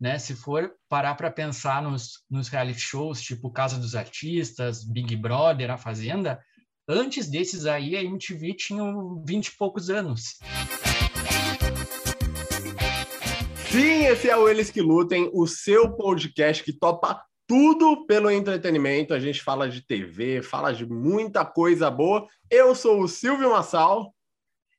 né? 0.00 0.18
Se 0.18 0.34
for 0.34 0.72
parar 0.88 1.14
para 1.14 1.30
pensar 1.30 1.82
nos, 1.82 2.24
nos 2.30 2.48
reality 2.48 2.80
shows, 2.80 3.20
tipo 3.20 3.50
Casa 3.50 3.78
dos 3.78 3.94
Artistas, 3.94 4.82
Big 4.82 5.14
Brother, 5.16 5.70
A 5.70 5.76
Fazenda, 5.76 6.40
antes 6.88 7.28
desses 7.28 7.66
aí 7.66 7.96
a 7.96 8.02
MTV 8.02 8.54
tinha 8.54 8.82
20 9.24 9.46
e 9.46 9.56
poucos 9.56 9.90
anos. 9.90 10.38
Sim, 13.70 14.06
esse 14.06 14.28
é 14.28 14.36
o 14.36 14.48
Eles 14.48 14.70
Que 14.70 14.80
Lutem, 14.80 15.30
o 15.32 15.46
seu 15.46 15.92
podcast 15.92 16.64
que 16.64 16.72
topa 16.72 17.22
tudo 17.46 18.06
pelo 18.06 18.30
entretenimento. 18.30 19.12
A 19.12 19.20
gente 19.20 19.42
fala 19.42 19.68
de 19.68 19.80
TV, 19.80 20.42
fala 20.42 20.72
de 20.72 20.86
muita 20.86 21.44
coisa 21.44 21.90
boa. 21.90 22.26
Eu 22.50 22.74
sou 22.74 23.02
o 23.02 23.08
Silvio 23.08 23.50
Massal. 23.50 24.14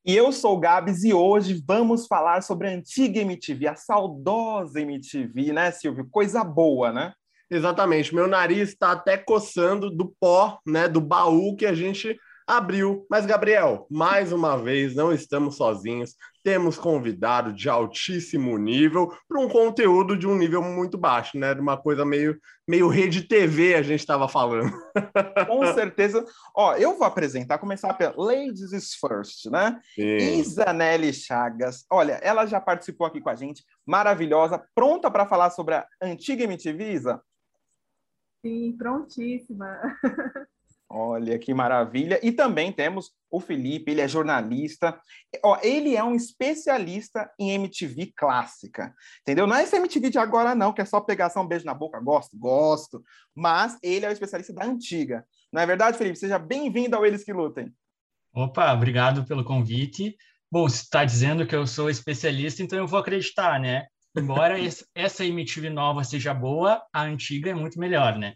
E 0.03 0.15
eu 0.15 0.31
sou 0.31 0.55
o 0.55 0.59
Gabs 0.59 1.03
e 1.03 1.13
hoje 1.13 1.63
vamos 1.65 2.07
falar 2.07 2.41
sobre 2.41 2.67
a 2.67 2.71
antiga 2.71 3.21
MTV, 3.21 3.67
a 3.67 3.75
saudosa 3.75 4.81
MTV, 4.81 5.53
né, 5.53 5.69
Silvio? 5.71 6.07
Coisa 6.09 6.43
boa, 6.43 6.91
né? 6.91 7.13
Exatamente. 7.51 8.15
Meu 8.15 8.27
nariz 8.27 8.69
está 8.69 8.93
até 8.93 9.15
coçando 9.15 9.91
do 9.91 10.11
pó, 10.19 10.59
né, 10.65 10.87
do 10.87 10.99
baú 10.99 11.55
que 11.55 11.67
a 11.67 11.75
gente 11.75 12.17
abriu. 12.47 13.05
Mas, 13.09 13.25
Gabriel, 13.25 13.85
mais 13.89 14.31
uma 14.31 14.57
vez, 14.57 14.95
não 14.95 15.13
estamos 15.13 15.57
sozinhos. 15.57 16.15
Temos 16.43 16.77
convidado 16.77 17.53
de 17.53 17.69
altíssimo 17.69 18.57
nível 18.57 19.15
para 19.27 19.39
um 19.39 19.47
conteúdo 19.47 20.17
de 20.17 20.27
um 20.27 20.35
nível 20.35 20.61
muito 20.61 20.97
baixo, 20.97 21.37
né? 21.37 21.53
De 21.53 21.61
uma 21.61 21.77
coisa 21.77 22.03
meio, 22.03 22.39
meio 22.67 22.87
rede 22.87 23.23
TV 23.23 23.75
a 23.75 23.81
gente 23.81 23.99
estava 23.99 24.27
falando. 24.27 24.71
Com 25.47 25.65
certeza. 25.73 26.25
Ó, 26.55 26.75
eu 26.75 26.97
vou 26.97 27.05
apresentar, 27.05 27.59
começar 27.59 27.93
pela 27.93 28.13
Ladies 28.17 28.71
is 28.71 28.95
First, 28.95 29.45
né? 29.51 29.79
Sim. 29.93 30.39
Isanelli 30.39 31.13
Chagas. 31.13 31.85
Olha, 31.91 32.13
ela 32.23 32.45
já 32.45 32.59
participou 32.59 33.05
aqui 33.05 33.21
com 33.21 33.29
a 33.29 33.35
gente, 33.35 33.63
maravilhosa, 33.85 34.63
pronta 34.73 35.11
para 35.11 35.27
falar 35.27 35.51
sobre 35.51 35.75
a 35.75 35.85
antiga 36.01 36.43
MTV, 36.43 36.93
Isa? 36.93 37.21
Sim, 38.43 38.75
prontíssima. 38.75 39.79
Olha 40.93 41.39
que 41.39 41.53
maravilha. 41.53 42.19
E 42.21 42.33
também 42.33 42.69
temos 42.69 43.11
o 43.29 43.39
Felipe, 43.39 43.91
ele 43.91 44.01
é 44.01 44.07
jornalista. 44.09 44.99
Ó, 45.41 45.57
ele 45.63 45.95
é 45.95 46.03
um 46.03 46.13
especialista 46.13 47.31
em 47.39 47.51
MTV 47.51 48.11
clássica. 48.13 48.93
Entendeu? 49.21 49.47
Não 49.47 49.55
é 49.55 49.63
esse 49.63 49.77
MTV 49.77 50.09
de 50.09 50.19
agora, 50.19 50.53
não, 50.53 50.73
que 50.73 50.81
é 50.81 50.85
só 50.85 50.99
pegação, 50.99 51.43
um 51.43 51.47
beijo 51.47 51.65
na 51.65 51.73
boca. 51.73 51.97
Gosto, 52.01 52.37
gosto. 52.37 53.01
Mas 53.33 53.77
ele 53.81 54.05
é 54.05 54.09
o 54.09 54.11
especialista 54.11 54.51
da 54.51 54.65
antiga. 54.65 55.25
Não 55.51 55.61
é 55.61 55.65
verdade, 55.65 55.97
Felipe? 55.97 56.19
Seja 56.19 56.37
bem-vindo 56.37 56.93
ao 56.93 57.05
Eles 57.05 57.23
que 57.23 57.31
Lutem. 57.31 57.71
Opa, 58.33 58.73
obrigado 58.73 59.25
pelo 59.25 59.45
convite. 59.45 60.17
Bom, 60.51 60.67
você 60.67 60.83
está 60.83 61.05
dizendo 61.05 61.47
que 61.47 61.55
eu 61.55 61.65
sou 61.65 61.89
especialista, 61.89 62.61
então 62.61 62.77
eu 62.77 62.87
vou 62.87 62.99
acreditar, 62.99 63.61
né? 63.61 63.85
Embora 64.13 64.57
essa 64.93 65.25
MTV 65.25 65.69
nova 65.69 66.03
seja 66.03 66.33
boa, 66.33 66.83
a 66.91 67.03
antiga 67.03 67.51
é 67.51 67.53
muito 67.53 67.79
melhor, 67.79 68.17
né? 68.17 68.33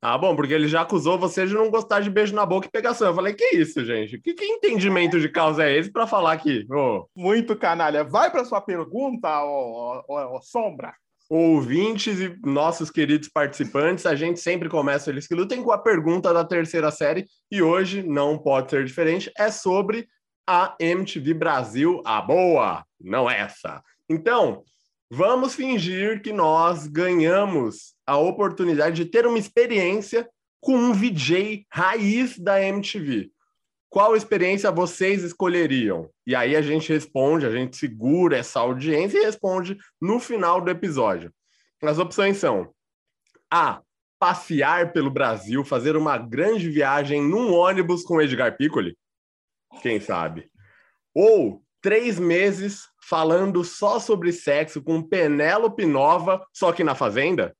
Ah, 0.00 0.16
bom, 0.16 0.36
porque 0.36 0.54
ele 0.54 0.68
já 0.68 0.82
acusou 0.82 1.18
você 1.18 1.44
de 1.44 1.54
não 1.54 1.70
gostar 1.70 2.00
de 2.00 2.08
beijo 2.08 2.34
na 2.34 2.46
boca 2.46 2.68
e 2.68 2.70
pegação. 2.70 3.08
Eu 3.08 3.14
falei, 3.14 3.34
que 3.34 3.56
isso, 3.56 3.84
gente? 3.84 4.18
Que, 4.20 4.32
que 4.32 4.44
entendimento 4.44 5.18
de 5.18 5.28
causa 5.28 5.64
é 5.64 5.76
esse 5.76 5.90
para 5.90 6.06
falar 6.06 6.32
aqui? 6.32 6.64
Oh. 6.70 7.06
Muito 7.16 7.56
canalha. 7.56 8.04
Vai 8.04 8.30
para 8.30 8.44
sua 8.44 8.60
pergunta, 8.60 9.28
ó, 9.28 10.02
ó, 10.08 10.36
ó, 10.36 10.40
Sombra. 10.40 10.94
Ouvintes 11.28 12.20
e 12.20 12.38
nossos 12.44 12.90
queridos 12.90 13.28
participantes, 13.28 14.06
a 14.06 14.14
gente 14.14 14.40
sempre 14.40 14.68
começa 14.68 15.10
Eles 15.10 15.26
que 15.26 15.34
Lutem 15.34 15.62
com 15.62 15.72
a 15.72 15.78
pergunta 15.78 16.32
da 16.32 16.44
terceira 16.44 16.90
série 16.90 17.26
e 17.50 17.60
hoje 17.60 18.02
não 18.02 18.38
pode 18.38 18.70
ser 18.70 18.84
diferente, 18.84 19.30
é 19.36 19.50
sobre 19.50 20.08
a 20.46 20.74
MTV 20.80 21.34
Brasil, 21.34 22.00
a 22.06 22.22
boa, 22.22 22.82
não 22.98 23.28
essa. 23.28 23.82
Então, 24.08 24.64
Vamos 25.10 25.54
fingir 25.54 26.20
que 26.20 26.34
nós 26.34 26.86
ganhamos 26.86 27.94
a 28.08 28.16
oportunidade 28.16 29.04
de 29.04 29.10
ter 29.10 29.26
uma 29.26 29.38
experiência 29.38 30.26
com 30.62 30.74
um 30.74 30.94
VJ 30.94 31.66
raiz 31.70 32.38
da 32.38 32.58
MTV. 32.58 33.30
Qual 33.90 34.16
experiência 34.16 34.70
vocês 34.70 35.22
escolheriam? 35.22 36.08
E 36.26 36.34
aí 36.34 36.56
a 36.56 36.62
gente 36.62 36.90
responde, 36.90 37.44
a 37.44 37.50
gente 37.50 37.76
segura 37.76 38.38
essa 38.38 38.60
audiência 38.60 39.18
e 39.18 39.24
responde 39.24 39.76
no 40.00 40.18
final 40.18 40.58
do 40.58 40.70
episódio. 40.70 41.30
As 41.82 41.98
opções 41.98 42.38
são: 42.38 42.72
A. 43.50 43.82
Passear 44.18 44.92
pelo 44.92 45.10
Brasil, 45.10 45.62
fazer 45.62 45.94
uma 45.94 46.16
grande 46.16 46.68
viagem 46.70 47.22
num 47.22 47.52
ônibus 47.52 48.02
com 48.02 48.20
Edgar 48.20 48.56
Piccoli. 48.56 48.96
Quem 49.82 50.00
sabe? 50.00 50.50
Ou 51.14 51.62
três 51.82 52.18
meses 52.18 52.88
falando 53.02 53.62
só 53.62 54.00
sobre 54.00 54.32
sexo 54.32 54.82
com 54.82 55.02
Penélope 55.02 55.86
Nova, 55.86 56.44
só 56.52 56.72
que 56.72 56.82
na 56.82 56.94
Fazenda? 56.94 57.54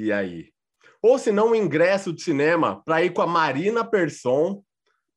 E 0.00 0.10
aí? 0.10 0.50
Ou 1.02 1.18
se 1.18 1.30
não, 1.30 1.50
um 1.50 1.54
ingresso 1.54 2.10
de 2.10 2.22
cinema 2.22 2.82
para 2.84 3.04
ir 3.04 3.10
com 3.10 3.20
a 3.20 3.26
Marina 3.26 3.84
Persson 3.84 4.62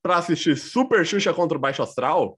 para 0.02 0.18
assistir 0.18 0.58
Super 0.58 1.06
Xuxa 1.06 1.34
contra 1.34 1.58
o 1.58 1.62
Baixo 1.62 1.82
Astral? 1.82 2.38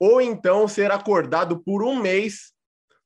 Ou 0.00 0.22
então 0.22 0.66
ser 0.66 0.90
acordado 0.90 1.62
por 1.62 1.84
um 1.84 2.00
mês 2.00 2.52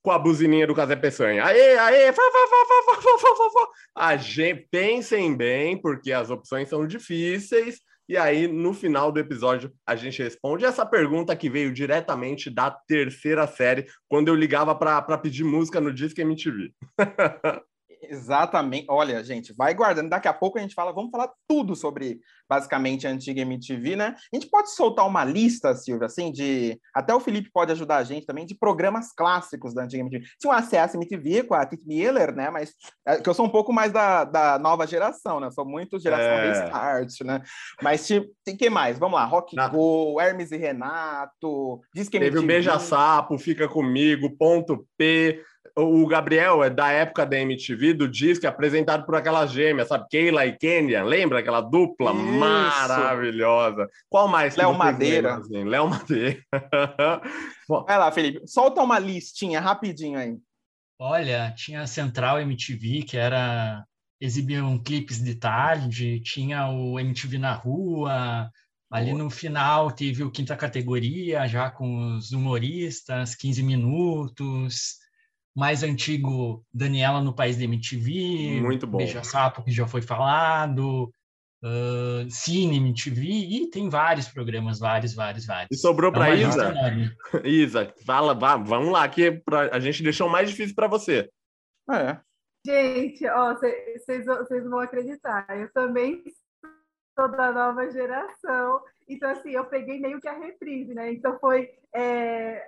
com 0.02 0.12
a 0.12 0.18
buzininha 0.20 0.68
do 0.68 0.74
Casé 0.74 0.94
Peçanha. 0.94 1.44
Aê, 1.44 1.76
aê, 1.76 2.12
fá, 2.12 2.22
fá, 2.22 2.46
fá, 2.48 2.84
fá, 2.84 3.18
fá, 3.18 3.36
fá, 3.36 3.50
fá. 3.50 3.68
A 3.96 4.16
gente, 4.16 4.68
pensem 4.70 5.36
bem, 5.36 5.76
porque 5.76 6.12
as 6.12 6.30
opções 6.30 6.68
são 6.68 6.86
difíceis 6.86 7.80
e 8.08 8.16
aí, 8.16 8.46
no 8.46 8.72
final 8.72 9.10
do 9.10 9.18
episódio, 9.18 9.72
a 9.84 9.96
gente 9.96 10.22
responde 10.22 10.64
essa 10.64 10.86
pergunta 10.86 11.34
que 11.34 11.50
veio 11.50 11.72
diretamente 11.72 12.48
da 12.48 12.70
terceira 12.70 13.48
série, 13.48 13.86
quando 14.08 14.28
eu 14.28 14.34
ligava 14.36 14.76
para 14.76 15.18
pedir 15.18 15.42
música 15.42 15.80
no 15.80 15.92
Disque 15.92 16.20
MTV. 16.20 16.72
Exatamente. 18.02 18.86
Olha, 18.88 19.22
gente, 19.24 19.52
vai 19.54 19.74
guardando. 19.74 20.10
Daqui 20.10 20.28
a 20.28 20.32
pouco 20.34 20.58
a 20.58 20.60
gente 20.60 20.74
fala, 20.74 20.92
vamos 20.92 21.10
falar 21.10 21.30
tudo 21.48 21.74
sobre 21.74 22.20
basicamente 22.48 23.06
a 23.06 23.10
antiga 23.10 23.42
MTV, 23.42 23.96
né? 23.96 24.14
A 24.32 24.36
gente 24.36 24.48
pode 24.48 24.70
soltar 24.70 25.06
uma 25.06 25.24
lista, 25.24 25.74
Silvia, 25.74 26.06
assim, 26.06 26.30
de. 26.32 26.78
Até 26.94 27.14
o 27.14 27.20
Felipe 27.20 27.50
pode 27.52 27.72
ajudar 27.72 27.96
a 27.96 28.04
gente 28.04 28.26
também, 28.26 28.46
de 28.46 28.54
programas 28.54 29.12
clássicos 29.12 29.74
da 29.74 29.84
antiga 29.84 30.02
MTV. 30.02 30.24
Tinha 30.38 30.52
o 30.52 30.56
ACS 30.56 30.94
MTV 30.94 31.44
com 31.44 31.54
a 31.54 31.66
Kit 31.66 31.82
Miller, 31.86 32.34
né? 32.34 32.50
Mas 32.50 32.74
é, 33.06 33.16
que 33.16 33.28
eu 33.28 33.34
sou 33.34 33.46
um 33.46 33.50
pouco 33.50 33.72
mais 33.72 33.92
da, 33.92 34.24
da 34.24 34.58
nova 34.58 34.86
geração, 34.86 35.40
né? 35.40 35.50
Sou 35.50 35.64
muito 35.64 35.98
geração 35.98 36.24
é. 36.24 36.48
Restart, 36.48 37.20
né? 37.22 37.42
Mas 37.82 38.06
tem 38.44 38.56
que 38.56 38.70
mais? 38.70 38.98
Vamos 38.98 39.18
lá, 39.18 39.24
Rock 39.24 39.54
Na... 39.56 39.68
Go, 39.68 40.20
Hermes 40.20 40.52
e 40.52 40.56
Renato, 40.56 41.80
Diz 41.94 42.08
que 42.08 42.18
Teve 42.18 42.38
o 42.38 42.46
Beija 42.46 42.78
Sapo, 42.78 43.38
Fica 43.38 43.68
Comigo, 43.68 44.36
Ponto 44.36 44.86
P 44.96 45.42
o 45.78 46.06
Gabriel 46.06 46.64
é 46.64 46.70
da 46.70 46.90
época 46.90 47.26
da 47.26 47.38
MTV, 47.38 47.92
do 47.92 48.08
disco, 48.08 48.46
apresentado 48.46 49.04
por 49.04 49.14
aquelas 49.14 49.50
gêmeas, 49.50 49.88
sabe? 49.88 50.06
Keila 50.08 50.46
e 50.46 50.56
Kenya, 50.56 51.04
lembra 51.04 51.40
aquela 51.40 51.60
dupla 51.60 52.12
Isso. 52.12 52.35
Maravilhosa? 52.38 53.88
Qual 54.08 54.28
mais? 54.28 54.56
Léo 54.56 54.74
Madeira. 54.74 55.36
Assim? 55.36 55.64
Léo 55.64 55.88
Madeira. 55.88 56.40
Vai 57.68 57.98
lá, 57.98 58.12
Felipe, 58.12 58.46
solta 58.46 58.82
uma 58.82 58.98
listinha 58.98 59.60
rapidinho 59.60 60.18
aí. 60.18 60.36
Olha, 60.98 61.52
tinha 61.56 61.82
a 61.82 61.86
Central 61.86 62.40
MTV, 62.40 63.02
que 63.02 63.16
era 63.16 63.84
exibiam 64.20 64.78
clipes 64.78 65.22
de 65.22 65.34
tarde, 65.34 66.20
tinha 66.20 66.68
o 66.68 66.98
MTV 66.98 67.38
na 67.38 67.52
rua, 67.52 68.50
Ali 68.90 69.12
no 69.12 69.28
final 69.28 69.90
teve 69.90 70.22
o 70.22 70.30
quinta 70.30 70.56
categoria, 70.56 71.46
já 71.48 71.70
com 71.70 72.16
os 72.16 72.30
humoristas, 72.30 73.34
15 73.34 73.62
minutos 73.62 74.96
mais 75.54 75.82
antigo, 75.82 76.64
Daniela 76.72 77.20
no 77.20 77.34
País 77.34 77.56
da 77.56 77.64
MTV, 77.64 78.60
muito 78.60 78.86
bom. 78.86 78.98
Beija 78.98 79.24
Sapo, 79.24 79.64
que 79.64 79.72
já 79.72 79.86
foi 79.86 80.02
falado, 80.02 81.10
uh, 81.66 82.30
Cine 82.30 82.76
MTV, 82.76 83.22
e 83.22 83.70
tem 83.70 83.88
vários 83.88 84.28
programas, 84.28 84.78
vários, 84.78 85.14
vários, 85.14 85.46
vários. 85.46 85.68
E 85.70 85.76
sobrou 85.76 86.12
para 86.12 86.30
é 86.30 86.36
Isa? 86.36 86.74
Isa, 87.44 87.94
fala, 88.04 88.34
vá, 88.34 88.56
vamos 88.56 88.92
lá, 88.92 89.08
que 89.08 89.32
pra, 89.32 89.74
a 89.74 89.80
gente 89.80 90.02
deixou 90.02 90.28
mais 90.28 90.48
difícil 90.48 90.74
para 90.74 90.86
você. 90.86 91.28
É. 91.90 92.18
Gente, 92.64 93.26
ó, 93.28 93.54
vocês 93.54 94.64
vão 94.64 94.80
acreditar, 94.80 95.46
eu 95.56 95.72
também 95.72 96.22
sou 97.18 97.28
da 97.30 97.52
nova 97.52 97.90
geração, 97.90 98.80
então 99.08 99.30
assim, 99.30 99.50
eu 99.50 99.64
peguei 99.64 100.00
meio 100.00 100.20
que 100.20 100.28
a 100.28 100.36
reprise, 100.38 100.92
né? 100.92 101.12
Então 101.12 101.38
foi 101.38 101.70
é, 101.94 102.66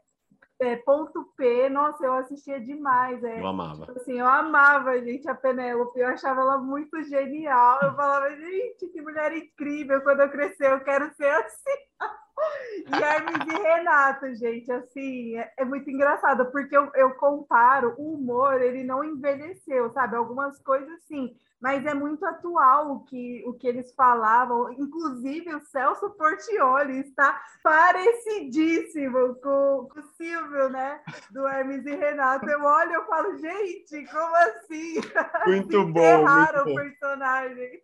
é, 0.61 0.77
ponto 0.77 1.25
P, 1.37 1.69
nossa, 1.69 2.05
eu 2.05 2.15
assistia 2.15 2.61
demais. 2.61 3.23
É, 3.23 3.41
eu 3.41 3.47
amava. 3.47 3.87
Tipo 3.87 3.99
assim, 3.99 4.19
eu 4.19 4.27
amava, 4.27 4.99
gente, 5.01 5.29
a 5.29 5.35
Penélope, 5.35 5.99
eu 5.99 6.09
achava 6.09 6.41
ela 6.41 6.59
muito 6.59 7.03
genial. 7.05 7.79
Eu 7.83 7.95
falava, 7.95 8.35
gente, 8.35 8.89
que 8.89 9.01
mulher 9.01 9.37
incrível, 9.37 10.01
quando 10.03 10.21
eu 10.21 10.31
crescer 10.31 10.73
eu 10.73 10.81
quero 10.81 11.13
ser 11.15 11.31
assim. 11.31 11.79
E 12.89 13.03
Hermes 13.03 13.47
e 13.47 13.63
Renato, 13.63 14.35
gente, 14.35 14.73
assim, 14.73 15.37
é, 15.37 15.53
é 15.59 15.65
muito 15.65 15.91
engraçado, 15.91 16.47
porque 16.47 16.75
eu, 16.77 16.91
eu, 16.95 17.11
comparo 17.17 17.95
o 17.99 18.15
humor, 18.15 18.63
ele 18.63 18.83
não 18.83 19.05
envelheceu, 19.05 19.91
sabe? 19.93 20.17
Algumas 20.17 20.59
coisas 20.61 21.03
sim, 21.03 21.37
mas 21.61 21.85
é 21.85 21.93
muito 21.93 22.25
atual 22.25 22.93
o 22.93 23.05
que, 23.05 23.43
o 23.47 23.53
que 23.53 23.67
eles 23.67 23.93
falavam. 23.95 24.73
Inclusive, 24.73 25.55
o 25.55 25.61
Celso 25.61 26.11
Portioli 26.11 27.01
está 27.01 27.43
parecidíssimo 27.63 29.35
com, 29.37 29.89
com 29.93 30.01
o 30.01 30.03
Silvio, 30.17 30.69
né? 30.69 31.01
Do 31.31 31.47
Hermes 31.49 31.85
e 31.85 31.97
Renato. 31.97 32.49
Eu 32.49 32.63
olho 32.63 33.03
e 33.03 33.07
falo, 33.07 33.37
gente, 33.39 34.07
como 34.07 34.37
assim? 34.37 34.95
Muito 35.47 35.85
bom. 35.93 36.01
Erraram 36.01 36.63
o 36.63 36.75
personagem. 36.75 37.83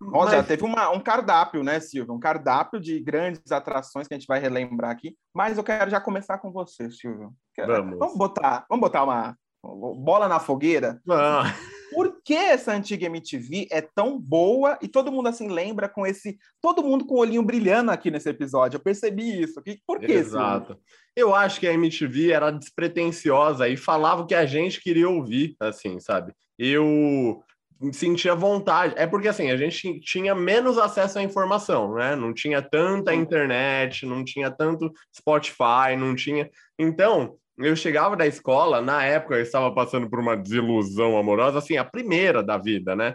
Mas... 0.00 0.30
já 0.30 0.42
teve 0.42 0.64
uma, 0.64 0.90
um 0.90 1.00
cardápio, 1.00 1.62
né, 1.62 1.78
Silvio? 1.78 2.14
Um 2.14 2.20
cardápio 2.20 2.80
de 2.80 2.98
grandes 3.00 3.52
atrações 3.52 4.08
que 4.08 4.14
a 4.14 4.18
gente 4.18 4.26
vai 4.26 4.40
relembrar 4.40 4.90
aqui. 4.90 5.14
Mas 5.34 5.58
eu 5.58 5.64
quero 5.64 5.90
já 5.90 6.00
começar 6.00 6.38
com 6.38 6.50
você, 6.50 6.90
Silvio. 6.90 7.32
Vamos, 7.58 7.98
vamos 7.98 8.16
botar, 8.16 8.64
vamos 8.68 8.80
botar 8.80 9.04
uma 9.04 9.36
bola 9.62 10.26
na 10.26 10.40
fogueira. 10.40 11.00
Ah. 11.08 11.54
Por 11.92 12.22
que 12.24 12.34
essa 12.34 12.72
antiga 12.72 13.06
MTV 13.06 13.68
é 13.70 13.80
tão 13.80 14.18
boa 14.18 14.78
e 14.80 14.86
todo 14.86 15.10
mundo 15.10 15.28
assim 15.28 15.48
lembra 15.48 15.88
com 15.88 16.06
esse, 16.06 16.38
todo 16.62 16.84
mundo 16.84 17.04
com 17.04 17.16
o 17.16 17.18
olhinho 17.18 17.42
brilhando 17.42 17.90
aqui 17.90 18.10
nesse 18.10 18.28
episódio? 18.28 18.76
Eu 18.76 18.82
percebi 18.82 19.42
isso. 19.42 19.60
Por 19.86 19.98
que? 19.98 20.12
Exato. 20.12 20.68
Silvio? 20.68 20.82
Eu 21.16 21.34
acho 21.34 21.58
que 21.58 21.66
a 21.66 21.74
MTV 21.74 22.30
era 22.30 22.50
despretensiosa 22.50 23.68
e 23.68 23.76
falava 23.76 24.22
o 24.22 24.26
que 24.26 24.34
a 24.34 24.46
gente 24.46 24.80
queria 24.80 25.08
ouvir, 25.08 25.56
assim, 25.58 25.98
sabe? 25.98 26.32
Eu 26.56 27.42
sentia 27.92 28.34
vontade. 28.34 28.94
É 28.96 29.06
porque 29.06 29.28
assim, 29.28 29.50
a 29.50 29.56
gente 29.56 30.00
tinha 30.00 30.34
menos 30.34 30.78
acesso 30.78 31.18
à 31.18 31.22
informação, 31.22 31.94
né? 31.94 32.14
Não 32.14 32.32
tinha 32.32 32.60
tanta 32.60 33.14
internet, 33.14 34.04
não 34.04 34.24
tinha 34.24 34.50
tanto 34.50 34.92
Spotify, 35.14 35.96
não 35.96 36.14
tinha. 36.14 36.50
Então, 36.78 37.36
eu 37.66 37.76
chegava 37.76 38.16
da 38.16 38.26
escola, 38.26 38.80
na 38.80 39.04
época 39.04 39.34
eu 39.34 39.42
estava 39.42 39.72
passando 39.74 40.08
por 40.08 40.18
uma 40.18 40.36
desilusão 40.36 41.18
amorosa, 41.18 41.58
assim, 41.58 41.76
a 41.76 41.84
primeira 41.84 42.42
da 42.42 42.56
vida, 42.56 42.96
né? 42.96 43.14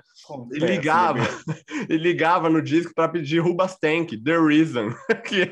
E 0.51 0.59
ligava, 0.59 1.19
e 1.89 1.97
ligava 1.97 2.49
no 2.49 2.61
disco 2.61 2.93
para 2.93 3.09
pedir 3.09 3.39
Rubastank, 3.39 4.21
The 4.21 4.37
Reason, 4.37 4.89
que 5.25 5.51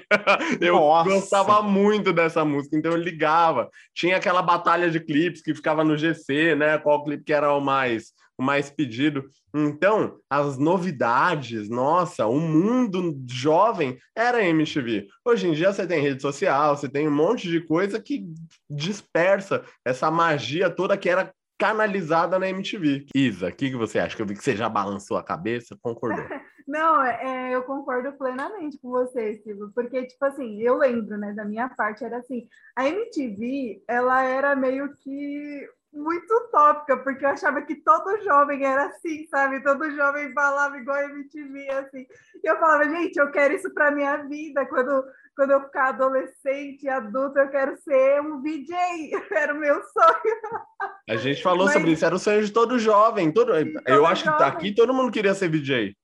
eu 0.62 0.76
Nossa. 0.76 1.10
gostava 1.10 1.62
muito 1.64 2.14
dessa 2.14 2.46
música, 2.46 2.78
então 2.78 2.92
eu 2.92 2.98
ligava. 2.98 3.70
Tinha 3.96 4.18
aquela 4.18 4.42
batalha 4.42 4.90
de 4.92 5.00
clipes 5.00 5.42
que 5.42 5.56
ficava 5.56 5.84
no 5.84 5.98
GC, 5.98 6.56
né? 6.56 6.78
Qual 6.78 7.04
clipe 7.04 7.24
que 7.24 7.34
era 7.34 7.52
o 7.52 7.60
mais 7.60 8.14
mais 8.44 8.70
pedido. 8.70 9.24
Então, 9.54 10.20
as 10.30 10.58
novidades, 10.58 11.70
nossa, 11.70 12.28
o 12.28 12.40
mundo 12.40 13.18
jovem 13.28 13.98
era 14.16 14.44
MTV. 14.44 15.08
Hoje 15.26 15.48
em 15.48 15.54
dia 15.54 15.72
você 15.72 15.88
tem 15.88 16.02
rede 16.02 16.22
social, 16.22 16.76
você 16.76 16.90
tem 16.90 17.08
um 17.08 17.16
monte 17.16 17.50
de 17.50 17.62
coisa 17.62 18.00
que 18.00 18.26
dispersa 18.70 19.64
essa 19.86 20.12
magia 20.12 20.70
toda 20.70 20.98
que 20.98 21.10
era 21.10 21.34
canalizada 21.58 22.38
na 22.38 22.50
MTV. 22.50 23.06
Isa, 23.16 23.48
o 23.48 23.52
que, 23.52 23.70
que 23.70 23.78
você 23.78 24.00
acha? 24.00 24.16
Que 24.16 24.22
eu 24.22 24.26
vi 24.26 24.36
que 24.36 24.44
você 24.44 24.56
já 24.56 24.68
balançou 24.68 25.18
a 25.18 25.24
cabeça, 25.24 25.78
concordou? 25.82 26.24
Não, 26.68 27.04
é, 27.04 27.20
é, 27.22 27.56
eu 27.56 27.64
concordo 27.64 28.14
plenamente 28.14 28.78
com 28.80 28.90
você, 28.90 29.36
Silvio, 29.44 29.72
porque, 29.76 30.06
tipo 30.08 30.24
assim, 30.26 30.62
eu 30.62 30.78
lembro, 30.78 31.18
né, 31.18 31.34
da 31.34 31.44
minha 31.44 31.70
parte, 31.70 32.04
era 32.04 32.18
assim, 32.18 32.48
a 32.76 32.88
MTV, 32.88 33.84
ela 33.88 34.24
era 34.24 34.56
meio 34.56 34.94
que 34.96 35.68
muito 35.94 36.34
utópica, 36.34 36.98
porque 36.98 37.24
eu 37.24 37.30
achava 37.30 37.62
que 37.62 37.76
todo 37.76 38.22
jovem 38.24 38.66
era 38.66 38.88
assim, 38.88 39.28
sabe? 39.28 39.62
Todo 39.62 39.92
jovem 39.92 40.34
falava 40.34 40.78
igual 40.78 40.98
a 40.98 41.06
MTV, 41.06 41.70
assim. 41.70 42.08
E 42.44 42.48
eu 42.50 42.58
falava, 42.58 42.90
gente, 42.90 43.18
eu 43.18 43.32
quero 43.32 43.54
isso 43.54 43.72
para 43.74 43.92
minha 43.92 44.18
vida. 44.18 44.66
Quando, 44.66 45.04
quando 45.36 45.52
eu 45.52 45.62
ficar 45.62 45.90
adolescente, 45.90 46.90
adulta, 46.90 47.42
eu 47.42 47.50
quero 47.50 47.78
ser 47.78 48.22
um 48.22 48.42
VJ. 48.42 48.74
Era 49.32 49.54
o 49.54 49.60
meu 49.60 49.76
sonho. 49.84 50.92
A 51.08 51.16
gente 51.16 51.44
falou 51.44 51.66
Mas... 51.66 51.74
sobre 51.74 51.92
isso, 51.92 52.06
era 52.06 52.16
o 52.16 52.20
sonho 52.20 52.44
de 52.44 52.52
todo 52.52 52.80
jovem. 52.80 53.32
Todo... 53.32 53.52
Todo 53.52 53.82
eu 53.86 54.06
acho 54.06 54.26
jovem. 54.26 54.38
que 54.38 54.44
aqui 54.44 54.76
todo 54.76 54.94
mundo 54.94 55.12
queria 55.12 55.34
ser 55.34 55.50
VJ 55.50 55.96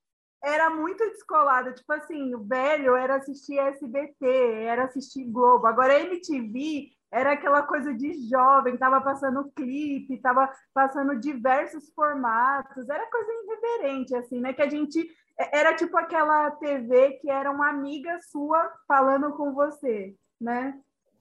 era 0.41 0.69
muito 0.69 1.03
descolado. 1.09 1.73
Tipo 1.73 1.91
assim, 1.93 2.33
o 2.33 2.43
velho 2.43 2.95
era 2.95 3.15
assistir 3.15 3.57
SBT, 3.57 4.25
era 4.63 4.85
assistir 4.85 5.25
Globo. 5.25 5.67
Agora, 5.67 5.99
MTV 5.99 6.91
era 7.11 7.33
aquela 7.33 7.63
coisa 7.63 7.93
de 7.93 8.29
jovem, 8.29 8.73
estava 8.73 9.01
passando 9.01 9.51
clipe, 9.55 10.13
estava 10.13 10.51
passando 10.73 11.19
diversos 11.19 11.89
formatos, 11.93 12.87
era 12.89 13.09
coisa 13.09 13.31
irreverente, 13.31 14.15
assim, 14.15 14.39
né? 14.39 14.53
Que 14.53 14.61
a 14.61 14.69
gente 14.69 15.09
é, 15.39 15.59
era 15.59 15.75
tipo 15.75 15.97
aquela 15.97 16.51
TV 16.51 17.13
que 17.13 17.29
era 17.29 17.49
uma 17.49 17.69
amiga 17.69 18.19
sua 18.29 18.71
falando 18.87 19.31
com 19.33 19.53
você, 19.53 20.15
né? 20.39 20.79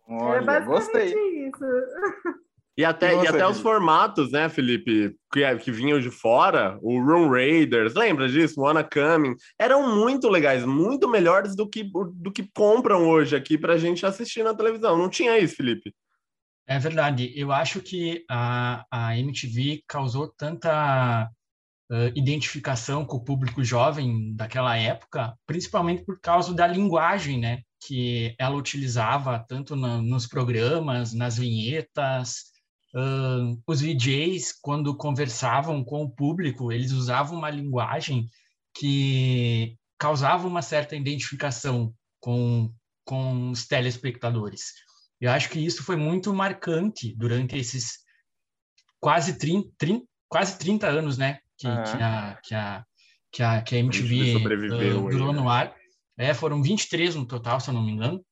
Olha, 0.08 0.37
era 0.37 0.43
basicamente 0.43 1.14
gostei. 1.14 1.49
isso. 1.49 1.64
E 2.79 2.85
até, 2.85 3.13
Nossa, 3.13 3.25
e 3.25 3.29
até 3.29 3.45
os 3.45 3.59
formatos, 3.59 4.31
né, 4.31 4.49
Felipe, 4.49 5.13
que, 5.33 5.57
que 5.57 5.73
vinham 5.73 5.99
de 5.99 6.13
fora, 6.13 6.79
o 6.81 7.01
Room 7.01 7.29
Raiders, 7.29 7.93
lembra 7.93 8.29
disso? 8.29 8.61
Wanna 8.61 8.85
Coming, 8.85 9.35
eram 9.59 9.97
muito 9.97 10.29
legais, 10.29 10.65
muito 10.65 11.09
melhores 11.09 11.57
do 11.57 11.69
que, 11.69 11.83
do 11.83 12.31
que 12.31 12.49
compram 12.55 13.09
hoje 13.09 13.35
aqui 13.35 13.59
para 13.59 13.73
a 13.73 13.79
gente 13.79 14.07
assistir 14.07 14.45
na 14.45 14.55
televisão. 14.55 14.97
Não 14.97 15.11
tinha 15.11 15.37
isso, 15.37 15.57
Felipe? 15.57 15.93
É 16.69 16.79
verdade. 16.79 17.33
Eu 17.35 17.51
acho 17.51 17.81
que 17.81 18.25
a, 18.31 18.85
a 18.93 19.19
MTV 19.19 19.83
causou 19.89 20.29
tanta 20.29 21.29
uh, 21.91 22.13
identificação 22.15 23.05
com 23.05 23.17
o 23.17 23.25
público 23.25 23.65
jovem 23.65 24.37
daquela 24.37 24.77
época, 24.77 25.35
principalmente 25.45 26.05
por 26.05 26.21
causa 26.21 26.55
da 26.55 26.69
linguagem, 26.69 27.41
né? 27.41 27.63
Que 27.85 28.37
ela 28.39 28.55
utilizava 28.55 29.45
tanto 29.49 29.75
na, 29.75 30.01
nos 30.01 30.29
programas, 30.29 31.13
nas 31.13 31.39
vinhetas, 31.39 32.57
Uh, 32.94 33.61
os 33.67 33.81
VJs, 33.81 34.52
quando 34.62 34.96
conversavam 34.96 35.85
com 35.85 36.02
o 36.05 36.11
público, 36.11 36.73
eles 36.73 36.93
usavam 36.93 37.38
uma 37.38 37.50
linguagem 37.50 38.26
que 38.75 39.76
causava 39.99 40.46
uma 40.46 40.62
certa 40.62 40.96
identificação 40.96 41.93
com, 42.20 42.73
com 43.05 43.50
os 43.50 43.67
telespectadores. 43.67 44.73
Eu 45.20 45.31
acho 45.32 45.50
que 45.50 45.58
isso 45.58 45.82
foi 45.82 45.96
muito 45.96 46.32
marcante 46.32 47.14
durante 47.17 47.58
esses 47.58 47.99
quase 49.00 49.37
30, 49.38 49.70
30 49.76 50.06
quase 50.29 50.58
30 50.58 50.87
anos, 50.87 51.19
né? 51.19 51.38
Que, 51.56 51.67
que, 51.67 52.02
a, 52.02 52.38
que, 52.43 52.55
a, 52.55 52.85
que, 53.32 53.43
a, 53.43 53.62
que 53.62 53.75
a 53.75 53.79
MTV 53.79 54.37
uh, 54.37 55.11
durou 55.11 55.32
no 55.32 55.49
ar. 55.49 55.75
É, 56.17 56.35
foram 56.35 56.62
23 56.62 57.14
no 57.14 57.26
total, 57.26 57.61
se 57.61 57.70
eu 57.70 57.75
não 57.75 57.82
me 57.85 57.93
engano. 57.93 58.25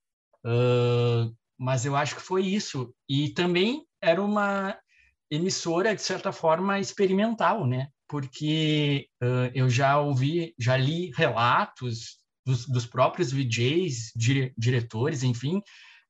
Uh, 0.45 1.35
mas 1.59 1.85
eu 1.85 1.97
acho 1.97 2.15
que 2.15 2.23
foi 2.23 2.45
isso. 2.47 2.95
E 3.09 3.31
também 3.31 3.85
era 4.07 4.23
uma 4.23 4.79
emissora, 5.31 5.95
de 5.95 6.03
certa 6.03 6.33
forma, 6.33 6.79
experimental, 6.79 7.67
né? 7.67 7.89
Porque 8.09 9.09
uh, 9.23 9.51
eu 9.55 9.69
já 9.69 9.99
ouvi, 10.01 10.55
já 10.59 10.77
li 10.77 11.11
relatos 11.17 12.19
dos, 12.45 12.67
dos 12.69 12.87
próprios 12.87 13.33
VJs, 13.33 14.13
dire, 14.15 14.55
diretores, 14.57 15.25
enfim, 15.25 15.61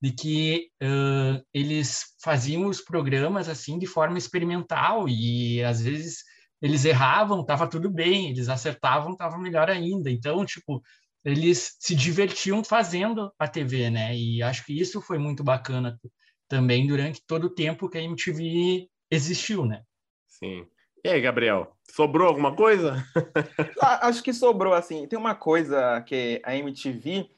de 0.01 0.13
que 0.13 0.69
uh, 0.83 1.43
eles 1.55 2.05
faziam 2.23 2.67
os 2.67 2.83
programas 2.83 3.49
assim 3.49 3.79
de 3.79 3.87
forma 3.87 4.19
experimental 4.19 5.09
e 5.09 5.63
às 5.65 5.81
vezes 5.81 6.19
eles 6.61 6.85
erravam, 6.85 7.45
tava 7.45 7.67
tudo 7.67 7.91
bem, 7.91 8.31
eles 8.31 8.49
acertavam, 8.49 9.17
tava 9.17 9.39
melhor 9.39 9.71
ainda. 9.71 10.11
Então, 10.11 10.45
tipo, 10.45 10.83
eles 11.25 11.77
se 11.81 11.95
divertiam 11.95 12.63
fazendo 12.63 13.33
a 13.39 13.49
TV, 13.49 13.91
né? 13.91 14.17
E 14.17 14.43
acho 14.43 14.65
que 14.65 14.79
isso 14.79 15.01
foi 15.01 15.19
muito 15.19 15.43
bacana 15.43 15.99
também 16.49 16.87
durante 16.87 17.23
todo 17.27 17.45
o 17.45 17.55
tempo 17.55 17.89
que 17.89 17.99
a 17.99 18.03
MTV 18.03 18.89
existiu, 19.11 19.65
né? 19.65 19.83
Sim. 20.27 20.67
E 21.05 21.09
aí, 21.09 21.21
Gabriel, 21.21 21.73
sobrou 21.89 22.27
alguma 22.27 22.55
coisa? 22.55 23.05
Acho 24.03 24.23
que 24.23 24.33
sobrou, 24.33 24.75
assim. 24.75 25.07
Tem 25.07 25.19
uma 25.19 25.35
coisa 25.35 26.01
que 26.03 26.41
a 26.45 26.57
MTV, 26.57 27.31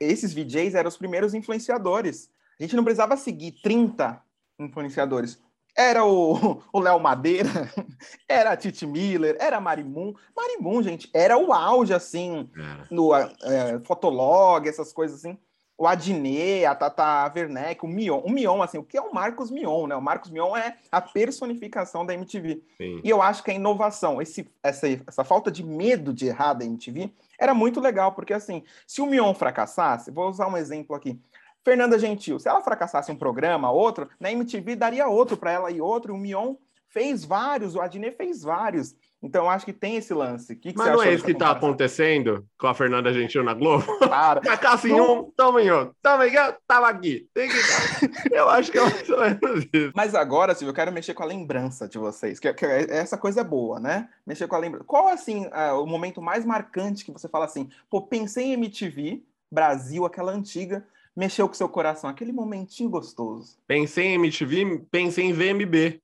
esses 0.00 0.34
VJs 0.34 0.74
eram 0.74 0.88
os 0.88 0.96
primeiros 0.96 1.32
influenciadores. 1.32 2.30
A 2.58 2.62
gente 2.62 2.76
não 2.76 2.84
precisava 2.84 3.16
seguir 3.16 3.52
30 3.62 4.20
influenciadores. 4.58 5.40
Era 5.76 6.04
o 6.04 6.62
Léo 6.74 7.00
Madeira, 7.00 7.48
era 8.28 8.52
a 8.52 8.56
Titi 8.56 8.86
Miller, 8.86 9.36
era 9.40 9.56
a 9.56 9.60
Marimun. 9.60 10.12
Marimun, 10.36 10.82
gente, 10.82 11.10
era 11.12 11.36
o 11.36 11.52
auge, 11.52 11.92
assim, 11.92 12.48
no 12.90 13.12
é, 13.14 13.80
Fotolog, 13.84 14.68
essas 14.68 14.92
coisas 14.92 15.18
assim 15.18 15.36
o 15.76 15.86
Adnet, 15.86 16.64
a 16.64 16.74
Tata 16.74 17.32
Werneck, 17.34 17.84
o 17.84 17.88
Mion. 17.88 18.20
O 18.24 18.30
Mion, 18.30 18.62
assim, 18.62 18.78
o 18.78 18.84
que 18.84 18.96
é 18.96 19.00
o 19.00 19.12
Marcos 19.12 19.50
Mion, 19.50 19.86
né? 19.86 19.96
O 19.96 20.02
Marcos 20.02 20.30
Mion 20.30 20.56
é 20.56 20.76
a 20.90 21.00
personificação 21.00 22.06
da 22.06 22.14
MTV. 22.14 22.62
Sim. 22.76 23.00
E 23.02 23.10
eu 23.10 23.20
acho 23.20 23.42
que 23.42 23.50
a 23.50 23.54
inovação, 23.54 24.22
esse, 24.22 24.48
essa, 24.62 24.86
essa 25.06 25.24
falta 25.24 25.50
de 25.50 25.64
medo 25.64 26.12
de 26.12 26.26
errar 26.26 26.54
da 26.54 26.64
MTV, 26.64 27.10
era 27.38 27.52
muito 27.52 27.80
legal, 27.80 28.12
porque 28.12 28.32
assim, 28.32 28.62
se 28.86 29.00
o 29.00 29.06
Mion 29.06 29.34
fracassasse, 29.34 30.10
vou 30.10 30.28
usar 30.28 30.46
um 30.46 30.56
exemplo 30.56 30.94
aqui. 30.94 31.20
Fernanda 31.64 31.98
Gentil, 31.98 32.38
se 32.38 32.48
ela 32.48 32.60
fracassasse 32.60 33.10
um 33.10 33.16
programa, 33.16 33.70
outro, 33.70 34.08
na 34.20 34.30
MTV 34.30 34.76
daria 34.76 35.08
outro 35.08 35.36
para 35.36 35.50
ela 35.50 35.70
e 35.70 35.80
outro, 35.80 36.12
e 36.12 36.16
o 36.16 36.18
Mion 36.18 36.54
fez 36.94 37.24
vários, 37.24 37.74
o 37.74 37.80
Adnet 37.80 38.16
fez 38.16 38.42
vários. 38.42 38.94
Então, 39.20 39.50
acho 39.50 39.64
que 39.64 39.72
tem 39.72 39.96
esse 39.96 40.14
lance. 40.14 40.54
Que 40.54 40.72
que 40.72 40.78
Mas 40.78 40.92
não 40.92 41.02
é 41.02 41.12
isso 41.12 41.24
que 41.24 41.32
está 41.32 41.50
acontecendo 41.50 42.46
com 42.58 42.66
a 42.66 42.74
Fernanda 42.74 43.12
Gentil 43.12 43.42
na 43.42 43.54
Globo? 43.54 43.98
Para. 43.98 44.40
Cacaça 44.42 44.86
em 44.86 45.00
um, 45.00 45.30
toma 45.34 45.62
em 45.62 45.70
outro. 45.70 45.96
Toma 46.02 46.28
em 46.28 46.36
outro, 46.36 46.60
tava 46.66 46.88
aqui. 46.88 47.26
Tem 47.32 47.48
que... 47.48 47.56
eu 48.30 48.48
acho 48.50 48.70
que 48.70 48.78
é 48.78 48.82
mais 48.82 49.08
ou 49.08 49.20
menos 49.20 49.66
isso. 49.72 49.92
Mas 49.94 50.14
agora, 50.14 50.54
Silvio, 50.54 50.70
eu 50.70 50.74
quero 50.74 50.92
mexer 50.92 51.14
com 51.14 51.22
a 51.22 51.26
lembrança 51.26 51.88
de 51.88 51.98
vocês. 51.98 52.38
Que, 52.38 52.52
que 52.52 52.66
essa 52.66 53.16
coisa 53.16 53.40
é 53.40 53.44
boa, 53.44 53.80
né? 53.80 54.08
Mexer 54.26 54.46
com 54.46 54.56
a 54.56 54.58
lembrança. 54.58 54.84
Qual, 54.84 55.08
assim, 55.08 55.48
é, 55.52 55.72
o 55.72 55.86
momento 55.86 56.20
mais 56.20 56.44
marcante 56.44 57.04
que 57.04 57.10
você 57.10 57.26
fala 57.26 57.46
assim, 57.46 57.70
pô, 57.88 58.02
pensei 58.02 58.48
em 58.48 58.52
MTV, 58.52 59.22
Brasil, 59.50 60.04
aquela 60.04 60.32
antiga, 60.32 60.86
mexeu 61.16 61.48
com 61.48 61.54
seu 61.54 61.68
coração, 61.68 62.10
aquele 62.10 62.32
momentinho 62.32 62.90
gostoso. 62.90 63.56
Pensei 63.66 64.08
em 64.08 64.14
MTV, 64.14 64.84
pensei 64.90 65.24
em 65.24 65.32
VMB. 65.32 66.03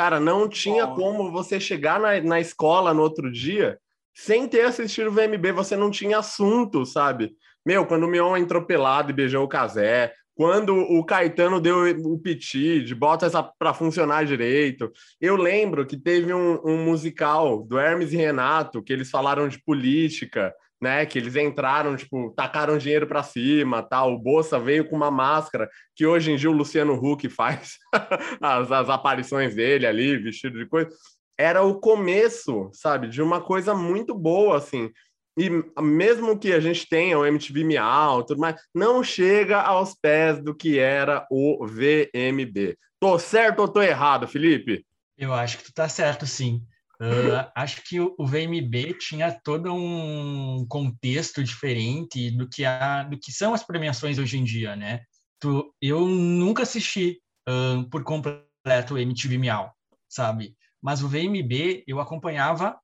Cara, 0.00 0.18
não 0.18 0.48
tinha 0.48 0.86
oh. 0.86 0.94
como 0.94 1.30
você 1.30 1.60
chegar 1.60 2.00
na, 2.00 2.18
na 2.22 2.40
escola 2.40 2.94
no 2.94 3.02
outro 3.02 3.30
dia 3.30 3.78
sem 4.14 4.48
ter 4.48 4.62
assistido 4.62 5.08
o 5.08 5.12
VMB, 5.12 5.52
você 5.52 5.76
não 5.76 5.90
tinha 5.90 6.16
assunto, 6.16 6.86
sabe? 6.86 7.34
Meu, 7.66 7.84
quando 7.84 8.04
o 8.04 8.08
Mion 8.08 8.34
entrou 8.34 8.64
pelado 8.64 9.10
e 9.10 9.12
beijou 9.12 9.44
o 9.44 9.48
Casé, 9.48 10.14
quando 10.34 10.74
o 10.74 11.04
Caetano 11.04 11.60
deu 11.60 11.84
o 12.02 12.18
piti 12.18 12.82
de 12.82 12.94
bota 12.94 13.26
essa 13.26 13.42
para 13.42 13.74
funcionar 13.74 14.24
direito. 14.24 14.90
Eu 15.20 15.36
lembro 15.36 15.84
que 15.84 15.98
teve 15.98 16.32
um, 16.32 16.58
um, 16.64 16.82
musical 16.82 17.62
do 17.62 17.78
Hermes 17.78 18.14
e 18.14 18.16
Renato 18.16 18.82
que 18.82 18.94
eles 18.94 19.10
falaram 19.10 19.48
de 19.48 19.62
política 19.62 20.50
né? 20.80 21.04
Que 21.04 21.18
eles 21.18 21.36
entraram, 21.36 21.96
tipo, 21.96 22.32
tacaram 22.36 22.78
dinheiro 22.78 23.06
para 23.06 23.22
cima, 23.22 23.82
tal. 23.82 24.14
O 24.14 24.18
Bolsa 24.18 24.58
veio 24.58 24.88
com 24.88 24.96
uma 24.96 25.10
máscara 25.10 25.68
que 25.94 26.06
hoje 26.06 26.32
em 26.32 26.36
dia 26.36 26.50
o 26.50 26.54
Luciano 26.54 26.94
Huck 26.94 27.28
faz 27.28 27.76
as, 28.40 28.72
as 28.72 28.88
aparições 28.88 29.54
dele 29.54 29.86
ali, 29.86 30.16
vestido 30.16 30.58
de 30.58 30.66
coisa. 30.66 30.90
Era 31.38 31.62
o 31.62 31.80
começo, 31.80 32.70
sabe, 32.72 33.08
de 33.08 33.22
uma 33.22 33.40
coisa 33.40 33.74
muito 33.74 34.14
boa, 34.14 34.56
assim. 34.56 34.90
E 35.38 35.48
mesmo 35.80 36.38
que 36.38 36.52
a 36.52 36.60
gente 36.60 36.86
tenha 36.88 37.18
o 37.18 37.24
MTV 37.24 37.64
Miau, 37.64 38.24
tudo 38.24 38.40
mais, 38.40 38.60
não 38.74 39.02
chega 39.02 39.60
aos 39.60 39.94
pés 39.94 40.42
do 40.42 40.54
que 40.54 40.78
era 40.78 41.26
o 41.30 41.66
VMB. 41.66 42.76
Tô 43.00 43.18
certo 43.18 43.60
ou 43.60 43.68
tô 43.68 43.80
errado, 43.80 44.28
Felipe? 44.28 44.84
Eu 45.16 45.32
acho 45.32 45.58
que 45.58 45.64
tu 45.64 45.72
tá 45.72 45.88
certo, 45.88 46.26
sim. 46.26 46.62
Uh, 47.00 47.50
acho 47.54 47.82
que 47.82 47.98
o, 47.98 48.14
VMB 48.18 48.98
tinha 48.98 49.32
todo 49.32 49.72
um 49.72 50.66
contexto 50.68 51.42
diferente 51.42 52.30
do 52.30 52.46
que, 52.46 52.62
a, 52.62 53.04
do 53.04 53.18
que 53.18 53.32
são 53.32 53.54
as 53.54 53.64
premiações 53.64 54.18
hoje 54.18 54.36
em 54.36 54.44
dia, 54.44 54.76
né? 54.76 55.00
Tu, 55.40 55.74
eu 55.80 56.06
nunca 56.06 56.62
assisti 56.62 57.18
uh, 57.48 57.88
por 57.88 58.04
completo 58.04 58.94
o 58.94 58.98
MTV 58.98 59.38
Miau, 59.38 59.72
sabe? 60.10 60.54
Mas 60.82 61.02
o 61.02 61.08
VMB 61.08 61.84
eu 61.86 62.00
acompanhava 62.00 62.78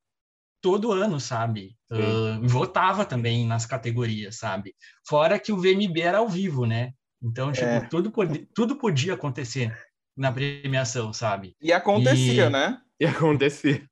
todo 0.63 0.93
ano, 0.93 1.21
sabe? 1.21 1.77
Uh, 1.93 2.49
votava 2.49 3.05
também 3.05 3.47
nas 3.47 3.67
categorias, 3.67 4.37
sabe? 4.37 4.75
Fora 5.07 5.39
que 5.39 5.53
o 5.53 5.59
VMB 5.59 6.01
era 6.01 6.19
ao 6.19 6.29
vivo, 6.29 6.65
né? 6.65 6.93
Então, 7.23 7.53
tipo, 7.53 7.67
é. 7.67 7.81
tudo, 7.81 8.11
tudo 8.55 8.77
podia 8.77 9.13
acontecer 9.13 9.77
na 10.17 10.33
premiação, 10.33 11.13
sabe? 11.13 11.55
E 11.61 11.71
acontecia, 11.71 12.47
e... 12.47 12.51
né? 12.51 12.81
E 12.99 13.05
acontecia. 13.05 13.87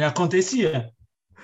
É, 0.00 0.06
acontecia. 0.06 0.90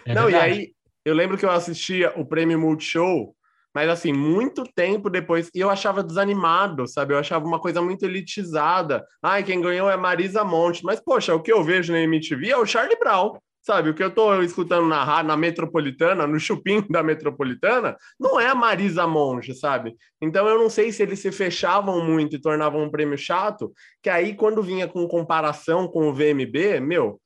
É 0.05 0.15
não, 0.15 0.25
verdade. 0.25 0.49
e 0.49 0.53
aí 0.53 0.73
eu 1.05 1.15
lembro 1.15 1.37
que 1.37 1.45
eu 1.45 1.51
assistia 1.51 2.13
o 2.17 2.25
prêmio 2.25 2.59
Multishow, 2.59 3.37
mas 3.75 3.91
assim, 3.91 4.13
muito 4.13 4.65
tempo 4.75 5.11
depois, 5.11 5.51
e 5.55 5.61
eu 5.61 5.69
achava 5.69 6.03
desanimado, 6.03 6.89
sabe? 6.89 7.13
Eu 7.13 7.19
achava 7.19 7.47
uma 7.47 7.61
coisa 7.61 7.83
muito 7.83 8.05
elitizada. 8.07 9.05
Ai, 9.23 9.45
quem 9.45 9.61
ganhou 9.61 9.91
é 9.91 9.97
Marisa 9.99 10.43
Monte. 10.43 10.83
Mas, 10.83 10.99
poxa, 10.99 11.35
o 11.35 11.43
que 11.43 11.53
eu 11.53 11.63
vejo 11.63 11.93
na 11.93 12.01
MTV 12.01 12.49
é 12.49 12.57
o 12.57 12.65
Charlie 12.65 12.99
Brown. 12.99 13.39
Sabe, 13.61 13.91
o 13.91 13.95
que 13.95 14.03
eu 14.03 14.13
tô 14.13 14.41
escutando 14.43 14.87
na, 14.87 15.23
na 15.25 15.37
Metropolitana, 15.37 16.25
no 16.25 16.39
chupim 16.39 16.81
da 16.89 17.03
Metropolitana, 17.03 17.97
não 18.19 18.41
é 18.41 18.47
a 18.47 18.55
Marisa 18.55 19.07
Monte, 19.09 19.53
sabe? 19.55 19.95
Então 20.23 20.49
eu 20.49 20.57
não 20.57 20.71
sei 20.71 20.91
se 20.93 21.03
eles 21.03 21.19
se 21.19 21.31
fechavam 21.31 22.01
muito 22.03 22.37
e 22.37 22.41
tornavam 22.41 22.83
um 22.83 22.91
prêmio 22.91 23.19
chato, 23.19 23.73
que 24.01 24.09
aí 24.09 24.35
quando 24.35 24.63
vinha 24.63 24.87
com 24.87 25.07
comparação 25.09 25.89
com 25.89 26.09
o 26.09 26.15
VMB, 26.15 26.81
meu, 26.81 27.21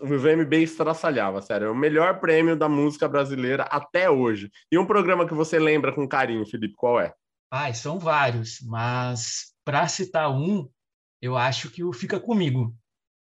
o 0.00 0.18
VMB 0.18 0.62
estraçalhava, 0.62 1.42
sério. 1.42 1.66
É 1.66 1.70
o 1.70 1.74
melhor 1.74 2.20
prêmio 2.20 2.56
da 2.56 2.68
música 2.68 3.08
brasileira 3.08 3.64
até 3.64 4.10
hoje. 4.10 4.50
E 4.70 4.78
um 4.78 4.86
programa 4.86 5.26
que 5.26 5.34
você 5.34 5.58
lembra 5.58 5.92
com 5.92 6.08
carinho, 6.08 6.46
Felipe, 6.46 6.74
qual 6.76 7.00
é? 7.00 7.12
Ai, 7.50 7.74
são 7.74 7.98
vários, 7.98 8.58
mas 8.62 9.52
para 9.64 9.86
citar 9.88 10.30
um, 10.30 10.68
eu 11.20 11.36
acho 11.36 11.70
que 11.70 11.84
o 11.84 11.92
Fica 11.92 12.18
Comigo. 12.18 12.74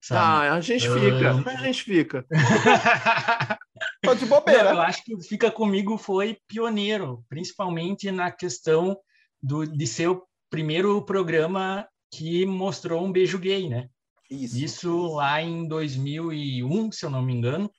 Sabe? 0.03 0.47
Ah, 0.47 0.53
a 0.55 0.61
gente 0.61 0.89
fica, 0.89 1.35
uh... 1.35 1.49
a 1.49 1.55
gente 1.57 1.83
fica. 1.83 2.25
Tô 4.01 4.15
de 4.15 4.25
bobeira. 4.25 4.71
eu 4.71 4.81
acho 4.81 5.03
que 5.03 5.13
o 5.13 5.21
Fica 5.21 5.51
Comigo 5.51 5.97
foi 5.97 6.37
pioneiro, 6.47 7.23
principalmente 7.29 8.11
na 8.11 8.31
questão 8.31 8.97
do, 9.41 9.65
de 9.65 9.85
ser 9.85 10.07
o 10.07 10.23
primeiro 10.49 11.03
programa 11.03 11.87
que 12.11 12.45
mostrou 12.45 13.05
um 13.05 13.11
beijo 13.11 13.37
gay, 13.37 13.69
né? 13.69 13.89
Isso. 14.31 14.57
Isso 14.57 15.07
lá 15.15 15.41
em 15.41 15.67
2001, 15.67 16.91
se 16.93 17.05
eu 17.05 17.09
não 17.09 17.21
me 17.21 17.33
engano, 17.33 17.69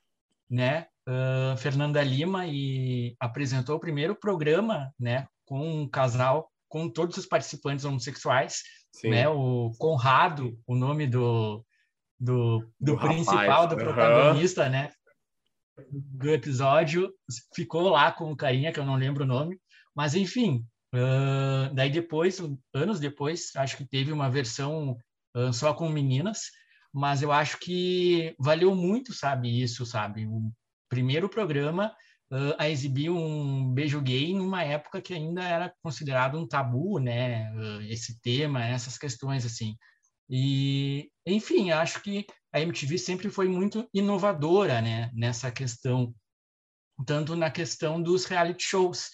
né? 0.51 0.87
Uh, 1.09 1.57
Fernanda 1.57 2.03
Lima 2.03 2.47
e 2.47 3.17
apresentou 3.19 3.77
o 3.77 3.81
primeiro 3.81 4.15
programa, 4.15 4.93
né? 5.01 5.27
Com 5.47 5.83
um 5.83 5.89
casal, 5.89 6.51
com 6.69 6.91
todos 6.91 7.17
os 7.17 7.27
participantes 7.27 7.87
homossexuais, 7.87 8.63
Sim. 8.95 9.11
né? 9.11 9.29
O 9.29 9.73
Conrado, 9.79 10.59
o 10.67 10.75
nome 10.75 11.07
do, 11.07 11.65
do, 12.21 12.61
do, 12.79 12.95
do 12.95 12.99
principal, 12.99 13.63
rapaz. 13.63 13.71
do 13.71 13.77
protagonista, 13.77 14.65
uhum. 14.65 14.71
né? 14.71 14.93
Do 15.91 16.31
episódio, 16.31 17.11
ficou 17.55 17.89
lá 17.89 18.13
com 18.13 18.31
o 18.31 18.37
carinha, 18.37 18.71
que 18.73 18.79
eu 18.79 18.85
não 18.85 18.97
lembro 18.97 19.25
o 19.25 19.27
nome, 19.27 19.59
mas 19.95 20.15
enfim, 20.15 20.67
uh, 20.95 21.75
daí 21.75 21.91
depois, 21.91 22.43
anos 22.75 23.01
depois, 23.01 23.57
acho 23.57 23.79
que 23.79 23.87
teve 23.87 24.13
uma 24.13 24.31
versão 24.31 24.99
só 25.53 25.73
com 25.73 25.89
meninas, 25.89 26.51
mas 26.93 27.23
eu 27.23 27.33
acho 27.33 27.59
que 27.59 28.35
valeu 28.39 28.75
muito, 28.75 29.15
sabe, 29.15 29.63
isso, 29.63 29.87
sabe? 29.87 30.27
O 30.27 30.53
primeiro 30.89 31.29
programa 31.29 31.95
uh, 32.31 32.55
a 32.59 32.69
exibir 32.69 33.11
um 33.11 33.73
beijo 33.73 34.01
gay 34.01 34.35
numa 34.35 34.63
época 34.63 35.01
que 35.01 35.15
ainda 35.15 35.43
era 35.43 35.75
considerado 35.83 36.39
um 36.39 36.47
tabu, 36.47 36.99
né? 36.99 37.51
Uh, 37.53 37.83
esse 37.83 38.21
tema, 38.21 38.65
essas 38.65 38.99
questões, 38.99 39.47
assim. 39.47 39.77
E, 40.29 41.11
enfim, 41.27 41.71
acho 41.71 42.03
que 42.03 42.27
a 42.53 42.61
MTV 42.61 42.99
sempre 42.99 43.31
foi 43.31 43.49
muito 43.49 43.89
inovadora, 43.93 44.81
né? 44.83 45.11
Nessa 45.15 45.51
questão, 45.51 46.15
tanto 47.07 47.35
na 47.35 47.51
questão 47.51 48.03
dos 48.03 48.27
reality 48.27 48.65
shows, 48.65 49.11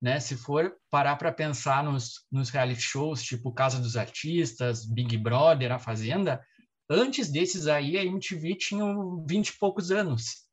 né? 0.00 0.20
Se 0.20 0.36
for 0.36 0.74
parar 0.90 1.16
para 1.16 1.32
pensar 1.32 1.82
nos, 1.82 2.24
nos 2.30 2.50
reality 2.50 2.80
shows, 2.80 3.22
tipo 3.22 3.52
Casa 3.52 3.80
dos 3.80 3.96
Artistas, 3.96 4.84
Big 4.84 5.16
Brother, 5.16 5.72
A 5.72 5.78
Fazenda, 5.78 6.40
antes 6.88 7.30
desses 7.30 7.66
aí 7.66 7.98
a 7.98 8.04
MTV 8.04 8.54
tinha 8.56 8.84
20 9.26 9.48
e 9.48 9.58
poucos 9.58 9.90
anos, 9.90 10.46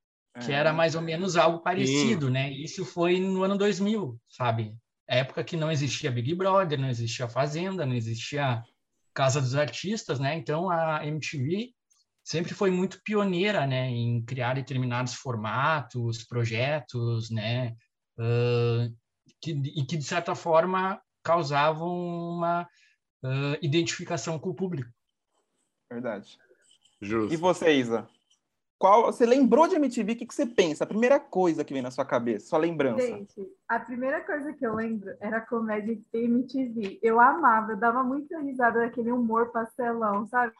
que 0.43 0.51
era 0.51 0.71
é. 0.71 0.73
mais 0.73 0.95
ou 0.95 1.01
menos 1.01 1.37
algo 1.37 1.59
parecido, 1.59 2.27
Sim. 2.27 2.33
né? 2.33 2.51
Isso 2.51 2.83
foi 2.83 3.19
no 3.19 3.43
ano 3.43 3.57
2000, 3.57 4.19
sabe? 4.27 4.75
Época 5.07 5.43
que 5.43 5.55
não 5.55 5.71
existia 5.71 6.11
Big 6.11 6.33
Brother, 6.33 6.79
não 6.79 6.89
existia 6.89 7.29
Fazenda, 7.29 7.85
não 7.85 7.93
existia 7.95 8.63
Casa 9.13 9.39
dos 9.39 9.55
Artistas, 9.55 10.19
né? 10.19 10.35
Então 10.35 10.69
a 10.69 11.05
MTV 11.05 11.71
sempre 12.23 12.55
foi 12.55 12.71
muito 12.71 12.99
pioneira, 13.03 13.67
né, 13.67 13.87
em 13.87 14.19
criar 14.25 14.55
determinados 14.55 15.13
formatos, 15.13 16.25
projetos, 16.25 17.29
né? 17.29 17.75
Uh, 18.17 18.91
que, 19.45 19.51
e 19.51 19.85
que, 19.85 19.95
de 19.95 20.03
certa 20.03 20.33
forma, 20.33 20.99
causavam 21.23 21.87
uma 21.87 22.67
uh, 23.23 23.57
identificação 23.61 24.39
com 24.39 24.49
o 24.49 24.55
público. 24.55 24.89
Verdade. 25.91 26.39
Justo. 26.99 27.31
E 27.31 27.37
você, 27.37 27.71
Isa? 27.71 28.07
Qual, 28.79 29.05
você 29.05 29.25
lembrou 29.25 29.67
de 29.67 29.75
MTV? 29.75 30.13
O 30.13 30.15
que, 30.17 30.25
que 30.25 30.33
você 30.33 30.45
pensa? 30.45 30.83
A 30.83 30.87
primeira 30.87 31.19
coisa 31.19 31.63
que 31.63 31.73
vem 31.73 31.81
na 31.81 31.91
sua 31.91 32.03
cabeça, 32.03 32.47
sua 32.47 32.59
lembrança. 32.59 33.05
Gente, 33.05 33.35
a 33.69 33.79
primeira 33.79 34.21
coisa 34.21 34.51
que 34.51 34.65
eu 34.65 34.73
lembro 34.73 35.15
era 35.19 35.37
a 35.37 35.45
comédia 35.45 35.95
de 35.95 36.03
MTV. 36.13 36.99
Eu 37.01 37.19
amava, 37.19 37.73
eu 37.73 37.77
dava 37.77 38.03
muita 38.03 38.39
risada 38.41 38.79
daquele 38.79 39.11
humor 39.11 39.51
pastelão, 39.51 40.25
sabe? 40.27 40.53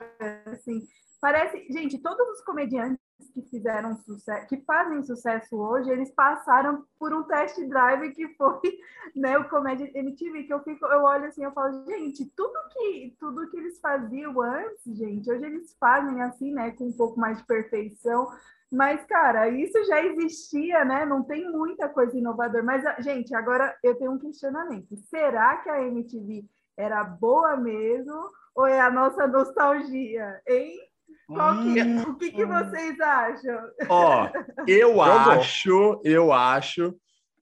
Assim, 0.46 0.88
parece, 1.20 1.66
gente, 1.72 1.98
todos 1.98 2.28
os 2.30 2.42
comediantes 2.46 3.05
que 3.34 3.42
fizeram 3.44 3.96
sucesso, 3.98 4.48
que 4.48 4.58
fazem 4.62 5.04
sucesso 5.04 5.58
hoje, 5.58 5.90
eles 5.90 6.12
passaram 6.12 6.86
por 7.00 7.14
um 7.14 7.24
test 7.24 7.58
drive 7.68 8.14
que 8.14 8.28
foi, 8.36 8.62
né, 9.16 9.38
o 9.38 9.50
Comédia 9.50 9.90
MTV, 9.94 10.44
que 10.44 10.54
eu 10.54 10.64
fico, 10.64 10.86
eu 10.86 11.04
olho 11.04 11.26
assim, 11.26 11.44
eu 11.44 11.52
falo, 11.52 11.86
gente, 11.86 12.26
tudo 12.36 12.54
que 12.72 13.16
tudo 13.20 13.50
que 13.50 13.58
eles 13.58 13.80
faziam 13.80 14.42
antes, 14.42 14.98
gente, 14.98 15.30
hoje 15.30 15.46
eles 15.46 15.76
fazem 15.80 16.22
assim, 16.22 16.54
né, 16.54 16.72
com 16.72 16.88
um 16.88 16.94
pouco 16.94 17.20
mais 17.20 17.38
de 17.38 17.46
perfeição, 17.46 18.30
mas 18.72 19.06
cara, 19.06 19.48
isso 19.50 19.84
já 19.86 20.04
existia, 20.04 20.84
né? 20.84 21.06
Não 21.06 21.24
tem 21.24 21.50
muita 21.50 21.88
coisa 21.88 22.18
inovadora, 22.18 22.64
mas 22.64 22.84
gente, 23.04 23.34
agora 23.34 23.78
eu 23.84 23.96
tenho 23.96 24.12
um 24.12 24.20
questionamento. 24.20 24.98
Será 25.10 25.58
que 25.58 25.70
a 25.70 25.82
MTV 25.84 26.46
era 26.76 27.04
boa 27.04 27.56
mesmo 27.56 28.32
ou 28.56 28.66
é 28.66 28.82
a 28.82 28.92
nossa 28.92 29.28
nostalgia, 29.28 30.42
hein? 30.48 30.80
Que, 31.28 31.82
hum. 31.82 32.02
o 32.02 32.16
que, 32.18 32.32
que, 32.32 32.46
vocês 32.46 33.00
acham? 33.00 33.60
Ó, 33.90 34.30
eu 34.68 35.02
acho, 35.02 36.00
eu 36.04 36.32
acho 36.32 36.94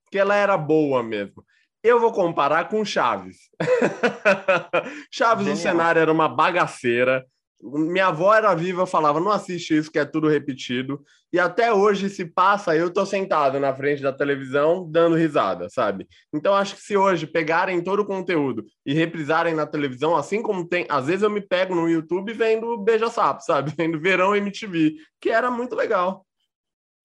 que 0.10 0.18
ela 0.18 0.36
era 0.36 0.58
boa 0.58 1.04
mesmo. 1.04 1.44
Eu 1.84 2.00
vou 2.00 2.14
comparar 2.14 2.70
com 2.70 2.86
Chaves. 2.86 3.50
Chaves, 5.12 5.46
Genial. 5.46 5.58
o 5.58 5.62
cenário 5.62 6.02
era 6.02 6.12
uma 6.12 6.30
bagaceira. 6.30 7.26
Minha 7.66 8.08
avó 8.08 8.34
era 8.34 8.54
viva, 8.54 8.86
falava, 8.86 9.22
não 9.22 9.32
assiste 9.32 9.78
isso, 9.78 9.90
que 9.90 9.98
é 9.98 10.04
tudo 10.04 10.28
repetido. 10.28 11.02
E 11.32 11.40
até 11.40 11.74
hoje, 11.74 12.10
se 12.10 12.26
passa, 12.26 12.76
eu 12.76 12.92
tô 12.92 13.06
sentado 13.06 13.58
na 13.58 13.74
frente 13.74 14.04
da 14.04 14.12
televisão 14.12 14.86
dando 14.92 15.16
risada, 15.16 15.70
sabe? 15.70 16.06
Então, 16.34 16.54
acho 16.54 16.76
que 16.76 16.82
se 16.82 16.98
hoje 16.98 17.26
pegarem 17.26 17.82
todo 17.82 18.02
o 18.02 18.06
conteúdo 18.06 18.66
e 18.86 18.94
reprisarem 18.94 19.56
na 19.56 19.66
televisão, 19.66 20.14
assim 20.14 20.42
como 20.42 20.68
tem... 20.68 20.86
Às 20.90 21.06
vezes 21.06 21.24
eu 21.24 21.30
me 21.30 21.40
pego 21.40 21.74
no 21.74 21.90
YouTube 21.90 22.34
vendo 22.34 22.78
Beija-Sapo, 22.78 23.42
sabe? 23.42 23.72
Vendo 23.78 24.00
Verão 24.00 24.36
MTV, 24.36 24.96
que 25.22 25.30
era 25.30 25.50
muito 25.50 25.74
legal. 25.74 26.26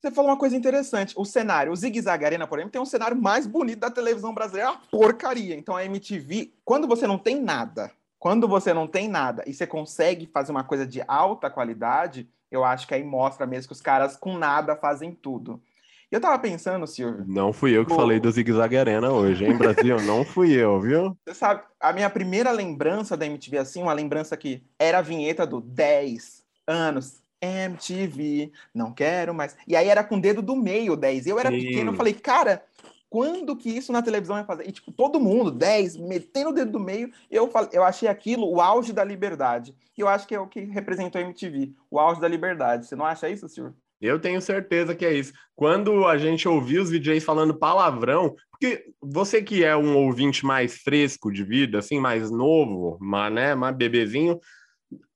Você 0.01 0.11
falou 0.11 0.33
uma 0.33 0.37
coisa 0.39 0.57
interessante. 0.57 1.15
O 1.17 1.25
cenário, 1.25 1.73
o 1.73 1.77
Zig 1.77 2.01
Zag 2.01 2.25
Arena, 2.25 2.47
por 2.49 2.59
exemplo, 2.59 2.73
tem 2.73 2.83
um 2.83 2.87
cenário 2.87 3.17
mais 3.17 3.47
bonito 3.47 3.79
da 3.79 3.91
televisão 3.91 4.35
brasileira. 4.35 4.71
É 4.71 4.73
uma 4.73 4.81
porcaria. 4.91 5.55
Então, 5.55 5.77
a 5.77 5.85
MTV, 5.85 6.53
quando 6.65 6.89
você 6.89 7.07
não 7.07 7.19
tem 7.19 7.41
nada 7.41 7.93
quando 8.19 8.49
você 8.49 8.75
não 8.75 8.87
tem 8.87 9.09
nada 9.09 9.45
e 9.47 9.55
você 9.55 9.67
consegue 9.67 10.27
fazer 10.27 10.51
uma 10.51 10.65
coisa 10.65 10.87
de 10.87 11.03
alta 11.07 11.49
qualidade, 11.49 12.29
eu 12.51 12.65
acho 12.65 12.87
que 12.87 12.95
aí 12.95 13.05
mostra 13.05 13.47
mesmo 13.47 13.69
que 13.69 13.73
os 13.75 13.81
caras 13.81 14.17
com 14.17 14.37
nada 14.37 14.75
fazem 14.77 15.13
tudo. 15.13 15.63
E 16.11 16.15
eu 16.15 16.21
tava 16.21 16.39
pensando, 16.39 16.87
Silvio. 16.87 17.25
Não 17.29 17.53
fui 17.53 17.77
eu 17.77 17.85
que 17.85 17.95
falei 17.95 18.19
do 18.19 18.31
Zig 18.31 18.51
Zag 18.51 18.77
Arena 18.77 19.13
hoje, 19.13 19.45
hein, 19.45 19.57
Brasil? 19.57 19.97
não 20.03 20.25
fui 20.25 20.53
eu, 20.53 20.81
viu? 20.81 21.17
Você 21.27 21.35
sabe, 21.35 21.63
a 21.79 21.93
minha 21.93 22.09
primeira 22.09 22.51
lembrança 22.51 23.15
da 23.15 23.27
MTV, 23.27 23.59
assim, 23.59 23.83
uma 23.83 23.93
lembrança 23.93 24.35
que 24.35 24.63
era 24.79 24.99
a 24.99 25.03
vinheta 25.03 25.47
do 25.47 25.61
10 25.61 26.43
anos. 26.67 27.21
MTV, 27.41 28.51
não 28.75 28.93
quero 28.93 29.33
mais. 29.33 29.57
E 29.67 29.77
aí 29.77 29.89
era 29.89 30.03
com 30.03 30.17
o 30.17 30.21
dedo 30.21 30.43
do 30.43 30.57
meio, 30.57 30.97
10. 30.97 31.27
Eu 31.27 31.39
era 31.39 31.51
Sim. 31.51 31.59
pequeno, 31.59 31.93
eu 31.93 31.97
falei, 31.97 32.13
cara, 32.13 32.65
quando 33.11 33.57
que 33.57 33.71
isso 33.71 33.93
na 33.93 34.03
televisão 34.03 34.37
vai 34.37 34.45
fazer? 34.45 34.69
E, 34.69 34.73
tipo, 34.73 34.93
todo 34.93 35.21
mundo, 35.21 35.51
10, 35.51 35.97
metendo 35.97 36.51
o 36.51 36.53
dedo 36.53 36.73
do 36.73 36.81
meio, 36.81 37.11
eu, 37.31 37.51
eu 37.73 37.83
achei 37.83 38.09
aquilo 38.09 38.51
o 38.51 38.61
auge 38.61 38.93
da 38.93 39.05
liberdade. 39.05 39.75
E 39.97 40.01
eu 40.01 40.09
acho 40.09 40.27
que 40.27 40.35
é 40.35 40.41
o 40.41 40.47
que 40.47 40.61
representou 40.61 41.21
a 41.21 41.25
MTV, 41.25 41.73
o 41.91 41.99
auge 41.99 42.21
da 42.21 42.29
liberdade. 42.29 42.87
Você 42.87 42.95
não 42.95 43.05
acha 43.05 43.29
isso, 43.29 43.49
senhor? 43.49 43.75
Eu 44.01 44.21
tenho 44.21 44.41
certeza 44.41 44.95
que 44.95 45.05
é 45.05 45.13
isso. 45.13 45.33
Quando 45.57 46.07
a 46.07 46.17
gente 46.17 46.47
ouvia 46.47 46.81
os 46.81 46.91
DJs 46.91 47.25
falando 47.25 47.59
palavrão, 47.59 48.37
porque 48.51 48.87
você 49.01 49.43
que 49.43 49.65
é 49.65 49.77
um 49.77 49.97
ouvinte 49.97 50.47
mais 50.47 50.79
fresco 50.79 51.33
de 51.33 51.43
vida, 51.43 51.79
assim, 51.79 51.99
mais 51.99 52.31
novo, 52.31 52.97
mas, 53.01 53.33
né, 53.33 53.55
mais 53.55 53.77
bebezinho, 53.77 54.39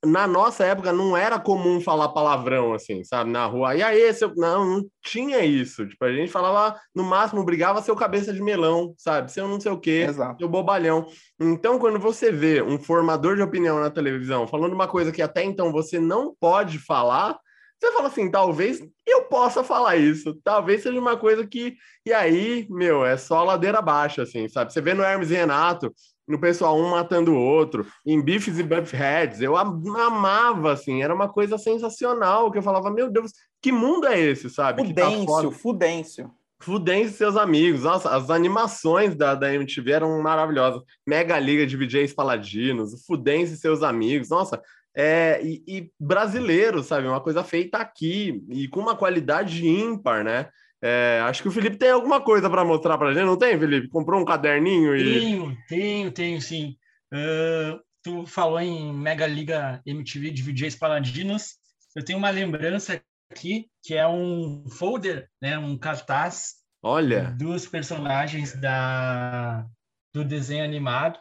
na 0.05 0.27
nossa 0.27 0.65
época 0.65 0.93
não 0.93 1.17
era 1.17 1.39
comum 1.39 1.81
falar 1.81 2.09
palavrão 2.09 2.75
assim, 2.75 3.05
sabe, 3.05 3.31
na 3.31 3.47
rua. 3.47 3.75
E 3.77 3.83
aí, 3.83 4.13
seu... 4.13 4.35
não, 4.35 4.65
não 4.65 4.87
tinha 5.03 5.45
isso. 5.45 5.87
Tipo, 5.87 6.05
a 6.05 6.13
gente 6.13 6.31
falava, 6.31 6.79
no 6.95 7.05
máximo, 7.05 7.45
brigava 7.45 7.81
seu 7.81 7.95
cabeça 7.95 8.33
de 8.33 8.43
melão, 8.43 8.95
sabe? 8.99 9.31
Seu 9.31 9.47
não 9.47 9.61
sei 9.61 9.71
o 9.71 9.79
quê, 9.79 10.07
Exato. 10.09 10.39
seu 10.39 10.49
bobalhão. 10.49 11.07
Então, 11.41 11.79
quando 11.79 11.99
você 11.99 12.33
vê 12.33 12.61
um 12.63 12.79
formador 12.79 13.37
de 13.37 13.43
opinião 13.43 13.81
na 13.81 13.91
televisão 13.91 14.47
falando 14.47 14.73
uma 14.73 14.89
coisa 14.89 15.13
que 15.13 15.23
até 15.23 15.45
então 15.45 15.71
você 15.71 16.01
não 16.01 16.35
pode 16.39 16.79
falar, 16.79 17.39
você 17.83 17.93
fala 17.93 18.07
assim, 18.07 18.31
talvez 18.31 18.81
eu 19.05 19.25
possa 19.25 19.65
falar 19.65 19.97
isso, 19.97 20.39
talvez 20.45 20.83
seja 20.83 20.99
uma 20.99 21.17
coisa 21.17 21.45
que. 21.45 21.77
E 22.07 22.13
aí, 22.13 22.67
meu, 22.71 23.05
é 23.05 23.17
só 23.17 23.43
ladeira 23.43 23.83
baixa, 23.83 24.23
assim, 24.23 24.49
sabe? 24.49 24.73
Você 24.73 24.81
vê 24.81 24.95
no 24.95 25.03
Hermes 25.03 25.31
e 25.31 25.35
Renato, 25.35 25.93
no 26.27 26.39
pessoal 26.39 26.79
um 26.79 26.91
matando 26.91 27.33
o 27.33 27.39
outro, 27.39 27.87
em 28.07 28.21
Beefs 28.21 28.59
e 28.59 28.63
Buttheads, 28.63 29.41
eu 29.41 29.57
amava, 29.57 30.73
assim, 30.73 31.03
era 31.03 31.15
uma 31.15 31.29
coisa 31.29 31.59
sensacional, 31.59 32.51
que 32.51 32.59
eu 32.59 32.63
falava, 32.63 32.91
meu 32.91 33.11
Deus, 33.11 33.33
que 33.61 33.73
mundo 33.73 34.07
é 34.07 34.19
esse, 34.19 34.49
sabe? 34.49 34.87
Fudêncio, 34.87 35.51
tá 35.51 35.59
Fudêncio. 35.59 36.31
Fudêncio 36.61 37.11
e 37.11 37.17
seus 37.17 37.37
amigos, 37.37 37.83
nossa, 37.83 38.15
as 38.15 38.31
animações 38.31 39.17
da, 39.17 39.35
da 39.35 39.53
MTV 39.53 39.91
eram 39.91 40.23
maravilhosas, 40.23 40.81
Mega 41.05 41.39
Liga 41.39 41.67
de 41.67 41.77
VJs 41.77 42.15
Paladinos, 42.15 43.05
Fudêncio 43.05 43.55
e 43.55 43.59
seus 43.59 43.83
amigos, 43.83 44.31
nossa, 44.31 44.63
é, 44.95 45.41
e, 45.43 45.63
e 45.67 45.91
brasileiro, 45.99 46.83
sabe, 46.83 47.09
uma 47.09 47.21
coisa 47.21 47.43
feita 47.43 47.79
aqui, 47.79 48.45
e 48.49 48.69
com 48.69 48.79
uma 48.81 48.95
qualidade 48.95 49.67
ímpar, 49.67 50.23
né? 50.23 50.49
É, 50.85 51.21
acho 51.25 51.43
que 51.43 51.49
o 51.49 51.53
Felipe 51.53 51.77
tem 51.77 51.91
alguma 51.91 52.21
coisa 52.21 52.51
para 52.51 52.65
mostrar 52.65 52.99
para 52.99 53.11
a 53.11 53.15
gente, 53.15 53.25
não 53.25 53.39
tem, 53.39 53.57
Felipe? 53.57 53.89
Comprou 53.89 54.21
um 54.21 54.25
caderninho 54.25 54.97
e. 54.97 55.21
Tenho, 55.21 55.59
tenho, 55.69 56.11
tenho 56.11 56.43
sim. 56.43 56.77
Uh, 57.13 57.81
tu 58.03 58.27
falou 58.27 58.59
em 58.59 58.93
Mega 58.93 59.25
Liga 59.25 59.81
MTV 59.87 60.33
de 60.33 60.43
VJs 60.43 60.75
Paladinos. 60.75 61.55
Eu 61.95 62.05
tenho 62.05 62.19
uma 62.19 62.31
lembrança 62.31 63.01
aqui 63.31 63.71
que 63.81 63.95
é 63.95 64.09
um 64.09 64.65
folder, 64.69 65.29
né, 65.41 65.57
um 65.57 65.79
cartaz. 65.79 66.55
Olha. 66.83 67.31
Dos 67.39 67.65
personagens 67.65 68.53
da, 68.61 69.65
do 70.13 70.25
desenho 70.25 70.65
animado. 70.65 71.17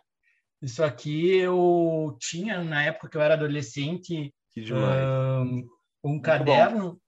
Isso 0.60 0.84
aqui 0.84 1.36
eu 1.38 2.18
tinha 2.20 2.64
na 2.64 2.84
época 2.84 3.10
que 3.10 3.18
eu 3.18 3.22
era 3.22 3.36
adolescente. 3.36 4.34
Que 4.52 4.62
demais. 4.62 5.04
Um, 5.46 5.68
um 6.04 6.20
caderno 6.20 7.00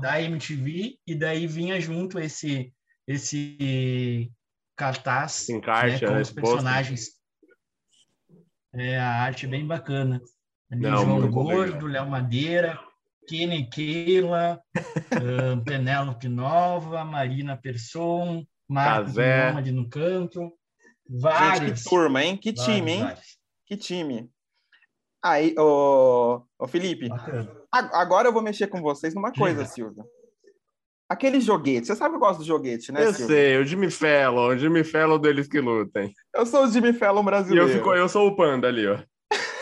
da 0.00 0.20
MTV 0.22 0.98
e 1.06 1.14
daí 1.14 1.46
vinha 1.46 1.80
junto 1.80 2.18
esse 2.18 2.72
esse 3.06 4.30
cartaz 4.76 5.48
Encaixa, 5.48 6.06
né, 6.06 6.14
com 6.14 6.20
os 6.20 6.30
personagens. 6.30 7.20
É, 8.72 8.98
a 8.98 9.22
arte 9.22 9.46
é 9.46 9.48
bem 9.48 9.66
bacana. 9.66 10.20
Ali 10.70 10.82
Não, 10.82 11.04
João 11.04 11.30
Gordo, 11.30 11.86
Léo 11.86 12.08
Madeira, 12.08 12.78
Kenny 13.26 13.68
Keila, 13.68 14.60
uh, 14.76 15.64
Penélope 15.64 16.28
Nova, 16.28 17.04
Marina 17.04 17.56
Persson, 17.56 18.46
Marcos 18.68 19.14
Nômade 19.16 19.72
no 19.72 19.88
canto. 19.88 20.52
Vários. 21.08 21.70
Gente, 21.70 21.82
que 21.82 21.90
turma, 21.90 22.22
hein? 22.22 22.36
Que 22.36 22.52
vários, 22.52 22.74
time, 22.76 22.92
hein? 22.92 23.02
Vários. 23.02 23.38
Que 23.66 23.76
time. 23.76 24.30
Aí, 25.22 25.54
ô, 25.58 26.42
ô 26.58 26.66
Felipe, 26.66 27.08
Bacana. 27.08 27.50
agora 27.70 28.28
eu 28.28 28.32
vou 28.32 28.42
mexer 28.42 28.68
com 28.68 28.80
vocês 28.80 29.14
numa 29.14 29.32
coisa, 29.32 29.64
Silvia. 29.66 30.02
Aquele 31.08 31.40
joguete, 31.40 31.88
você 31.88 31.96
sabe 31.96 32.10
que 32.10 32.16
eu 32.16 32.20
gosto 32.20 32.38
do 32.38 32.44
joguete, 32.44 32.92
né, 32.92 33.04
Eu 33.04 33.12
Silvia? 33.12 33.36
sei, 33.36 33.56
o 33.58 33.64
Jimmy 33.64 33.90
Fallon, 33.90 34.48
o 34.48 34.56
Jimmy 34.56 34.84
Fallon 34.84 35.18
deles 35.18 35.48
que 35.48 35.60
lutem. 35.60 36.14
Eu 36.34 36.46
sou 36.46 36.64
o 36.64 36.68
Jimmy 36.68 36.92
Fallon 36.92 37.24
brasileiro. 37.24 37.68
E 37.68 37.70
eu, 37.70 37.76
fico, 37.76 37.92
eu 37.92 38.08
sou 38.08 38.28
o 38.28 38.36
Panda 38.36 38.68
ali, 38.68 38.86
ó. 38.86 38.98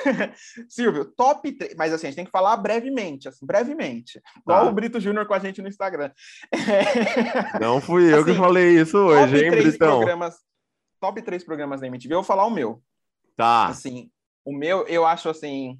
Silvio, 0.69 1.07
top 1.17 1.51
3, 1.51 1.75
mas 1.77 1.93
assim, 1.93 2.07
a 2.07 2.11
gente 2.11 2.17
tem 2.17 2.25
que 2.25 2.31
falar 2.31 2.57
brevemente, 2.59 3.29
assim, 3.29 3.45
brevemente. 3.45 4.21
Igual 4.43 4.65
tá. 4.65 4.71
o 4.71 4.73
Brito 4.73 5.01
Júnior 5.01 5.27
com 5.27 5.35
a 5.35 5.39
gente 5.39 5.61
no 5.63 5.69
Instagram. 5.69 6.11
Não 7.61 7.81
fui 7.81 8.13
eu 8.13 8.21
assim, 8.21 8.33
que 8.33 8.39
falei 8.39 8.81
isso 8.81 8.99
hoje, 8.99 9.45
hein, 9.45 9.51
Britão? 9.51 9.99
Programas, 9.99 10.37
top 11.01 11.21
3 11.23 11.45
programas 11.45 11.81
da 11.81 11.87
MTV, 11.87 12.15
eu 12.15 12.19
vou 12.19 12.25
falar 12.25 12.45
o 12.47 12.51
meu. 12.51 12.83
Tá. 13.37 13.67
Assim, 13.67 14.11
o 14.49 14.53
meu, 14.53 14.87
eu 14.87 15.05
acho 15.05 15.29
assim. 15.29 15.79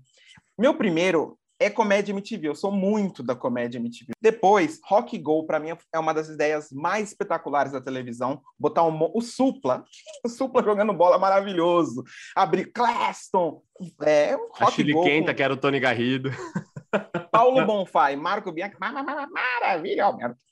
Meu 0.59 0.75
primeiro 0.75 1.39
é 1.59 1.71
comédia 1.71 2.13
MTV. 2.13 2.49
Eu 2.49 2.55
sou 2.55 2.71
muito 2.71 3.23
da 3.23 3.35
comédia 3.35 3.79
MTV. 3.79 4.13
Depois, 4.21 4.79
Rock 4.85 5.17
Go, 5.17 5.47
para 5.47 5.59
mim, 5.59 5.71
é 5.91 5.99
uma 5.99 6.13
das 6.13 6.29
ideias 6.29 6.71
mais 6.71 7.09
espetaculares 7.09 7.73
da 7.73 7.81
televisão. 7.81 8.43
Botar 8.59 8.85
um, 8.85 9.11
o 9.15 9.23
Supla, 9.23 9.85
o 10.23 10.29
Supla 10.29 10.63
jogando 10.63 10.93
bola 10.93 11.19
maravilhoso. 11.19 12.05
Abrir 12.37 12.71
Claston. 12.73 13.63
É, 14.03 14.35
Rock 14.35 14.63
A 14.63 14.71
Chile 14.71 14.93
Go, 14.93 15.03
Quenta, 15.03 15.33
com... 15.33 15.37
que 15.37 15.43
era 15.43 15.55
o 15.55 15.57
Tony 15.57 15.81
Garrido. 15.81 16.31
Paulo 17.33 17.65
Bonfai, 17.65 18.17
Marco 18.17 18.53
Bianchi, 18.53 18.77
maravilha, 18.79 20.05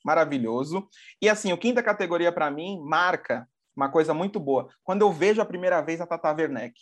maravilhoso. 0.05 0.89
E 1.21 1.29
assim, 1.29 1.53
o 1.53 1.59
quinta 1.59 1.83
categoria 1.83 2.33
para 2.33 2.51
mim 2.51 2.81
marca 2.83 3.47
uma 3.77 3.91
coisa 3.91 4.15
muito 4.15 4.41
boa. 4.41 4.69
Quando 4.83 5.03
eu 5.03 5.13
vejo 5.13 5.43
a 5.43 5.47
primeira 5.47 5.83
vez 5.83 6.01
a 6.01 6.07
Tata 6.07 6.33
Werneck 6.33 6.75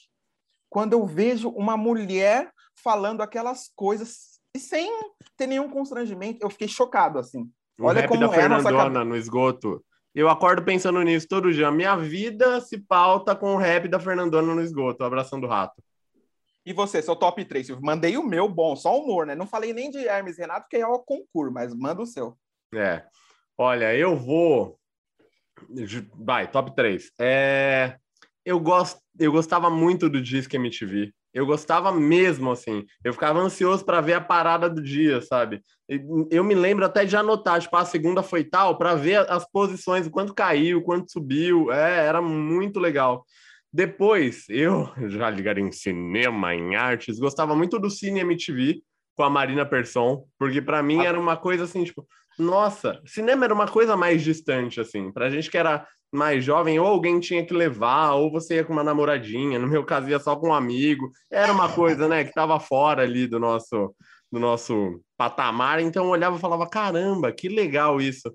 quando 0.75 0.95
eu 0.95 1.07
vejo 1.07 1.51
uma 1.51 1.77
mulher 1.77 2.51
falando 2.75 3.23
aquelas 3.23 3.71
coisas 3.77 4.41
e 4.53 4.59
sem 4.59 4.91
ter 5.37 5.47
nenhum 5.47 5.71
constrangimento, 5.71 6.41
eu 6.43 6.51
fiquei 6.51 6.67
chocado, 6.67 7.17
assim. 7.17 7.49
O 7.79 7.85
Olha 7.85 8.09
como 8.09 8.29
da 8.29 8.37
é 8.37 8.43
a 8.43 8.49
nossa 8.49 9.05
no 9.05 9.17
esgoto. 9.17 9.85
Eu 10.13 10.29
acordo 10.29 10.65
pensando 10.65 11.01
nisso 11.03 11.29
todo 11.29 11.53
dia. 11.53 11.71
Minha 11.71 11.95
vida 11.95 12.61
se 12.61 12.77
pauta 12.77 13.37
com 13.37 13.55
o 13.55 13.57
rap 13.57 13.87
da 13.87 14.01
Fernandona 14.01 14.53
no 14.53 14.61
esgoto, 14.61 15.05
abraçando 15.05 15.45
o 15.45 15.49
rato. 15.49 15.81
E 16.67 16.73
você, 16.73 17.01
seu 17.01 17.15
top 17.15 17.45
3? 17.45 17.69
Eu 17.69 17.81
mandei 17.81 18.17
o 18.17 18.27
meu 18.27 18.49
bom, 18.49 18.75
só 18.75 18.99
humor, 19.01 19.27
né? 19.27 19.37
Não 19.37 19.47
falei 19.47 19.73
nem 19.73 19.93
de 19.93 19.99
Hermes 19.99 20.39
Renato, 20.39 20.67
que 20.69 20.77
é 20.77 20.87
o 20.87 20.99
concurso, 20.99 21.53
mas 21.53 21.73
manda 21.73 22.03
o 22.03 22.07
seu. 22.07 22.37
É. 22.75 23.05
Olha, 23.57 23.97
eu 23.97 24.17
vou. 24.17 24.77
Vai, 26.17 26.51
top 26.51 26.75
3. 26.75 27.13
É 27.21 27.97
eu, 28.45 28.61
gosto, 28.61 29.01
eu 29.19 29.33
gostava 29.33 29.71
muito 29.71 30.09
do 30.09 30.21
Disque 30.21 30.57
MTV. 30.57 31.13
Eu 31.33 31.47
gostava 31.47 31.91
mesmo, 31.91 32.51
assim. 32.51 32.85
Eu 33.03 33.13
ficava 33.13 33.41
ansioso 33.41 33.85
para 33.85 34.01
ver 34.01 34.15
a 34.15 34.21
parada 34.21 34.71
do 34.71 34.81
dia, 34.81 35.21
sabe? 35.21 35.63
Eu 36.31 36.45
me 36.45 36.55
lembro 36.55 36.85
até 36.85 37.05
de 37.05 37.17
anotar, 37.17 37.61
tipo, 37.61 37.77
a 37.77 37.85
segunda 37.85 38.23
foi 38.23 38.45
tal, 38.45 38.79
para 38.79 38.95
ver 38.95 39.29
as 39.31 39.45
posições, 39.51 40.07
o 40.07 40.11
quanto 40.11 40.33
caiu, 40.35 40.83
quanto 40.83 41.11
subiu. 41.11 41.73
É, 41.73 42.07
era 42.07 42.23
muito 42.23 42.79
legal. 42.79 43.25
Depois, 43.73 44.45
eu 44.49 44.89
já 45.11 45.29
ligado 45.29 45.59
em 45.59 45.73
cinema, 45.73 46.55
em 46.55 46.77
artes, 46.77 47.19
gostava 47.19 47.57
muito 47.57 47.79
do 47.81 47.91
Cine 47.91 48.21
MTV 48.21 48.81
com 49.17 49.25
a 49.25 49.31
Marina 49.31 49.67
Persson, 49.67 50.25
porque 50.39 50.61
para 50.61 50.83
mim 50.83 51.05
era 51.05 51.19
uma 51.19 51.37
coisa 51.37 51.65
assim, 51.65 51.85
tipo, 51.85 52.07
nossa, 52.39 53.01
cinema 53.07 53.45
era 53.45 53.55
uma 53.55 53.69
coisa 53.69 53.97
mais 53.97 54.23
distante, 54.23 54.81
assim, 54.81 55.13
pra 55.13 55.31
gente 55.31 55.51
que 55.51 55.59
era 55.59 55.87
mais 56.15 56.45
jovem, 56.45 56.79
ou 56.79 56.87
alguém 56.87 57.21
tinha 57.21 57.45
que 57.45 57.53
levar, 57.53 58.13
ou 58.13 58.31
você 58.31 58.57
ia 58.57 58.65
com 58.65 58.73
uma 58.73 58.85
namoradinha, 58.85 59.59
no 59.59 59.67
meu 59.67 59.85
caso 59.85 60.09
ia 60.09 60.19
só 60.19 60.37
com 60.37 60.49
um 60.49 60.55
amigo, 60.55 61.11
era 61.31 61.53
uma 61.53 61.69
coisa, 61.69 62.09
né, 62.09 62.25
que 62.25 62.33
tava 62.33 62.59
fora 62.61 63.03
ali 63.03 63.27
do 63.27 63.39
nosso, 63.41 63.95
do 64.31 64.39
nosso 64.39 65.01
patamar, 65.17 65.81
então 65.81 66.05
eu 66.05 66.11
olhava 66.11 66.37
e 66.37 66.41
falava, 66.41 66.69
caramba, 66.69 67.33
que 67.33 67.49
legal 67.49 68.01
isso 68.01 68.33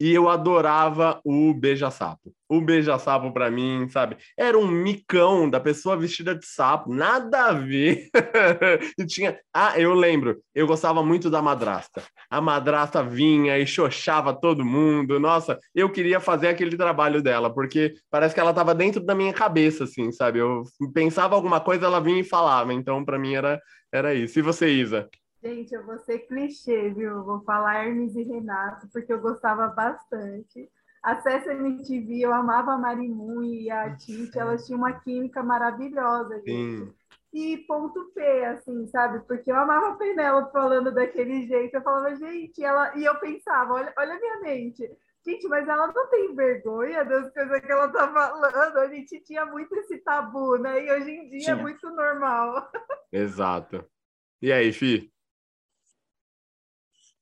e 0.00 0.12
eu 0.12 0.28
adorava 0.28 1.20
o 1.24 1.52
beija-sapo. 1.52 2.32
O 2.48 2.60
beija-sapo 2.60 3.32
para 3.32 3.50
mim, 3.50 3.88
sabe, 3.90 4.16
era 4.36 4.58
um 4.58 4.66
micão 4.66 5.50
da 5.50 5.60
pessoa 5.60 5.96
vestida 5.96 6.34
de 6.34 6.46
sapo, 6.46 6.94
nada 6.94 7.46
a 7.46 7.52
ver. 7.52 8.08
e 8.98 9.04
tinha, 9.04 9.38
ah, 9.52 9.78
eu 9.78 9.92
lembro, 9.92 10.40
eu 10.54 10.66
gostava 10.66 11.02
muito 11.02 11.28
da 11.28 11.42
madrasta. 11.42 12.02
A 12.30 12.40
madrasta 12.40 13.02
vinha 13.02 13.58
e 13.58 13.66
xoxava 13.66 14.32
todo 14.32 14.64
mundo. 14.64 15.20
Nossa, 15.20 15.58
eu 15.74 15.90
queria 15.90 16.20
fazer 16.20 16.48
aquele 16.48 16.76
trabalho 16.76 17.22
dela, 17.22 17.52
porque 17.52 17.94
parece 18.10 18.34
que 18.34 18.40
ela 18.40 18.50
estava 18.50 18.74
dentro 18.74 19.04
da 19.04 19.14
minha 19.14 19.32
cabeça 19.32 19.84
assim, 19.84 20.10
sabe? 20.12 20.38
Eu 20.38 20.64
pensava 20.94 21.34
alguma 21.34 21.60
coisa, 21.60 21.86
ela 21.86 22.00
vinha 22.00 22.20
e 22.20 22.24
falava. 22.24 22.72
Então, 22.72 23.04
para 23.04 23.18
mim 23.18 23.34
era 23.34 23.60
era 23.92 24.14
isso. 24.14 24.38
E 24.38 24.42
você, 24.42 24.68
Isa? 24.68 25.08
Gente, 25.48 25.74
eu 25.74 25.82
vou 25.82 25.98
ser 26.00 26.18
clichê, 26.26 26.90
viu? 26.90 27.24
Vou 27.24 27.40
falar 27.40 27.86
Hermes 27.86 28.14
e 28.14 28.22
Renato, 28.22 28.86
porque 28.92 29.10
eu 29.10 29.18
gostava 29.18 29.66
bastante. 29.68 30.70
Acesso 31.02 31.48
MTV, 31.48 32.20
eu 32.20 32.34
amava 32.34 32.72
a 32.72 32.78
Marimun 32.78 33.42
e 33.44 33.70
a 33.70 33.96
Tite, 33.96 34.38
elas 34.38 34.66
tinham 34.66 34.78
uma 34.78 34.92
química 35.00 35.42
maravilhosa, 35.42 36.34
gente. 36.40 36.84
Sim. 36.84 36.94
E 37.32 37.56
ponto 37.66 38.12
P, 38.14 38.44
assim, 38.44 38.86
sabe? 38.88 39.20
Porque 39.20 39.50
eu 39.50 39.56
amava 39.56 39.88
a 39.88 39.94
Penélope 39.96 40.52
falando 40.52 40.92
daquele 40.92 41.46
jeito. 41.46 41.74
Eu 41.74 41.82
falava, 41.82 42.14
gente, 42.14 42.62
ela... 42.62 42.94
e 42.94 43.04
eu 43.06 43.18
pensava, 43.18 43.72
olha, 43.72 43.92
olha 43.96 44.14
a 44.14 44.20
minha 44.20 44.40
mente. 44.40 44.86
Gente, 45.24 45.48
mas 45.48 45.66
ela 45.66 45.90
não 45.90 46.10
tem 46.10 46.34
vergonha 46.34 47.06
das 47.06 47.32
coisas 47.32 47.60
que 47.60 47.72
ela 47.72 47.88
tá 47.88 48.12
falando. 48.12 48.76
A 48.76 48.88
gente 48.88 49.18
tinha 49.20 49.46
muito 49.46 49.74
esse 49.76 49.96
tabu, 49.98 50.58
né? 50.58 50.84
E 50.84 50.92
hoje 50.92 51.10
em 51.10 51.28
dia 51.30 51.38
é 51.38 51.40
tinha. 51.40 51.56
é 51.56 51.62
muito 51.62 51.88
normal. 51.88 52.70
Exato. 53.10 53.82
E 54.42 54.52
aí, 54.52 54.72
Fi? 54.72 55.10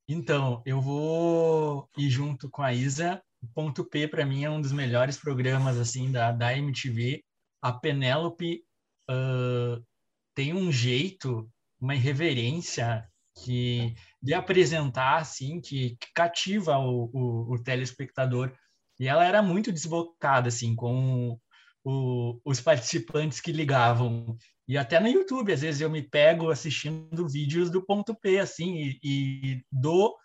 Então, 0.08 0.62
eu 0.64 0.80
vou 0.80 1.88
ir 1.98 2.08
junto 2.08 2.48
com 2.48 2.62
a 2.62 2.72
Isa. 2.72 3.22
Ponto 3.54 3.84
P, 3.84 4.06
para 4.06 4.24
mim, 4.24 4.44
é 4.44 4.50
um 4.50 4.60
dos 4.60 4.72
melhores 4.72 5.16
programas 5.16 5.76
assim 5.78 6.10
da, 6.10 6.32
da 6.32 6.56
MTV. 6.56 7.24
A 7.60 7.72
Penélope 7.72 8.62
uh, 9.10 9.84
tem 10.34 10.54
um 10.54 10.70
jeito, 10.70 11.50
uma 11.80 11.94
irreverência 11.94 13.08
que 13.42 13.94
de 14.22 14.32
apresentar 14.32 15.18
assim 15.18 15.60
que, 15.60 15.96
que 15.96 16.12
cativa 16.14 16.78
o, 16.78 17.10
o, 17.12 17.54
o, 17.54 17.62
telespectador 17.62 18.50
e 18.98 19.06
ela 19.06 19.24
era 19.24 19.42
muito 19.42 19.70
desbocada 19.70 20.48
assim 20.48 20.74
com 20.74 21.38
o, 21.88 22.40
os 22.44 22.60
participantes 22.60 23.40
que 23.40 23.52
ligavam 23.52 24.36
e 24.68 24.76
até 24.76 24.98
no 24.98 25.06
YouTube, 25.06 25.52
às 25.52 25.60
vezes 25.60 25.80
eu 25.80 25.88
me 25.88 26.02
pego 26.02 26.50
assistindo 26.50 27.28
vídeos 27.28 27.70
do 27.70 27.80
ponto 27.80 28.12
P, 28.16 28.40
assim, 28.40 28.74
e, 28.74 28.98
e 29.02 29.64
dou 29.70 30.16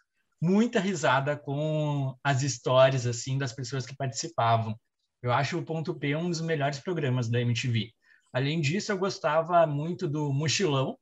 muita 0.41 0.80
risada 0.80 1.38
com 1.38 2.15
as 2.24 2.41
histórias, 2.41 3.06
assim, 3.06 3.38
das 3.38 3.54
pessoas 3.54 3.86
que 3.86 3.95
participavam. 3.95 4.76
Eu 5.21 5.32
acho 5.32 5.60
o 5.60 5.63
ponto 5.63 5.93
P 5.93 6.15
um 6.15 6.28
dos 6.28 6.41
melhores 6.41 6.80
programas 6.80 7.30
da 7.30 7.39
MTV. 7.39 7.91
Além 8.34 8.60
disso, 8.60 8.91
eu 8.91 8.97
gostava 8.97 9.67
muito 9.67 10.08
do 10.08 10.34
Mochilão, 10.34 10.97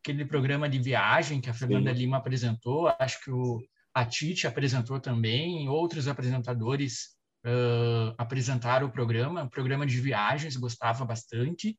aquele 0.00 0.24
programa 0.24 0.68
de 0.68 0.78
viagem 0.78 1.40
que 1.40 1.50
a 1.50 1.54
Fernanda 1.54 1.92
Sim. 1.92 1.98
Lima 1.98 2.18
apresentou. 2.18 2.86
Acho 3.00 3.24
que 3.24 3.32
o, 3.32 3.60
a 3.92 4.04
Tite 4.04 4.46
apresentou 4.46 5.00
também, 5.00 5.68
outros 5.68 6.06
apresentadores 6.06 7.18
uh, 7.46 8.14
apresentaram 8.18 8.86
o 8.86 8.92
programa, 8.92 9.42
um 9.42 9.48
programa 9.48 9.86
de 9.86 10.00
viagens, 10.00 10.56
gostava 10.56 11.04
bastante. 11.04 11.78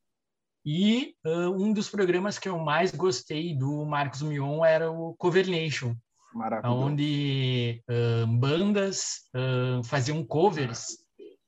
E 0.65 1.15
uh, 1.25 1.49
um 1.49 1.73
dos 1.73 1.89
programas 1.89 2.37
que 2.37 2.47
eu 2.47 2.59
mais 2.59 2.91
gostei 2.91 3.55
do 3.55 3.83
Marcos 3.85 4.21
Mion 4.21 4.63
era 4.63 4.91
o 4.91 5.15
Cover 5.15 5.49
Nation, 5.49 5.95
onde 6.63 7.83
uh, 7.89 8.27
bandas 8.27 9.21
uh, 9.35 9.83
faziam 9.83 10.23
covers 10.23 10.97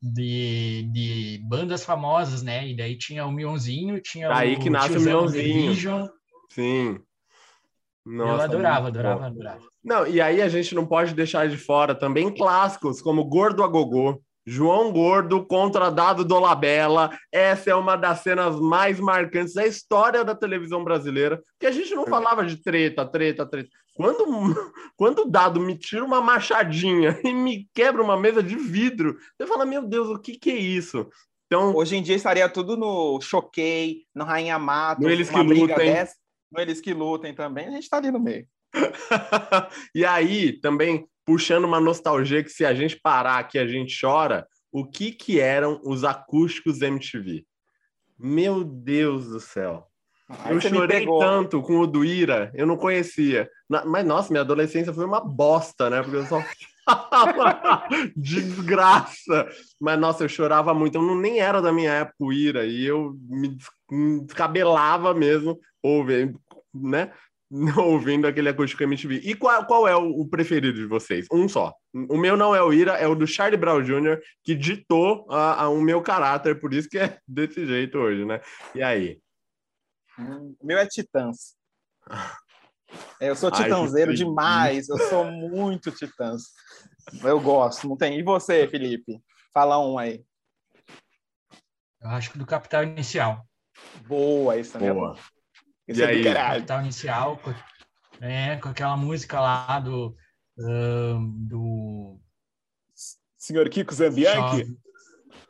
de, 0.01 0.89
de 0.91 1.41
bandas 1.47 1.85
famosas, 1.85 2.41
né? 2.41 2.67
E 2.67 2.75
daí 2.75 2.97
tinha 2.97 3.25
o 3.25 3.31
Mionzinho, 3.31 4.01
tinha 4.01 4.33
Aí 4.33 4.55
o 4.55 4.59
que 4.59 4.69
nasce 4.69 4.97
o 4.97 5.01
Mionzinho. 5.01 6.09
Sim. 6.49 6.99
Nossa, 8.05 8.33
eu 8.33 8.41
adorava, 8.41 8.87
adorava, 8.87 9.25
adorava. 9.27 9.61
Não, 9.83 10.05
e 10.05 10.19
aí 10.19 10.41
a 10.41 10.49
gente 10.49 10.75
não 10.75 10.85
pode 10.85 11.13
deixar 11.13 11.47
de 11.47 11.57
fora 11.57 11.95
também 11.95 12.33
clássicos 12.33 13.01
como 13.01 13.23
Gordo 13.23 13.63
a 13.63 13.67
Gogô, 13.67 14.21
João 14.45 14.91
Gordo 14.91 15.45
contra 15.45 15.89
Dado 15.89 16.25
Dolabella. 16.25 17.09
Essa 17.31 17.71
é 17.71 17.75
uma 17.75 17.95
das 17.95 18.19
cenas 18.19 18.59
mais 18.59 18.99
marcantes 18.99 19.53
da 19.53 19.65
história 19.65 20.23
da 20.23 20.35
televisão 20.35 20.83
brasileira, 20.83 21.41
que 21.59 21.65
a 21.65 21.71
gente 21.71 21.93
não 21.95 22.05
falava 22.05 22.45
de 22.45 22.57
treta, 22.57 23.05
treta, 23.05 23.45
treta. 23.45 23.69
Quando, 23.95 24.25
quando 24.97 25.19
o 25.19 25.29
Dado 25.29 25.59
me 25.59 25.77
tira 25.77 26.03
uma 26.03 26.21
machadinha 26.21 27.19
e 27.23 27.33
me 27.33 27.69
quebra 27.73 28.01
uma 28.01 28.17
mesa 28.17 28.43
de 28.43 28.55
vidro, 28.55 29.15
você 29.37 29.47
fala, 29.47 29.65
meu 29.65 29.81
Deus, 29.87 30.09
o 30.09 30.19
que, 30.19 30.37
que 30.37 30.51
é 30.51 30.57
isso? 30.57 31.07
Então, 31.47 31.75
Hoje 31.75 31.95
em 31.95 32.01
dia 32.01 32.15
estaria 32.15 32.49
tudo 32.49 32.75
no 32.75 33.21
Choquei, 33.21 34.05
no 34.15 34.25
Rainha 34.25 34.57
Mato, 34.57 35.03
no 35.03 35.09
Eles 35.09 35.29
que 35.29 35.37
Lutem. 35.37 35.75
Dessa, 35.75 36.15
Eles 36.57 36.81
que 36.81 36.93
Lutem 36.93 37.33
também, 37.33 37.67
a 37.67 37.71
gente 37.71 37.83
está 37.83 37.97
ali 37.97 38.11
no 38.11 38.19
meio. 38.19 38.47
e 39.93 40.05
aí, 40.05 40.53
também, 40.59 41.07
puxando 41.25 41.65
uma 41.65 41.79
nostalgia 41.79 42.43
que 42.43 42.49
se 42.49 42.65
a 42.65 42.73
gente 42.73 42.99
parar 43.01 43.37
aqui 43.37 43.57
a 43.57 43.67
gente 43.67 43.99
chora, 43.99 44.47
o 44.71 44.85
que 44.85 45.11
que 45.11 45.39
eram 45.39 45.79
os 45.83 46.03
acústicos 46.03 46.81
MTV? 46.81 47.45
Meu 48.17 48.63
Deus 48.63 49.27
do 49.27 49.39
céu. 49.39 49.87
eu 50.49 50.59
chorei 50.59 51.05
tanto 51.05 51.61
com 51.61 51.79
o 51.79 51.87
do 51.87 52.03
Ira, 52.03 52.51
eu 52.55 52.65
não 52.65 52.77
conhecia. 52.77 53.49
Mas, 53.85 54.05
nossa, 54.05 54.31
minha 54.31 54.41
adolescência 54.41 54.93
foi 54.93 55.05
uma 55.05 55.19
bosta, 55.19 55.89
né? 55.89 56.01
Porque 56.01 56.17
eu 56.17 56.25
só 56.25 56.41
desgraça. 58.15 59.47
Mas, 59.79 59.99
nossa, 59.99 60.23
eu 60.23 60.29
chorava 60.29 60.73
muito. 60.73 60.97
Eu 60.97 61.01
não, 61.01 61.15
nem 61.15 61.39
era 61.39 61.61
da 61.61 61.71
minha 61.71 61.91
época 61.91 62.15
o 62.19 62.33
Ira, 62.33 62.65
e 62.65 62.85
eu 62.85 63.15
me 63.29 63.57
descabelava 64.25 65.13
mesmo, 65.13 65.59
ouvindo, 65.81 66.39
né? 66.73 67.11
ouvindo 67.77 68.27
aquele 68.27 68.49
acústico 68.49 68.83
MTV. 68.83 69.21
E 69.23 69.35
qual, 69.35 69.65
qual 69.65 69.87
é 69.87 69.95
o, 69.95 70.21
o, 70.21 70.27
preferido 70.27 70.73
de 70.73 70.85
vocês? 70.85 71.27
Um 71.31 71.47
só. 71.47 71.73
O 71.93 72.17
meu 72.17 72.35
não 72.35 72.55
é 72.55 72.61
o 72.61 72.73
Ira, 72.73 72.93
é 72.93 73.07
o 73.07 73.15
do 73.15 73.27
Charlie 73.27 73.59
Brown 73.59 73.83
Jr., 73.83 74.19
que 74.43 74.55
ditou 74.55 75.25
a, 75.29 75.63
a, 75.63 75.69
o 75.69 75.79
meu 75.79 76.01
caráter, 76.01 76.59
por 76.59 76.73
isso 76.73 76.89
que 76.89 76.97
é 76.97 77.19
desse 77.27 77.65
jeito 77.65 77.97
hoje, 77.97 78.25
né? 78.25 78.41
E 78.73 78.81
aí? 78.81 79.19
O 80.17 80.65
meu 80.65 80.77
é 80.77 80.87
Titãs. 80.87 81.55
É, 83.19 83.27
eu 83.27 83.35
sou 83.35 83.49
titãzeiro 83.49 84.11
Ai, 84.11 84.15
demais, 84.15 84.87
eu 84.87 84.97
sou 85.09 85.25
muito 85.25 85.89
titãs. 85.89 86.43
Eu 87.23 87.39
gosto, 87.39 87.89
não 87.89 87.97
tem. 87.97 88.19
E 88.19 88.21
você, 88.21 88.67
Felipe? 88.67 89.19
Fala 89.51 89.79
um 89.79 89.97
aí. 89.97 90.23
Eu 91.99 92.09
acho 92.09 92.31
que 92.31 92.37
do 92.37 92.45
Capital 92.45 92.83
Inicial. 92.83 93.43
Boa, 94.05 94.57
isso 94.57 94.73
também 94.73 94.89
é 94.89 94.93
Boa. 94.93 95.17
é 95.17 95.32
e 95.87 96.01
é 96.01 96.05
aí? 96.05 96.23
Capital 96.23 96.81
Inicial, 96.81 97.37
com, 97.37 97.53
é, 98.21 98.57
com 98.57 98.69
aquela 98.69 98.97
música 98.97 99.39
lá 99.39 99.79
do... 99.79 100.15
do... 101.47 102.19
Senhor 103.37 103.67
Kiko 103.69 103.93
Zambianchi? 103.93 104.77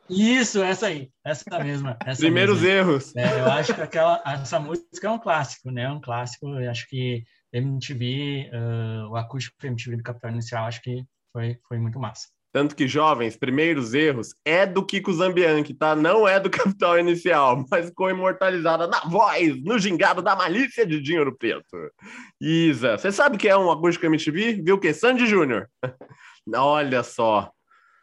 Isso, 0.08 0.62
essa 0.62 0.88
aí, 0.88 1.10
essa 1.24 1.58
mesma. 1.60 1.96
Essa 2.04 2.20
Primeiros 2.20 2.60
mesma. 2.60 2.74
erros. 2.74 3.16
É, 3.16 3.40
eu 3.40 3.46
acho 3.46 3.74
que 3.74 3.80
aquela, 3.80 4.22
essa 4.26 4.60
música 4.60 5.06
é 5.06 5.10
um 5.10 5.18
clássico, 5.18 5.70
né? 5.70 5.90
Um 5.90 6.00
clássico. 6.00 6.46
Eu 6.46 6.70
acho 6.70 6.86
que 6.88 7.24
MTV, 7.52 8.50
uh, 8.52 9.10
o 9.10 9.16
acústico 9.16 9.56
MTV 9.64 9.96
do 9.96 10.02
Capital 10.02 10.32
Inicial, 10.32 10.66
acho 10.66 10.82
que 10.82 11.04
foi, 11.32 11.58
foi 11.66 11.78
muito 11.78 11.98
massa. 11.98 12.28
Tanto 12.54 12.76
que, 12.76 12.86
jovens, 12.86 13.36
primeiros 13.36 13.94
erros 13.94 14.32
é 14.44 14.64
do 14.64 14.86
Kiko 14.86 15.12
Zambianchi, 15.12 15.74
tá? 15.74 15.96
Não 15.96 16.28
é 16.28 16.38
do 16.38 16.48
Capital 16.48 16.96
Inicial, 17.00 17.64
mas 17.68 17.86
ficou 17.86 18.08
imortalizada 18.08 18.86
na 18.86 19.00
voz, 19.00 19.60
no 19.64 19.76
gingado 19.76 20.22
da 20.22 20.36
malícia 20.36 20.86
de 20.86 21.00
Dinheiro 21.00 21.36
Preto. 21.36 21.90
Isa, 22.40 22.96
você 22.96 23.10
sabe 23.10 23.34
o 23.34 23.38
que 23.40 23.48
é 23.48 23.56
um 23.56 23.72
acústico 23.72 24.06
MTV? 24.06 24.62
Viu 24.62 24.76
o 24.76 24.78
quê? 24.78 24.94
Sandy 24.94 25.26
Júnior. 25.26 25.68
Olha 26.56 27.02
só. 27.02 27.50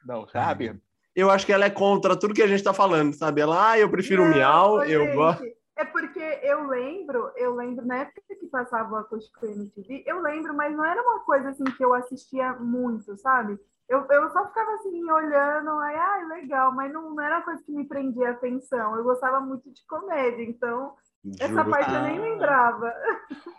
Não 0.05 0.27
sabe? 0.27 0.77
Eu 1.15 1.31
acho 1.31 1.45
que 1.45 1.53
ela 1.53 1.63
é 1.63 1.69
contra 1.69 2.19
tudo 2.19 2.33
que 2.33 2.43
a 2.43 2.47
gente 2.47 2.61
tá 2.61 2.73
falando, 2.73 3.13
sabe? 3.13 3.39
Ela, 3.39 3.71
ah, 3.71 3.79
eu 3.79 3.89
prefiro 3.89 4.23
o 4.23 4.27
miau, 4.27 4.83
eu 4.83 5.15
gosto. 5.15 5.45
É 5.77 5.85
porque 5.85 6.19
eu 6.19 6.67
lembro, 6.67 7.31
eu 7.37 7.55
lembro 7.55 7.85
na 7.85 7.99
época 7.99 8.21
que 8.37 8.47
passava 8.47 8.91
o 8.91 8.97
acústico 8.97 9.45
MTV, 9.45 10.03
eu 10.05 10.21
lembro, 10.21 10.53
mas 10.53 10.75
não 10.75 10.85
era 10.85 11.01
uma 11.01 11.21
coisa 11.21 11.49
assim 11.49 11.63
que 11.63 11.83
eu 11.83 11.93
assistia 11.93 12.53
muito, 12.55 13.17
sabe? 13.17 13.57
Eu, 13.91 14.05
eu 14.09 14.31
só 14.31 14.47
ficava 14.47 14.71
assim, 14.75 15.11
olhando, 15.11 15.69
aí, 15.81 15.95
ah, 15.97 16.27
legal, 16.29 16.73
mas 16.73 16.93
não, 16.93 17.13
não 17.13 17.21
era 17.21 17.37
uma 17.37 17.43
coisa 17.43 17.61
que 17.61 17.73
me 17.73 17.85
prendia 17.85 18.29
a 18.29 18.31
atenção. 18.31 18.95
Eu 18.95 19.03
gostava 19.03 19.41
muito 19.41 19.69
de 19.69 19.85
comédia, 19.85 20.43
então 20.43 20.93
Juro. 21.21 21.37
essa 21.41 21.65
parte 21.65 21.93
eu 21.93 22.01
nem 22.03 22.17
lembrava. 22.17 22.93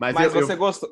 Mas, 0.00 0.14
mas 0.14 0.34
eu, 0.34 0.40
você 0.40 0.54
eu... 0.54 0.56
gostou? 0.56 0.88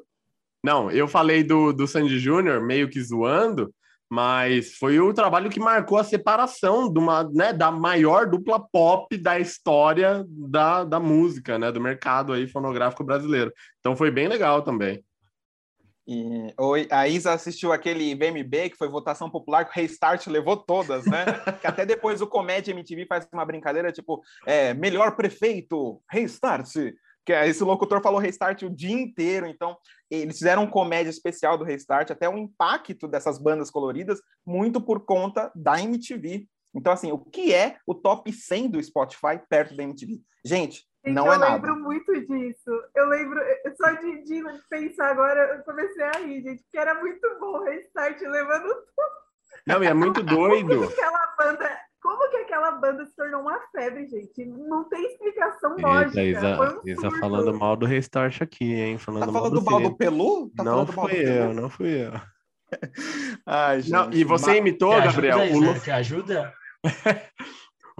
Não, 0.62 0.90
eu 0.90 1.08
falei 1.08 1.42
do, 1.42 1.72
do 1.72 1.86
Sandy 1.86 2.18
Júnior 2.18 2.60
meio 2.60 2.90
que 2.90 3.02
zoando, 3.02 3.72
mas 4.10 4.76
foi 4.76 5.00
o 5.00 5.14
trabalho 5.14 5.48
que 5.48 5.58
marcou 5.58 5.96
a 5.96 6.04
separação 6.04 6.92
de 6.92 6.98
uma, 6.98 7.24
né, 7.24 7.50
da 7.50 7.70
maior 7.70 8.28
dupla 8.28 8.60
pop 8.60 9.16
da 9.16 9.38
história 9.38 10.22
da, 10.28 10.84
da 10.84 11.00
música, 11.00 11.58
né, 11.58 11.72
do 11.72 11.80
mercado 11.80 12.34
aí 12.34 12.46
fonográfico 12.46 13.02
brasileiro. 13.02 13.50
Então 13.78 13.96
foi 13.96 14.10
bem 14.10 14.28
legal 14.28 14.60
também. 14.60 15.02
A 16.88 17.06
Isa 17.06 17.32
assistiu 17.32 17.72
aquele 17.72 18.14
VMB, 18.14 18.70
que 18.70 18.76
foi 18.76 18.88
votação 18.88 19.30
popular, 19.30 19.64
que 19.64 19.70
o 19.70 19.74
Restart 19.74 20.26
levou 20.26 20.56
todas, 20.56 21.04
né? 21.06 21.24
que 21.60 21.66
até 21.66 21.86
depois 21.86 22.20
o 22.20 22.26
Comédia 22.26 22.72
MTV 22.72 23.06
faz 23.06 23.28
uma 23.32 23.44
brincadeira, 23.44 23.92
tipo, 23.92 24.22
é, 24.46 24.74
melhor 24.74 25.16
prefeito, 25.16 26.02
Restart. 26.10 26.66
Que 27.24 27.32
esse 27.32 27.62
locutor 27.62 28.02
falou 28.02 28.18
Restart 28.18 28.62
o 28.62 28.70
dia 28.70 28.94
inteiro, 28.94 29.46
então 29.46 29.76
eles 30.10 30.38
fizeram 30.38 30.64
um 30.64 30.70
comédia 30.70 31.10
especial 31.10 31.56
do 31.56 31.64
Restart, 31.64 32.10
até 32.10 32.28
o 32.28 32.38
impacto 32.38 33.06
dessas 33.06 33.38
bandas 33.38 33.70
coloridas, 33.70 34.20
muito 34.44 34.80
por 34.80 35.04
conta 35.04 35.52
da 35.54 35.80
MTV. 35.80 36.48
Então, 36.74 36.92
assim, 36.92 37.10
o 37.10 37.18
que 37.18 37.52
é 37.52 37.78
o 37.86 37.94
top 37.94 38.32
100 38.32 38.70
do 38.70 38.82
Spotify 38.82 39.40
perto 39.48 39.76
da 39.76 39.82
MTV? 39.82 40.20
Gente, 40.44 40.86
Gente, 41.04 41.14
não 41.14 41.32
é 41.32 41.38
nada. 41.38 41.46
Eu 41.46 41.74
lembro 41.74 41.76
muito 41.84 42.12
disso. 42.12 42.70
Eu 42.94 43.06
lembro, 43.08 43.40
só 43.76 43.90
de, 43.92 44.22
de, 44.24 44.42
pensar 44.68 45.10
agora, 45.10 45.56
eu 45.56 45.64
comecei 45.64 46.04
a 46.04 46.12
rir, 46.18 46.42
gente, 46.42 46.62
porque 46.62 46.78
era 46.78 46.94
muito 47.00 47.26
bom 47.40 47.58
o 47.58 47.64
restart 47.64 48.20
levando 48.20 48.68
tudo. 48.68 49.20
Não, 49.66 49.82
e 49.82 49.86
é 49.86 49.94
muito 49.94 50.22
doido. 50.22 50.68
Como 50.80 50.88
que 50.88 51.00
aquela 51.00 51.34
banda, 51.38 51.78
como 52.00 52.30
que 52.30 52.36
aquela 52.36 52.70
banda 52.72 53.04
se 53.04 53.14
tornou 53.14 53.42
uma 53.42 53.60
febre, 53.72 54.08
gente? 54.08 54.46
Não 54.46 54.84
tem 54.88 55.04
explicação 55.04 55.76
Eita, 55.76 55.86
lógica. 55.86 56.22
Isa, 56.22 56.80
um 56.82 56.88
Isa 56.88 57.10
falando 57.18 57.58
mal 57.58 57.76
do 57.76 57.84
restart 57.84 58.40
aqui, 58.40 58.72
hein? 58.72 58.96
Falando 58.96 59.26
tá 59.26 59.32
falando 59.32 59.62
mal 59.62 59.80
do, 59.80 59.90
do 59.90 59.96
Pelu? 59.96 60.50
Tá 60.50 60.64
não 60.64 60.86
fui 60.86 61.12
eu, 61.12 61.52
não 61.52 61.68
fui 61.68 62.06
eu. 62.06 62.12
Ai, 63.44 63.82
gente, 63.82 63.92
não, 63.92 64.10
e 64.12 64.24
você 64.24 64.56
imitou, 64.56 64.90
Gabriel? 64.92 65.40
Ajuda, 65.40 65.70
o... 65.70 65.80
Te 65.80 65.90
ajuda? 65.90 66.54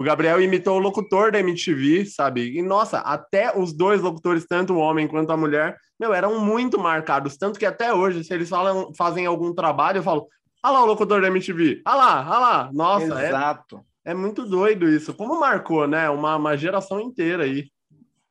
O 0.01 0.03
Gabriel 0.03 0.41
imitou 0.41 0.77
o 0.77 0.79
locutor 0.79 1.31
da 1.31 1.39
MTV, 1.39 2.05
sabe? 2.07 2.57
E 2.57 2.61
nossa, 2.63 2.97
até 3.01 3.55
os 3.55 3.71
dois 3.71 4.01
locutores, 4.01 4.47
tanto 4.47 4.73
o 4.73 4.79
homem 4.79 5.07
quanto 5.07 5.31
a 5.31 5.37
mulher, 5.37 5.77
meu, 5.99 6.11
eram 6.11 6.43
muito 6.43 6.79
marcados. 6.79 7.37
Tanto 7.37 7.59
que 7.59 7.67
até 7.67 7.93
hoje, 7.93 8.23
se 8.23 8.33
eles 8.33 8.49
falam, 8.49 8.91
fazem 8.95 9.27
algum 9.27 9.53
trabalho, 9.53 9.99
eu 9.99 10.03
falo: 10.03 10.27
ah 10.63 10.71
lá 10.71 10.81
o 10.81 10.87
locutor 10.87 11.21
da 11.21 11.27
MTV, 11.27 11.83
ah 11.85 11.95
lá, 11.95 12.25
ah 12.25 12.39
lá. 12.39 12.69
Nossa, 12.73 13.21
é 13.21 13.27
Exato. 13.27 13.85
É, 14.03 14.09
é 14.09 14.13
muito 14.15 14.43
doido 14.43 14.89
isso. 14.89 15.13
Como 15.13 15.39
marcou, 15.39 15.87
né? 15.87 16.09
Uma, 16.09 16.35
uma 16.35 16.57
geração 16.57 16.99
inteira 16.99 17.43
aí. 17.43 17.69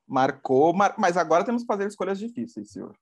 Marcou, 0.09 0.75
mar... 0.75 0.97
mas 0.99 1.17
agora 1.17 1.45
temos 1.45 1.63
que 1.63 1.69
fazer 1.69 1.87
escolhas 1.87 2.19
difíceis, 2.19 2.73
senhor. 2.73 2.97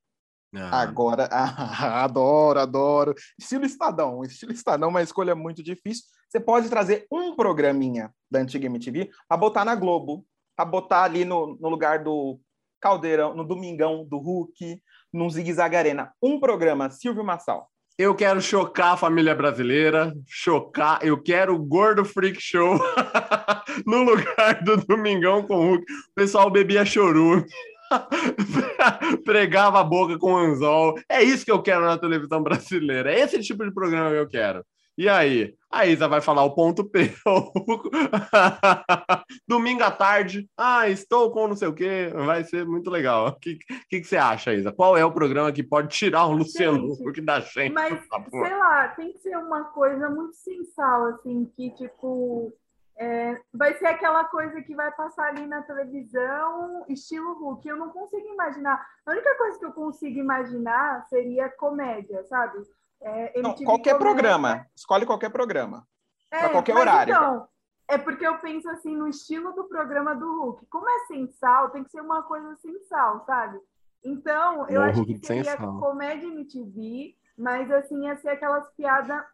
Ah. 0.55 0.81
Agora, 0.81 1.29
ah, 1.33 2.05
adoro, 2.05 2.61
adoro. 2.61 3.15
Estilo 3.39 3.65
Estadão. 3.65 4.23
Estilo 4.25 4.53
Estadão 4.53 4.89
uma 4.89 5.03
escolha 5.03 5.35
muito 5.35 5.63
difícil. 5.63 6.05
Você 6.29 6.41
pode 6.41 6.69
trazer 6.69 7.07
um 7.11 7.35
programinha 7.35 8.13
da 8.31 8.41
antiga 8.41 8.67
MTV 8.67 9.11
para 9.27 9.37
botar 9.37 9.65
na 9.65 9.75
Globo, 9.75 10.27
para 10.57 10.65
botar 10.65 11.05
ali 11.05 11.25
no, 11.25 11.57
no 11.61 11.69
lugar 11.69 12.03
do 12.03 12.39
Caldeirão, 12.81 13.35
no 13.35 13.45
Domingão 13.45 14.05
do 14.05 14.19
Hulk, 14.19 14.81
no 15.13 15.31
Zig 15.31 15.53
Zag 15.53 15.75
Arena. 15.75 16.13
Um 16.23 16.39
programa, 16.39 16.91
Silvio 16.91 17.25
Massal. 17.25 17.69
Eu 17.99 18.15
quero 18.15 18.41
chocar 18.41 18.93
a 18.93 18.97
família 18.97 19.35
brasileira, 19.35 20.15
chocar. 20.25 21.01
Eu 21.03 21.21
quero 21.21 21.57
o 21.57 21.59
Gordo 21.59 22.05
Freak 22.05 22.41
Show 22.41 22.79
no 23.85 24.03
lugar 24.05 24.63
do 24.63 24.77
Domingão 24.77 25.45
com 25.45 25.57
o 25.57 25.71
Hulk. 25.71 25.83
O 25.83 26.15
pessoal 26.15 26.49
bebia 26.49 26.85
chorume. 26.85 27.45
Pregava 29.25 29.81
a 29.81 29.85
boca 29.85 30.19
com 30.19 30.37
anzol. 30.37 30.99
É 31.09 31.23
isso 31.23 31.45
que 31.45 31.51
eu 31.51 31.63
quero 31.63 31.85
na 31.85 31.99
televisão 31.99 32.43
brasileira. 32.43 33.13
É 33.13 33.21
esse 33.21 33.41
tipo 33.41 33.65
de 33.65 33.73
programa 33.73 34.11
que 34.11 34.17
eu 34.17 34.29
quero. 34.29 34.65
E 34.97 35.09
aí? 35.09 35.55
A 35.71 35.87
Isa 35.87 36.09
vai 36.09 36.21
falar 36.21 36.43
o 36.43 36.55
ponto 36.55 36.85
P. 36.85 37.15
Domingo 39.47 39.85
à 39.85 39.93
tarde. 39.93 40.49
Ah, 40.57 40.89
estou 40.89 41.31
com 41.31 41.47
não 41.47 41.55
sei 41.55 41.69
o 41.69 41.73
quê. 41.73 42.11
Vai 42.13 42.43
ser 42.43 42.67
muito 42.67 42.91
legal. 42.91 43.29
O 43.29 43.39
que, 43.39 43.59
que, 43.89 44.01
que, 44.01 44.05
você 44.05 44.17
acha, 44.17 44.53
Isa? 44.53 44.73
Qual 44.73 44.97
é 44.97 45.05
o 45.05 45.13
programa 45.13 45.53
que 45.53 45.63
pode 45.63 45.89
tirar 45.89 46.27
o 46.27 46.33
Luciano 46.33 46.95
Huck 46.95 47.21
da 47.21 47.39
gente? 47.39 47.73
Mas, 47.73 47.97
sei 48.29 48.57
lá, 48.57 48.89
tem 48.89 49.13
que 49.13 49.19
ser 49.19 49.37
uma 49.37 49.65
coisa 49.67 50.11
muito 50.11 50.35
sensal, 50.35 51.05
assim, 51.11 51.49
que, 51.55 51.71
tipo 51.77 52.53
é, 52.99 53.41
vai 53.55 53.75
ser 53.75 53.87
aquela 53.87 54.25
coisa 54.25 54.61
que 54.61 54.75
vai 54.75 54.91
passar 54.93 55.29
ali 55.29 55.47
na 55.47 55.63
televisão, 55.63 56.85
estilo 56.89 57.35
Hulk. 57.35 57.67
Eu 57.69 57.77
não 57.77 57.91
consigo 57.91 58.27
imaginar. 58.27 58.85
A 59.07 59.13
única 59.13 59.37
coisa 59.37 59.59
que 59.59 59.65
eu 59.65 59.73
consigo 59.73 60.19
imaginar 60.19 61.07
seria 61.07 61.49
comédia, 61.49 62.25
sabe? 62.25 62.59
É, 63.01 63.41
não, 63.41 63.55
qualquer 63.55 63.97
comédia. 63.97 63.99
programa. 63.99 64.67
Escolhe 64.75 65.07
qualquer 65.07 65.31
programa. 65.31 65.87
É, 66.29 66.41
para 66.41 66.49
qualquer 66.51 66.77
horário. 66.77 67.15
Então, 67.15 67.49
é 67.87 67.97
porque 67.97 68.27
eu 68.27 68.37
penso 68.39 68.69
assim 68.69 68.97
no 68.97 69.07
estilo 69.07 69.53
do 69.53 69.69
programa 69.69 70.17
do 70.17 70.27
Hulk. 70.27 70.67
Como 70.67 70.91
é 70.91 71.07
sensal, 71.07 71.71
tem 71.71 71.85
que 71.85 71.91
ser 71.91 72.01
uma 72.01 72.25
coisa 72.25 72.57
sensal, 72.57 73.25
sabe? 73.25 73.61
Então, 74.05 74.69
eu 74.69 74.83
acho 74.83 75.05
que 75.05 75.19
seria 75.25 75.57
comédia 75.57 76.27
MTV, 76.27 77.15
mas 77.37 77.71
assim, 77.71 78.07
ia 78.07 78.17
ser 78.17 78.31
aquelas 78.31 78.69
piadas 78.75 79.25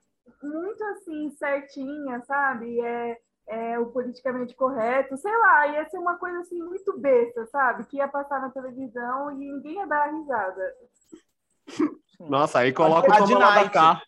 muito 0.43 0.85
assim, 0.85 1.31
certinhas, 1.31 2.27
sabe? 2.27 2.81
É, 2.81 3.19
é, 3.47 3.79
o 3.79 3.87
politicamente 3.87 4.55
correto, 4.55 5.17
sei 5.17 5.37
lá, 5.37 5.67
ia 5.69 5.89
ser 5.89 5.99
uma 5.99 6.17
coisa 6.17 6.41
assim 6.41 6.63
muito 6.63 6.99
besta, 6.99 7.47
sabe? 7.47 7.85
Que 7.87 7.99
ia 7.99 8.09
passar 8.09 8.41
na 8.41 8.51
televisão 8.51 9.31
e 9.31 9.37
ninguém 9.37 9.77
ia 9.77 9.87
dar 9.87 10.11
risada. 10.11 10.75
Nossa, 12.21 12.61
aí 12.61 12.73
coloca 12.73 13.13
o 13.13 13.27
Toma 13.27 13.39
lá 13.39 13.63
da 13.63 13.69
cá. 13.69 14.03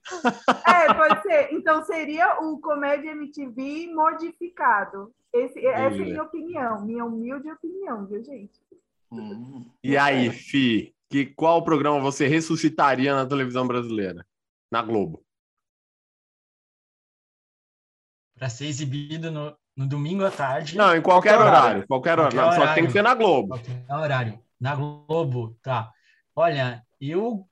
É, 0.67 0.95
pode 0.95 1.23
ser. 1.23 1.53
Então 1.53 1.85
seria 1.85 2.41
o 2.41 2.59
Comédia 2.61 3.11
MTV 3.11 3.93
modificado. 3.93 5.13
Esse, 5.33 5.67
essa 5.67 5.81
é 5.81 5.87
a 5.87 5.91
minha 5.91 6.23
opinião, 6.23 6.85
minha 6.85 7.05
humilde 7.05 7.51
opinião, 7.51 8.07
viu, 8.07 8.23
gente? 8.23 8.59
Hum. 9.13 9.67
E 9.83 9.97
aí, 9.97 10.31
Fi, 10.31 10.95
que, 11.11 11.27
qual 11.27 11.63
programa 11.63 12.01
você 12.01 12.27
ressuscitaria 12.27 13.15
na 13.15 13.27
televisão 13.27 13.67
brasileira? 13.67 14.25
Na 14.71 14.83
Globo? 14.83 15.26
Para 18.37 18.49
ser 18.49 18.67
exibido 18.67 19.31
no, 19.31 19.57
no, 19.77 19.87
domingo 19.87 20.25
à 20.25 20.31
tarde. 20.31 20.77
Não, 20.77 20.95
em 20.95 21.01
qualquer, 21.01 21.31
qualquer 21.31 21.47
horário. 21.47 21.67
horário. 21.69 21.87
Qualquer, 21.87 22.17
qualquer 22.17 22.39
horário. 22.39 22.67
Só 22.67 22.75
tem 22.75 22.87
que 22.87 22.93
ser 22.93 23.03
na 23.03 23.15
Globo. 23.15 23.49
Qualquer 23.49 23.85
horário. 23.91 24.39
Na 24.61 24.75
Globo, 24.75 25.57
tá. 25.63 25.91
Olha, 26.35 26.83
eu 27.01 27.49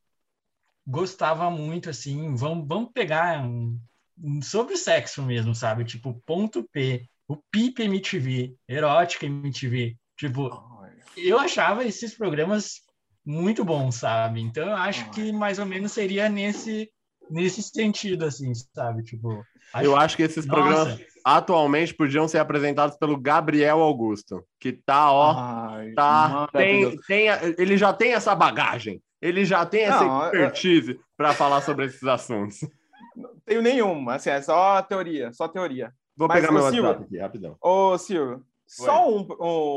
gostava 0.86 1.50
muito, 1.50 1.88
assim, 1.88 2.34
vamos, 2.34 2.68
vamos 2.68 2.90
pegar 2.92 3.42
um, 3.42 3.78
um, 4.22 4.42
sobre 4.42 4.74
o 4.74 4.78
sexo 4.78 5.22
mesmo, 5.22 5.54
sabe? 5.54 5.84
Tipo, 5.84 6.20
ponto 6.26 6.68
P, 6.70 7.08
o 7.26 7.36
PIP 7.50 7.82
MTV, 7.82 8.54
Erótica 8.68 9.26
MTV. 9.26 9.96
Tipo, 10.16 10.50
eu 11.16 11.38
achava 11.38 11.84
esses 11.84 12.14
programas 12.14 12.82
muito 13.24 13.64
bons, 13.64 13.96
sabe? 13.96 14.40
Então 14.40 14.68
eu 14.68 14.76
acho 14.76 15.10
que 15.10 15.32
mais 15.32 15.58
ou 15.58 15.66
menos 15.66 15.92
seria 15.92 16.28
nesse 16.28 16.90
nesse 17.30 17.62
sentido, 17.62 18.24
assim, 18.24 18.52
sabe? 18.54 19.02
Tipo, 19.02 19.44
Acho... 19.74 19.84
Eu 19.84 19.96
acho 19.96 20.16
que 20.16 20.22
esses 20.22 20.46
Nossa. 20.46 20.60
programas 20.60 21.00
atualmente 21.24 21.92
podiam 21.94 22.28
ser 22.28 22.38
apresentados 22.38 22.96
pelo 22.96 23.18
Gabriel 23.18 23.80
Augusto, 23.80 24.44
que 24.60 24.72
tá, 24.72 25.10
ó, 25.10 25.34
Ai, 25.36 25.92
tá, 25.94 26.48
tem, 26.52 26.96
tem, 27.08 27.26
ele 27.58 27.76
já 27.76 27.92
tem 27.92 28.12
essa 28.14 28.34
bagagem, 28.36 29.02
ele 29.20 29.44
já 29.44 29.66
tem 29.66 29.82
essa 29.82 30.04
Não, 30.04 30.24
expertise 30.26 30.92
eu... 30.92 31.00
para 31.16 31.32
falar 31.32 31.60
sobre 31.62 31.86
esses 31.86 32.04
assuntos. 32.04 32.60
Não 33.16 33.30
tenho 33.44 33.62
nenhuma, 33.62 34.14
assim, 34.14 34.30
é 34.30 34.40
só 34.40 34.80
teoria, 34.82 35.32
só 35.32 35.48
teoria. 35.48 35.92
Vou 36.16 36.28
Mas, 36.28 36.40
pegar 36.40 36.52
meu 36.52 36.70
Silvio, 36.70 36.90
aqui, 36.90 37.18
rapidão. 37.18 37.56
Ô, 37.60 37.98
Silvio, 37.98 38.44
só 38.66 39.08
um, 39.08 39.26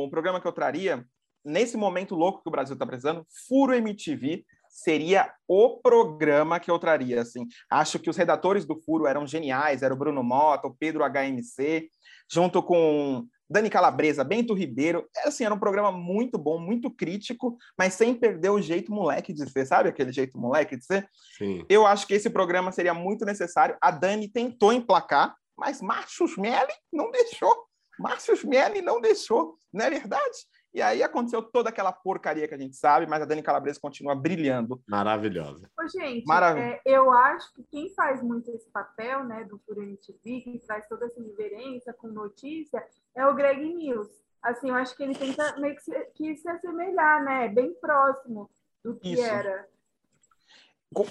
um 0.04 0.10
programa 0.12 0.40
que 0.40 0.48
eu 0.48 0.52
traria, 0.52 1.04
nesse 1.44 1.76
momento 1.76 2.14
louco 2.14 2.44
que 2.44 2.50
o 2.50 2.52
Brasil 2.52 2.74
está 2.74 2.86
precisando, 2.86 3.26
Furo 3.48 3.74
MTV, 3.74 4.46
seria 4.78 5.34
o 5.48 5.80
programa 5.82 6.60
que 6.60 6.70
eu 6.70 6.78
traria. 6.78 7.22
Assim. 7.22 7.48
Acho 7.68 7.98
que 7.98 8.12
os 8.12 8.16
redatores 8.16 8.64
do 8.64 8.80
Furo 8.80 9.08
eram 9.08 9.26
geniais, 9.26 9.82
era 9.82 9.92
o 9.94 9.98
Bruno 9.98 10.24
Mota, 10.24 10.68
o 10.68 10.76
Pedro 10.76 11.04
HMC, 11.04 11.90
junto 12.32 12.62
com 12.62 13.26
Dani 13.50 13.72
Calabresa, 13.72 14.24
Bento 14.24 14.54
Ribeiro. 14.54 15.10
Assim, 15.26 15.46
era 15.46 15.54
um 15.54 15.60
programa 15.60 15.92
muito 15.92 16.38
bom, 16.38 16.60
muito 16.60 16.92
crítico, 16.92 17.58
mas 17.76 17.96
sem 17.96 18.14
perder 18.14 18.52
o 18.52 18.62
jeito 18.62 18.92
moleque 18.92 19.34
de 19.34 19.50
ser, 19.50 19.66
sabe? 19.66 19.90
Aquele 19.90 20.12
jeito 20.12 20.38
moleque 20.38 20.78
de 20.78 20.86
ser. 20.86 21.10
Sim. 21.36 21.66
Eu 21.68 21.88
acho 21.88 22.06
que 22.06 22.14
esse 22.14 22.30
programa 22.30 22.72
seria 22.72 22.94
muito 22.94 23.26
necessário. 23.26 23.76
A 23.82 23.90
Dani 23.90 24.30
tentou 24.30 24.72
emplacar, 24.72 25.36
mas 25.58 25.82
Márcio 25.82 26.28
Smelly 26.28 26.74
não 26.94 27.10
deixou. 27.10 27.66
Márcio 27.98 28.36
Smelly 28.36 28.84
não 28.84 29.02
deixou, 29.02 29.56
não 29.74 29.86
é 29.86 29.90
verdade? 29.90 30.38
E 30.78 30.82
aí 30.84 31.02
aconteceu 31.02 31.42
toda 31.42 31.70
aquela 31.70 31.92
porcaria 31.92 32.48
que 32.48 32.54
a 32.54 32.58
gente 32.58 32.76
sabe, 32.76 33.08
mas 33.08 33.20
a 33.20 33.26
Dani 33.26 33.42
Calabresa 33.42 33.80
continua 33.80 34.14
brilhando. 34.14 34.80
Maravilhosa. 34.88 35.68
Ô, 35.76 35.88
gente, 35.88 36.24
Marav 36.28 36.56
é, 36.56 36.80
eu 36.86 37.12
acho 37.12 37.52
que 37.56 37.64
quem 37.64 37.92
faz 37.96 38.22
muito 38.22 38.52
esse 38.52 38.70
papel, 38.70 39.24
né, 39.24 39.44
do 39.44 39.58
Puro 39.58 39.82
MTV, 39.82 40.42
que 40.42 40.62
traz 40.68 40.88
toda 40.88 41.08
essa 41.08 41.20
reverência 41.20 41.92
com 41.94 42.10
notícia, 42.10 42.86
é 43.16 43.26
o 43.26 43.34
Greg 43.34 43.60
News. 43.74 44.08
Assim, 44.40 44.70
eu 44.70 44.76
acho 44.76 44.96
que 44.96 45.02
ele 45.02 45.16
tenta 45.16 45.58
meio 45.58 45.76
que 45.76 45.82
se, 45.82 46.00
que 46.14 46.36
se 46.36 46.48
assemelhar, 46.48 47.24
né, 47.24 47.48
bem 47.48 47.74
próximo 47.82 48.48
do 48.84 48.96
que 48.98 49.14
Isso. 49.14 49.24
era 49.24 49.66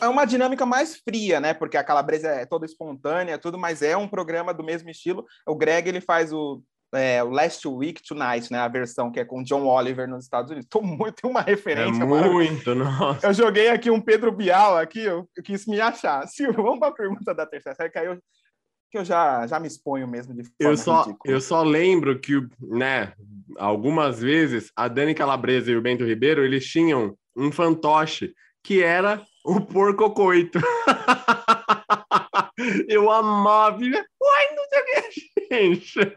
é 0.01 0.09
uma 0.09 0.25
dinâmica 0.25 0.65
mais 0.65 0.97
fria, 0.97 1.39
né? 1.39 1.53
Porque 1.53 1.77
a 1.77 1.85
Calabresa 1.85 2.29
é 2.29 2.47
toda 2.47 2.65
espontânea, 2.65 3.37
tudo, 3.37 3.59
mas 3.59 3.83
é 3.83 3.97
um 3.97 4.09
programa 4.09 4.55
do 4.55 4.65
mesmo 4.65 4.89
estilo. 4.89 5.27
O 5.47 5.55
Greg 5.55 5.89
ele 5.89 6.01
faz 6.01 6.33
o, 6.33 6.63
é, 6.97 7.23
o 7.23 7.31
Last 7.31 7.67
Week 7.69 8.03
Tonight, 8.03 8.51
né? 8.51 8.59
A 8.59 8.69
versão 8.69 9.11
que 9.11 9.21
é 9.21 9.25
com 9.25 9.43
John 9.43 9.67
Oliver 9.67 10.09
nos 10.09 10.25
Estados 10.25 10.51
Unidos. 10.51 10.69
Tô 10.71 10.81
muito 10.81 11.15
tem 11.15 11.31
uma 11.31 11.41
referência. 11.41 12.03
É 12.03 12.07
muito, 12.07 12.75
nossa. 12.75 13.27
Eu 13.27 13.33
joguei 13.33 13.69
aqui 13.69 13.91
um 13.91 14.01
Pedro 14.01 14.33
Bial 14.33 14.77
aqui, 14.77 15.01
eu, 15.01 15.29
eu 15.37 15.43
quis 15.43 15.67
me 15.67 15.81
achar. 15.81 16.27
Silvio, 16.29 16.63
vamos 16.63 16.79
para 16.79 16.89
a 16.89 16.95
pergunta 16.95 17.35
da 17.35 17.47
terceira 17.47 17.77
série, 17.77 17.91
que 17.91 17.99
aí 17.99 18.07
eu, 18.07 18.19
que 18.91 18.99
eu 18.99 19.05
já, 19.05 19.47
já 19.47 19.61
me 19.61 19.67
exponho 19.67 20.07
mesmo 20.07 20.35
de 20.35 20.45
forma 20.45 20.73
eu 20.73 20.77
só, 20.77 21.03
ridícula. 21.03 21.35
Eu 21.35 21.41
só 21.41 21.63
lembro 21.63 22.19
que, 22.19 22.47
né, 22.61 23.13
algumas 23.59 24.21
vezes 24.21 24.71
a 24.75 24.89
Dani 24.89 25.15
Calabresa 25.15 25.71
e 25.71 25.77
o 25.77 25.83
Bento 25.83 26.05
Ribeiro, 26.05 26.45
eles 26.45 26.67
tinham 26.67 27.17
um 27.37 27.53
fantoche 27.53 28.33
que 28.63 28.83
era 28.83 29.23
o 29.45 29.61
porco 29.61 30.11
coito. 30.11 30.59
eu 32.89 33.11
amava. 33.11 33.79
Uai, 33.79 34.55
não 34.55 34.65
sei 34.69 34.81
o 34.81 34.85
que, 34.85 35.11
gente. 35.55 36.17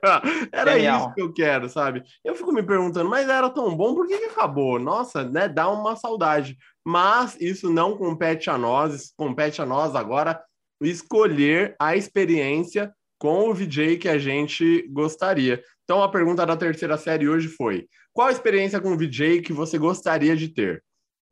Era 0.51 0.73
Genial. 0.73 0.99
isso 0.99 1.13
que 1.13 1.21
eu 1.21 1.33
quero, 1.33 1.69
sabe? 1.69 2.03
Eu 2.23 2.35
fico 2.35 2.51
me 2.51 2.63
perguntando, 2.63 3.09
mas 3.09 3.27
era 3.27 3.49
tão 3.49 3.75
bom, 3.75 3.93
por 3.93 4.07
que, 4.07 4.17
que 4.17 4.25
acabou? 4.25 4.79
Nossa, 4.79 5.23
né? 5.23 5.47
Dá 5.47 5.69
uma 5.69 5.95
saudade. 5.95 6.57
Mas 6.85 7.38
isso 7.39 7.69
não 7.69 7.97
compete 7.97 8.49
a 8.49 8.57
nós, 8.57 9.13
compete 9.15 9.62
a 9.62 9.65
nós 9.65 9.95
agora 9.95 10.41
escolher 10.81 11.75
a 11.79 11.95
experiência 11.95 12.93
com 13.19 13.49
o 13.49 13.53
VJ 13.53 13.97
que 13.97 14.07
a 14.07 14.17
gente 14.17 14.88
gostaria. 14.89 15.62
Então 15.83 16.01
a 16.01 16.09
pergunta 16.09 16.45
da 16.45 16.55
terceira 16.55 16.97
série 16.97 17.27
hoje 17.27 17.47
foi: 17.49 17.88
qual 18.13 18.27
a 18.27 18.31
experiência 18.31 18.79
com 18.79 18.93
o 18.93 18.97
VJ 18.97 19.41
que 19.41 19.53
você 19.53 19.77
gostaria 19.77 20.35
de 20.35 20.47
ter? 20.47 20.83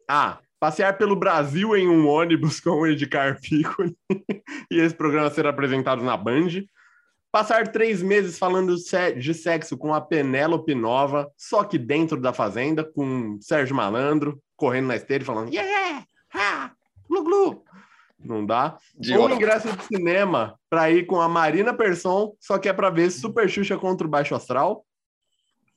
A 0.09 0.39
passear 0.59 0.97
pelo 0.97 1.15
Brasil 1.15 1.75
em 1.75 1.87
um 1.87 2.07
ônibus 2.07 2.59
com 2.61 2.71
o 2.71 2.87
Edgar 2.87 3.39
Piccoli 3.39 3.95
e 4.71 4.79
esse 4.79 4.95
programa 4.95 5.29
ser 5.29 5.45
apresentado 5.45 6.03
na 6.03 6.17
Band. 6.17 6.63
Passar 7.31 7.67
três 7.67 8.01
meses 8.01 8.39
falando 8.39 8.75
de 8.75 9.33
sexo 9.33 9.77
com 9.77 9.93
a 9.93 10.01
Penélope 10.01 10.73
Nova, 10.73 11.29
só 11.37 11.63
que 11.63 11.77
dentro 11.77 12.19
da 12.19 12.33
fazenda, 12.33 12.83
com 12.83 13.37
Sérgio 13.41 13.75
Malandro, 13.75 14.41
correndo 14.55 14.87
na 14.87 14.95
esteira 14.95 15.23
e 15.23 15.25
falando 15.25 15.53
yeah, 15.53 16.05
ha, 16.33 16.71
glu, 17.07 17.23
glu. 17.23 17.63
Não 18.17 18.43
dá. 18.45 18.77
De 18.97 19.15
Ou 19.15 19.29
ingresso 19.29 19.71
de 19.71 19.83
cinema 19.83 20.57
para 20.69 20.89
ir 20.89 21.05
com 21.05 21.21
a 21.21 21.29
Marina 21.29 21.73
Persson, 21.73 22.33
só 22.39 22.57
que 22.57 22.67
é 22.69 22.73
para 22.73 22.89
ver 22.89 23.11
Super 23.11 23.47
Xuxa 23.47 23.77
contra 23.77 24.07
o 24.07 24.09
Baixo 24.09 24.33
Astral 24.33 24.83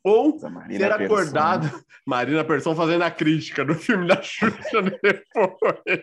ou 0.02 0.38
ser 0.38 0.92
acordado. 0.92 1.68
Persson. 1.68 1.84
Marina 2.06 2.44
Persson 2.44 2.74
fazendo 2.74 3.02
a 3.02 3.10
crítica 3.10 3.64
do 3.64 3.74
filme 3.74 4.06
da 4.06 4.20
Xuxa 4.20 4.82
depois. 4.82 6.02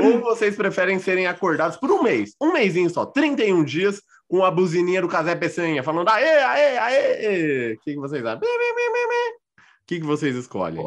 ou 0.00 0.20
vocês 0.20 0.56
preferem 0.56 0.98
serem 0.98 1.26
acordados 1.26 1.76
por 1.76 1.90
um 1.90 2.02
mês, 2.02 2.34
um 2.40 2.52
mêsinho 2.52 2.88
só, 2.88 3.04
31 3.04 3.64
dias, 3.64 4.00
com 4.28 4.44
a 4.44 4.50
buzininha 4.50 5.02
do 5.02 5.08
Casé 5.08 5.34
Peçanha, 5.34 5.82
falando 5.82 6.08
aê, 6.08 6.38
aê, 6.42 6.78
aê. 6.78 7.72
O 7.74 7.80
que, 7.80 7.94
que 7.94 8.00
vocês 8.00 8.24
acham? 8.24 8.40
O 8.40 9.86
que, 9.86 10.00
que 10.00 10.06
vocês 10.06 10.34
escolhem? 10.36 10.84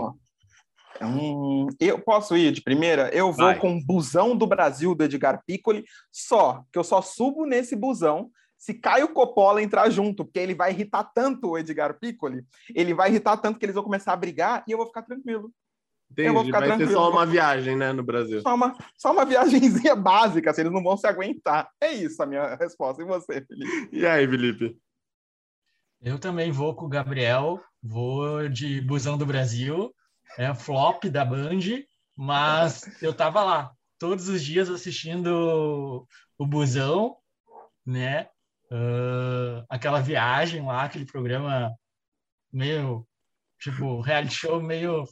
Hum, 1.02 1.68
eu 1.80 2.00
posso 2.00 2.36
ir 2.36 2.52
de 2.52 2.62
primeira? 2.62 3.10
Eu 3.14 3.32
vou 3.32 3.46
Vai. 3.46 3.58
com 3.58 3.78
o 3.78 3.86
busão 3.86 4.36
do 4.36 4.46
Brasil 4.46 4.94
do 4.94 5.04
Edgar 5.04 5.42
Piccoli, 5.46 5.86
só 6.12 6.64
que 6.72 6.80
eu 6.80 6.84
só 6.84 7.02
subo 7.02 7.46
nesse 7.46 7.76
busão 7.76 8.30
se 8.60 8.74
Caio 8.74 9.08
Coppola 9.14 9.64
entrar 9.64 9.90
junto, 9.90 10.26
porque 10.26 10.38
ele 10.38 10.54
vai 10.54 10.72
irritar 10.72 11.06
tanto 11.06 11.52
o 11.52 11.58
Edgar 11.58 11.98
Piccoli, 11.98 12.46
ele 12.76 12.94
vai 12.94 13.10
irritar 13.10 13.38
tanto 13.38 13.58
que 13.58 13.66
eles 13.66 13.74
vão 13.74 13.84
começar 13.86 14.12
a 14.12 14.18
brigar 14.18 14.66
e 14.68 14.72
eu 14.74 14.78
vou 14.78 14.86
ficar 14.86 15.02
tranquilo. 15.02 15.50
Entendi, 16.12 16.28
eu 16.28 16.34
vou 16.34 16.44
ficar 16.44 16.60
vai 16.60 16.68
tranquilo. 16.68 16.92
ser 16.92 16.96
só 16.98 17.10
uma 17.10 17.26
viagem, 17.26 17.78
né, 17.78 17.94
no 17.94 18.04
Brasil. 18.04 18.42
Só 18.42 18.54
uma, 18.54 18.76
só 18.98 19.14
uma 19.14 19.24
viagemzinha 19.24 19.96
básica, 19.96 20.52
assim, 20.52 20.62
eles 20.62 20.74
não 20.74 20.84
vão 20.84 20.98
se 20.98 21.08
aguentar. 21.08 21.70
É 21.80 21.94
isso 21.94 22.22
a 22.22 22.26
minha 22.26 22.56
resposta. 22.56 23.02
E 23.02 23.06
você, 23.06 23.42
Felipe? 23.46 23.90
E 23.96 24.06
aí, 24.06 24.28
Felipe? 24.28 24.78
Eu 26.02 26.20
também 26.20 26.52
vou 26.52 26.76
com 26.76 26.86
o 26.86 26.90
Gabriel, 26.90 27.62
vou 27.82 28.50
de 28.50 28.82
Busão 28.82 29.18
do 29.18 29.26
Brasil, 29.26 29.94
é 30.38 30.54
flop 30.54 31.06
da 31.06 31.24
Band, 31.24 31.60
mas 32.16 33.02
eu 33.02 33.14
tava 33.14 33.44
lá 33.44 33.72
todos 33.98 34.28
os 34.28 34.44
dias 34.44 34.70
assistindo 34.70 36.06
o 36.38 36.46
Busão, 36.46 37.16
né? 37.86 38.30
Uh, 38.72 39.66
aquela 39.68 40.00
viagem 40.00 40.64
lá, 40.64 40.84
aquele 40.84 41.06
programa 41.06 41.74
meio, 42.52 43.06
tipo, 43.60 44.02
reality 44.02 44.36
show 44.36 44.62
meio... 44.62 45.06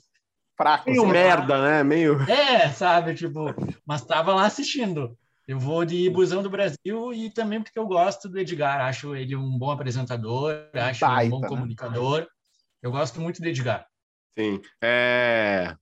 Fraco. 0.55 0.89
Meio 0.89 1.05
merda, 1.05 1.61
né? 1.61 1.83
Meio... 1.83 2.17
É, 2.29 2.69
sabe? 2.69 3.13
Tipo, 3.13 3.53
mas 3.85 4.03
tava 4.03 4.33
lá 4.33 4.45
assistindo. 4.45 5.17
Eu 5.47 5.59
vou 5.59 5.85
de 5.85 6.09
Busão 6.09 6.43
do 6.43 6.49
Brasil 6.49 7.13
e 7.13 7.29
também 7.29 7.61
porque 7.61 7.79
eu 7.79 7.87
gosto 7.87 8.27
do 8.27 8.37
Edgar. 8.37 8.81
Acho 8.81 9.15
ele 9.15 9.35
um 9.35 9.57
bom 9.57 9.71
apresentador, 9.71 10.53
acho 10.73 10.99
Baita, 10.99 11.23
ele 11.23 11.27
um 11.27 11.37
bom 11.37 11.41
né? 11.41 11.47
comunicador. 11.47 12.27
Eu 12.81 12.91
gosto 12.91 13.21
muito 13.21 13.41
do 13.41 13.47
Edgar. 13.47 13.87
Sim. 14.37 14.61
É... 14.83 15.73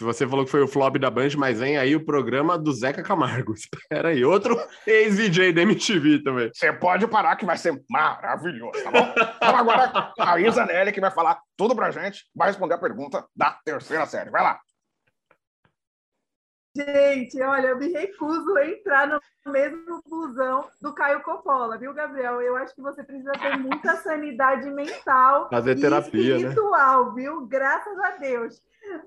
Você 0.00 0.26
falou 0.26 0.44
que 0.44 0.50
foi 0.50 0.62
o 0.62 0.68
flop 0.68 0.96
da 0.96 1.10
Band, 1.10 1.28
mas 1.36 1.60
vem 1.60 1.76
aí 1.76 1.94
o 1.94 2.04
programa 2.04 2.58
do 2.58 2.72
Zeca 2.72 3.02
Camargo. 3.02 3.52
Espera 3.54 4.08
aí, 4.08 4.24
outro 4.24 4.58
ex-VJ 4.86 5.52
da 5.52 5.62
MTV 5.62 6.22
também. 6.22 6.50
Você 6.52 6.72
pode 6.72 7.06
parar 7.06 7.36
que 7.36 7.44
vai 7.44 7.58
ser 7.58 7.78
maravilhoso, 7.90 8.82
tá 8.82 8.90
bom? 8.90 9.12
então 9.36 9.56
agora 9.56 10.12
a 10.18 10.40
Isa 10.40 10.64
Nelly 10.64 10.92
que 10.92 11.00
vai 11.00 11.10
falar 11.10 11.38
tudo 11.56 11.76
pra 11.76 11.90
gente, 11.90 12.24
vai 12.34 12.48
responder 12.48 12.74
a 12.74 12.78
pergunta 12.78 13.26
da 13.36 13.58
terceira 13.64 14.06
série. 14.06 14.30
Vai 14.30 14.42
lá. 14.42 14.58
Gente, 16.78 17.42
olha, 17.42 17.68
eu 17.68 17.76
me 17.76 17.88
recuso 17.88 18.56
a 18.56 18.64
entrar 18.64 19.08
no 19.08 19.20
mesmo 19.52 20.00
busão 20.08 20.68
do 20.80 20.94
Caio 20.94 21.20
Coppola, 21.22 21.76
viu, 21.76 21.92
Gabriel? 21.92 22.40
Eu 22.40 22.56
acho 22.56 22.72
que 22.72 22.80
você 22.80 23.02
precisa 23.02 23.32
ter 23.32 23.58
muita 23.58 23.96
sanidade 23.96 24.70
mental 24.70 25.48
Fazer 25.50 25.74
terapia, 25.74 26.20
e 26.20 26.36
espiritual, 26.36 27.06
né? 27.06 27.12
viu? 27.16 27.46
Graças 27.46 27.98
a 27.98 28.10
Deus. 28.18 28.62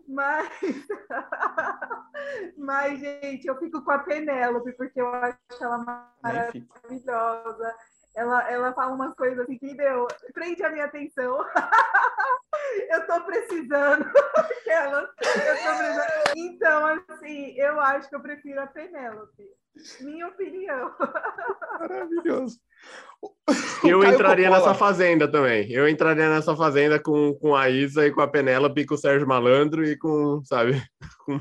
Mas, 0.05 0.49
mas, 2.57 2.99
gente, 2.99 3.47
eu 3.47 3.57
fico 3.57 3.81
com 3.81 3.91
a 3.91 3.99
Penélope, 3.99 4.73
porque 4.73 4.99
eu 4.99 5.07
acho 5.07 5.37
ela 5.61 6.11
maravilhosa. 6.21 7.73
Ela, 8.15 8.51
ela 8.51 8.73
fala 8.73 8.93
umas 8.93 9.13
coisas 9.15 9.39
assim 9.39 9.57
que, 9.57 9.73
meu, 9.73 10.07
prende 10.33 10.63
a 10.63 10.69
minha 10.69 10.85
atenção. 10.85 11.45
eu 12.89 13.07
tô 13.07 13.21
precisando. 13.21 14.05
Aquelas, 14.35 15.09
eu 15.21 15.57
tô 15.57 15.77
precisando. 15.77 16.33
Então, 16.35 17.03
assim, 17.09 17.53
eu 17.57 17.79
acho 17.79 18.09
que 18.09 18.15
eu 18.15 18.21
prefiro 18.21 18.61
a 18.61 18.67
Penélope. 18.67 19.43
Minha 20.01 20.27
opinião. 20.27 20.93
Maravilhoso. 21.79 22.59
Eu 23.83 24.03
entraria 24.03 24.49
nessa 24.49 24.73
fazenda 24.73 25.31
também. 25.31 25.71
Eu 25.71 25.87
entraria 25.87 26.29
nessa 26.29 26.55
fazenda 26.55 26.99
com, 26.99 27.33
com 27.35 27.55
a 27.55 27.69
Isa 27.69 28.05
e 28.05 28.11
com 28.11 28.21
a 28.21 28.27
Penélope, 28.27 28.85
com 28.85 28.95
o 28.95 28.97
Sérgio 28.97 29.27
Malandro 29.27 29.85
e 29.85 29.97
com, 29.97 30.41
sabe, 30.43 30.81
com 31.25 31.39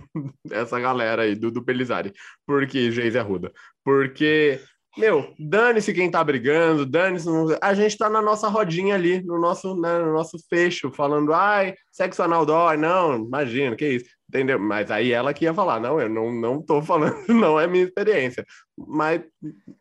essa 0.51 0.79
galera 0.79 1.23
aí 1.23 1.35
do, 1.35 1.51
do 1.51 1.65
Pelizari. 1.65 2.13
Porque, 2.47 2.91
Geise 2.93 3.19
Arruda. 3.19 3.53
Porque 3.85 4.61
meu, 4.99 5.33
dane-se 5.39 5.95
quem 5.95 6.11
tá 6.11 6.23
brigando, 6.23 6.85
dane-se. 6.85 7.29
A 7.63 7.75
gente 7.75 7.97
tá 7.97 8.11
na 8.11 8.21
nossa 8.21 8.49
rodinha 8.49 8.95
ali, 8.97 9.23
no 9.23 9.39
nosso, 9.39 9.75
né, 9.81 9.99
no 9.99 10.13
nosso 10.13 10.37
fecho, 10.49 10.91
falando, 10.91 11.33
ai, 11.33 11.75
sexo 11.93 12.23
anal 12.23 12.45
dói. 12.45 12.77
Não, 12.77 13.17
imagina, 13.17 13.77
que 13.77 13.87
isso. 13.87 14.11
Entendeu? 14.29 14.59
Mas 14.59 14.91
aí 14.91 15.13
ela 15.13 15.33
que 15.33 15.45
ia 15.45 15.55
falar, 15.55 15.81
não, 15.81 16.01
eu 16.01 16.09
não, 16.09 16.33
não 16.33 16.63
tô 16.63 16.83
falando, 16.83 17.17
não 17.29 17.59
é 17.59 17.67
minha 17.67 17.85
experiência. 17.85 18.45
Mas 18.77 19.23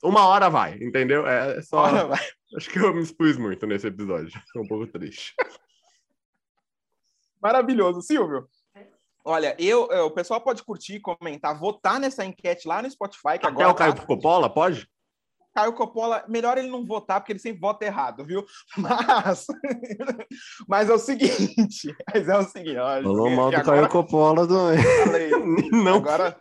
uma 0.04 0.28
hora 0.28 0.50
vai, 0.50 0.76
entendeu? 0.76 1.26
É 1.26 1.62
só. 1.62 1.86
Acho 2.56 2.70
que 2.70 2.80
eu 2.80 2.94
me 2.94 3.02
expus 3.02 3.38
muito 3.38 3.66
nesse 3.66 3.88
episódio. 3.88 4.32
Tô 4.54 4.62
um 4.62 4.68
pouco 4.68 4.88
triste. 4.88 5.34
Maravilhoso, 7.42 8.02
Silvio. 8.02 8.48
Olha, 9.24 9.56
eu, 9.60 9.88
eu, 9.92 10.06
o 10.06 10.12
pessoal 10.12 10.42
pode 10.42 10.64
curtir, 10.64 11.00
comentar, 11.00 11.58
votar 11.58 12.00
nessa 12.00 12.26
enquete 12.26 12.68
lá 12.68 12.82
no 12.82 12.90
Spotify. 12.90 13.38
Que 13.40 13.46
Até 13.46 13.48
agora 13.48 13.70
o 13.70 13.76
Caio 13.76 13.94
tá... 13.94 14.06
Coppola, 14.06 14.50
pode? 14.52 14.90
Caio 15.60 15.74
Coppola, 15.74 16.24
melhor 16.28 16.58
ele 16.58 16.70
não 16.70 16.86
votar, 16.86 17.20
porque 17.20 17.34
ele 17.34 17.40
sempre 17.40 17.60
vota 17.60 17.84
errado, 17.84 18.24
viu? 18.24 18.46
Mas, 18.78 19.46
mas 20.68 20.90
é 20.90 20.94
o 20.94 20.98
seguinte, 20.98 21.94
mas 22.14 22.30
é 22.30 22.38
o 22.38 22.44
seguinte. 22.44 22.78
Olha, 22.78 23.04
Falou 23.04 23.30
mal 23.30 23.52
do 23.52 23.58
agora... 23.58 23.78
Caio 23.78 23.90
Coppola. 23.90 24.48
Falei, 24.48 25.30
não. 25.72 25.98
Agora, 25.98 26.38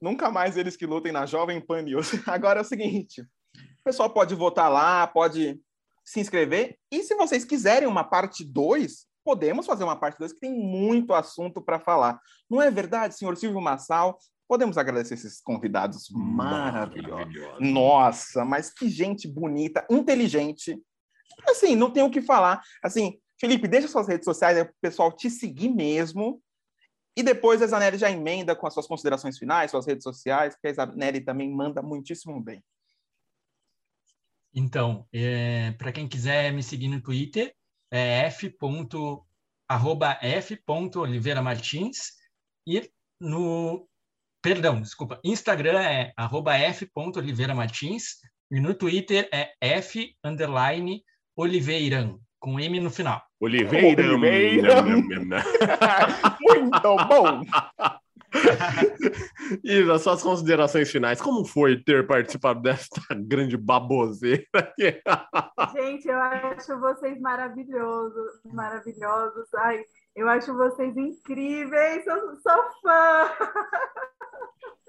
nunca 0.00 0.30
mais 0.30 0.56
eles 0.56 0.76
que 0.76 0.86
lutem 0.86 1.12
na 1.12 1.24
Jovem 1.24 1.60
Pan 1.60 1.82
News. 1.82 2.10
Agora 2.26 2.60
é 2.60 2.62
o 2.62 2.64
seguinte, 2.64 3.22
o 3.22 3.84
pessoal 3.84 4.10
pode 4.10 4.34
votar 4.34 4.70
lá, 4.70 5.06
pode 5.06 5.60
se 6.04 6.18
inscrever. 6.18 6.76
E 6.90 7.02
se 7.04 7.14
vocês 7.14 7.44
quiserem 7.44 7.88
uma 7.88 8.02
parte 8.02 8.44
2, 8.44 9.06
podemos 9.24 9.66
fazer 9.66 9.84
uma 9.84 9.96
parte 9.96 10.18
2 10.18 10.32
que 10.32 10.40
tem 10.40 10.52
muito 10.52 11.14
assunto 11.14 11.62
para 11.62 11.78
falar. 11.78 12.20
Não 12.50 12.60
é 12.60 12.70
verdade, 12.70 13.16
senhor 13.16 13.36
Silvio 13.36 13.60
Massal? 13.60 14.18
Podemos 14.50 14.76
agradecer 14.76 15.14
esses 15.14 15.40
convidados 15.40 16.10
maravilhosos. 16.10 17.12
Maravilhoso. 17.12 17.60
Nossa, 17.60 18.44
mas 18.44 18.68
que 18.74 18.88
gente 18.88 19.28
bonita, 19.28 19.86
inteligente. 19.88 20.76
Assim, 21.48 21.76
não 21.76 21.88
tem 21.88 22.02
o 22.02 22.10
que 22.10 22.20
falar. 22.20 22.60
Assim, 22.82 23.16
Felipe, 23.38 23.68
deixa 23.68 23.86
suas 23.86 24.08
redes 24.08 24.24
sociais 24.24 24.58
aí 24.58 24.64
para 24.64 24.72
o 24.72 24.80
pessoal 24.80 25.12
te 25.12 25.30
seguir 25.30 25.68
mesmo. 25.68 26.42
E 27.16 27.22
depois 27.22 27.62
a 27.62 27.68
Zanelli 27.68 27.96
já 27.96 28.10
emenda 28.10 28.56
com 28.56 28.66
as 28.66 28.74
suas 28.74 28.88
considerações 28.88 29.38
finais, 29.38 29.70
suas 29.70 29.86
redes 29.86 30.02
sociais, 30.02 30.56
que 30.60 30.66
a 30.66 30.74
Zanelli 30.74 31.20
também 31.20 31.48
manda 31.48 31.80
muitíssimo 31.80 32.42
bem. 32.42 32.60
Então, 34.52 35.06
é, 35.12 35.70
para 35.78 35.92
quem 35.92 36.08
quiser 36.08 36.52
me 36.52 36.64
seguir 36.64 36.88
no 36.88 37.00
Twitter, 37.00 37.54
é 37.88 38.26
f. 38.26 38.52
arroba 39.68 40.18
f.oliveiramartins 40.20 42.14
e 42.66 42.90
no 43.20 43.88
perdão, 44.42 44.80
desculpa, 44.80 45.20
Instagram 45.24 45.80
é 45.80 46.12
arroba 46.16 46.54
f.oliveiramartins 46.54 48.16
e 48.50 48.60
no 48.60 48.74
Twitter 48.74 49.28
é 49.32 49.52
f 49.60 50.14
underline 50.24 51.02
oliveiran, 51.36 52.18
com 52.38 52.58
M 52.58 52.80
no 52.80 52.90
final. 52.90 53.22
Oliveira. 53.40 54.12
Oliveira. 54.12 54.82
Muito 56.40 56.96
bom. 57.08 57.42
e 59.64 59.82
nas 59.84 60.02
suas 60.02 60.22
considerações 60.22 60.90
finais, 60.90 61.20
como 61.20 61.44
foi 61.44 61.82
ter 61.82 62.06
participado 62.06 62.62
desta 62.62 63.00
grande 63.14 63.56
baboseira 63.56 64.44
aqui? 64.54 65.00
Gente, 65.74 66.08
eu 66.08 66.18
acho 66.18 66.78
vocês 66.78 67.20
maravilhosos, 67.20 68.40
maravilhosos. 68.52 69.52
Ai, 69.54 69.82
eu 70.14 70.28
acho 70.28 70.54
vocês 70.54 70.96
incríveis, 70.96 72.04
sou, 72.04 72.36
sou 72.40 72.62
fã. 72.82 73.30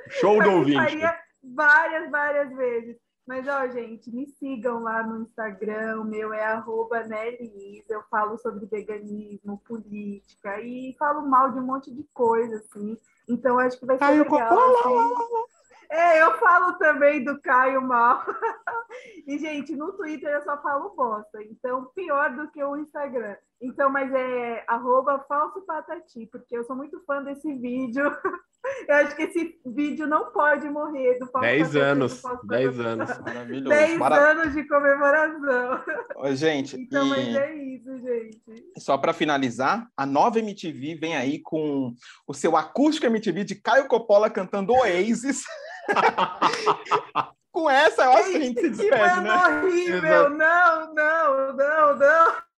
Show 0.10 0.42
do 0.42 0.52
ouvinte. 0.52 0.78
Faria 0.78 1.20
várias, 1.44 2.10
várias 2.10 2.56
vezes. 2.56 2.98
Mas, 3.28 3.48
ó, 3.48 3.68
gente, 3.68 4.14
me 4.14 4.28
sigam 4.28 4.82
lá 4.82 5.04
no 5.04 5.22
Instagram, 5.22 6.02
o 6.02 6.06
meu 6.06 6.34
é 6.34 6.44
arroba 6.44 7.04
Nelis, 7.04 7.88
eu 7.90 8.04
falo 8.10 8.38
sobre 8.38 8.66
veganismo, 8.66 9.62
política 9.66 10.60
e 10.60 10.96
falo 10.98 11.22
mal 11.28 11.52
de 11.52 11.60
um 11.60 11.66
monte 11.66 11.94
de 11.94 12.04
coisa, 12.14 12.58
assim. 12.58 12.98
Então, 13.30 13.60
acho 13.60 13.80
que 13.80 13.86
vai 13.86 13.96
ser 13.98 14.06
Caio 14.06 14.24
legal. 14.24 14.58
Assim. 14.60 15.62
É, 15.92 16.22
eu 16.22 16.38
falo 16.40 16.74
também 16.78 17.24
do 17.24 17.40
Caio 17.42 17.82
Mal. 17.82 18.26
e, 19.28 19.38
gente, 19.38 19.76
no 19.76 19.94
Twitter 19.94 20.30
eu 20.30 20.42
só 20.42 20.62
falo 20.62 20.96
bosta. 20.96 21.44
Então, 21.44 21.92
pior 21.94 22.36
do 22.36 22.50
que 22.50 22.64
o 22.64 22.78
Instagram. 22.78 23.36
Então, 23.62 23.92
mas 23.92 24.12
é 24.12 24.64
arroba 24.68 25.24
falso 25.28 25.62
patati, 25.62 26.26
porque 26.32 26.58
eu 26.58 26.64
sou 26.64 26.76
muito 26.76 27.00
fã 27.06 27.24
desse 27.24 27.54
vídeo. 27.54 28.04
Eu 28.88 28.96
acho 28.96 29.16
que 29.16 29.24
esse 29.24 29.60
vídeo 29.66 30.08
não 30.08 30.32
pode 30.32 30.70
morrer 30.70 31.18
do 31.18 31.28
Falso 31.28 31.48
10 31.48 31.76
anos. 31.76 32.22
10 32.44 32.80
anos. 32.80 33.10
Maravilhoso. 33.20 33.70
10 33.70 33.98
Mara... 33.98 34.32
anos 34.32 34.54
de 34.54 34.68
comemoração. 34.68 35.84
Ô, 36.16 36.32
gente, 36.36 36.80
então, 36.80 37.06
e... 37.08 37.10
mas 37.10 37.36
é 37.36 37.56
isso, 37.56 37.98
gente. 37.98 38.42
Só 38.78 38.98
para 38.98 39.14
finalizar, 39.14 39.88
a 39.98 40.06
nova 40.06 40.40
MTV 40.40 40.96
vem 40.96 41.18
aí 41.18 41.40
com 41.40 41.94
o 42.28 42.34
seu 42.34 42.56
acústico 42.56 43.08
MTV 43.08 43.44
de 43.44 43.56
Caio 43.56 43.88
Coppola 43.88 44.30
cantando 44.30 44.74
Oasis. 44.74 45.44
com 47.52 47.70
essa, 47.70 48.06
eu 48.06 48.12
acho 48.12 48.32
que 48.32 48.38
a 48.38 48.42
gente 48.42 48.62
se 48.62 48.70
despede, 48.70 49.14
que 49.16 49.22
né? 49.22 49.36
horrível! 49.36 50.30
Não, 50.30 50.94
não, 50.94 51.54
não, 51.54 51.96
não. 51.98 52.51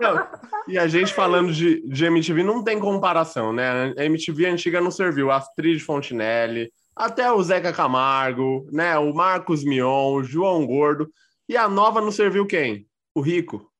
Não, 0.00 0.28
e 0.66 0.78
a 0.78 0.86
gente 0.86 1.12
falando 1.12 1.52
de, 1.52 1.86
de 1.88 2.04
MTV 2.04 2.42
não 2.42 2.62
tem 2.62 2.78
comparação, 2.78 3.52
né? 3.52 3.94
A 3.96 4.04
MTV 4.04 4.46
antiga 4.46 4.80
não 4.80 4.90
serviu. 4.90 5.30
Astrid 5.30 5.78
Fontinelli, 5.80 6.72
até 6.94 7.30
o 7.30 7.42
Zeca 7.42 7.72
Camargo, 7.72 8.68
né? 8.72 8.96
O 8.98 9.14
Marcos 9.14 9.64
Mion, 9.64 10.14
o 10.14 10.24
João 10.24 10.66
Gordo. 10.66 11.10
E 11.48 11.56
a 11.56 11.68
nova 11.68 12.00
não 12.00 12.10
serviu 12.10 12.46
quem? 12.46 12.86
O 13.14 13.20
Rico. 13.20 13.70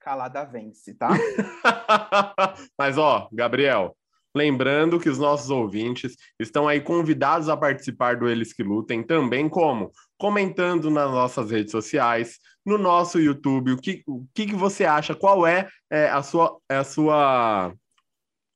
Calada 0.00 0.44
vence, 0.44 0.94
tá? 0.94 1.10
Mas, 2.78 2.98
ó, 2.98 3.28
Gabriel, 3.32 3.96
Lembrando 4.34 4.98
que 4.98 5.10
os 5.10 5.18
nossos 5.18 5.50
ouvintes 5.50 6.16
estão 6.40 6.66
aí 6.66 6.80
convidados 6.80 7.50
a 7.50 7.56
participar 7.56 8.16
do 8.16 8.26
Eles 8.26 8.52
que 8.52 8.62
Lutem 8.62 9.02
também 9.02 9.46
como 9.46 9.92
comentando 10.22 10.88
nas 10.88 11.10
nossas 11.10 11.50
redes 11.50 11.72
sociais, 11.72 12.38
no 12.64 12.78
nosso 12.78 13.18
YouTube, 13.18 13.72
o 13.72 13.76
que, 13.76 14.04
o 14.06 14.24
que, 14.32 14.46
que 14.46 14.54
você 14.54 14.84
acha, 14.84 15.16
qual 15.16 15.44
é, 15.44 15.68
é 15.90 16.08
a 16.10 16.22
sua 16.22 16.56
é 16.70 16.76
a 16.76 16.84
sua 16.84 17.74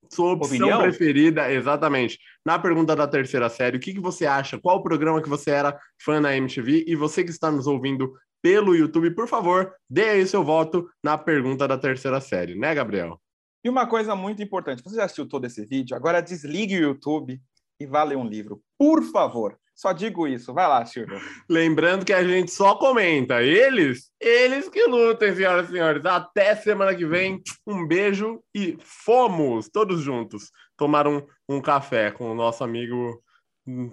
sua 0.09 0.35
opção 0.35 0.57
Opinião? 0.59 0.81
preferida, 0.81 1.53
exatamente. 1.53 2.21
Na 2.45 2.57
pergunta 2.57 2.95
da 2.95 3.09
terceira 3.09 3.49
série, 3.49 3.79
o 3.79 3.81
que, 3.81 3.95
que 3.95 3.99
você 3.99 4.27
acha? 4.27 4.61
Qual 4.61 4.77
o 4.77 4.83
programa 4.85 5.21
que 5.21 5.29
você 5.29 5.51
era 5.51 5.77
fã 6.01 6.21
na 6.21 6.37
MTV? 6.37 6.85
E 6.87 6.95
você 6.95 7.25
que 7.25 7.31
está 7.31 7.51
nos 7.51 7.67
ouvindo 7.67 8.15
pelo 8.41 8.73
YouTube, 8.73 9.11
por 9.11 9.27
favor, 9.27 9.75
dê 9.91 10.11
aí 10.11 10.25
seu 10.25 10.45
voto 10.45 10.89
na 11.03 11.19
pergunta 11.19 11.67
da 11.67 11.77
terceira 11.77 12.21
série, 12.21 12.55
né, 12.55 12.77
Gabriel? 12.77 13.21
E 13.65 13.69
uma 13.69 13.89
coisa 13.89 14.15
muito 14.15 14.41
importante, 14.41 14.85
você 14.85 14.95
já 14.95 15.03
assistiu 15.07 15.27
todo 15.27 15.45
esse 15.45 15.67
vídeo, 15.67 15.97
agora 15.97 16.23
desligue 16.23 16.77
o 16.77 16.91
YouTube 16.91 17.43
e 17.81 17.87
vá 17.87 18.03
ler 18.03 18.17
um 18.17 18.27
livro. 18.27 18.61
Por 18.79 19.03
favor, 19.03 19.59
só 19.77 19.93
digo 19.93 20.27
isso. 20.27 20.55
Vai 20.55 20.67
lá, 20.67 20.87
Silvio. 20.87 21.21
Lembrando 21.49 22.05
que 22.05 22.13
a 22.13 22.25
gente 22.25 22.51
só 22.51 22.75
comenta. 22.77 23.43
Eles, 23.43 24.11
eles 24.19 24.69
que 24.71 24.87
lutem, 24.87 25.35
senhoras 25.35 25.69
e 25.69 25.73
senhores. 25.73 26.03
Até 26.05 26.57
semana 26.57 26.95
que 26.95 27.05
vem. 27.05 27.43
Um 27.67 27.87
beijo 27.87 28.43
e 28.55 28.79
fomos 28.81 29.69
todos 29.69 30.01
juntos 30.01 30.51
tomar 30.77 31.07
um, 31.07 31.23
um 31.47 31.61
café 31.61 32.11
com 32.11 32.31
o 32.31 32.35
nosso 32.35 32.65
amigo 32.65 33.23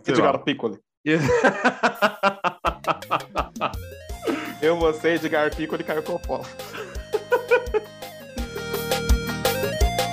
Edgar 0.08 0.42
Piccoli. 0.44 0.80
Eu, 4.62 4.78
você, 4.78 5.16
Edgar 5.16 5.54
Piccoli 5.54 5.82
e 5.82 5.86
Caio 5.86 6.04
Coppola. 6.04 6.46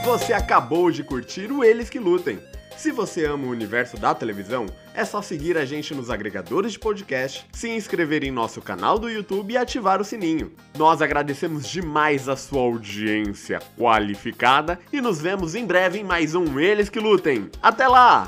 Você 0.05 0.33
acabou 0.33 0.91
de 0.91 1.05
curtir 1.05 1.53
o 1.53 1.63
Eles 1.63 1.89
que 1.89 2.01
Lutem. 2.01 2.41
Se 2.81 2.91
você 2.91 3.27
ama 3.27 3.47
o 3.47 3.51
universo 3.51 3.99
da 3.99 4.15
televisão, 4.15 4.65
é 4.95 5.05
só 5.05 5.21
seguir 5.21 5.59
a 5.59 5.67
gente 5.67 5.95
nos 5.95 6.09
agregadores 6.09 6.73
de 6.73 6.79
podcast, 6.79 7.47
se 7.53 7.69
inscrever 7.69 8.25
em 8.25 8.31
nosso 8.31 8.63
canal 8.63 8.99
do 8.99 9.11
YouTube 9.11 9.53
e 9.53 9.59
ativar 9.59 10.01
o 10.01 10.05
sininho. 10.05 10.51
Nós 10.79 11.03
agradecemos 11.03 11.69
demais 11.69 12.27
a 12.27 12.37
sua 12.37 12.63
audiência 12.63 13.59
qualificada 13.77 14.79
e 14.91 14.99
nos 14.99 15.21
vemos 15.21 15.55
em 15.55 15.67
breve 15.67 15.99
em 15.99 16.05
mais 16.05 16.35
um 16.35 16.59
Eles 16.59 16.89
que 16.89 16.99
Lutem. 16.99 17.51
Até 17.63 17.87
lá! 17.87 18.27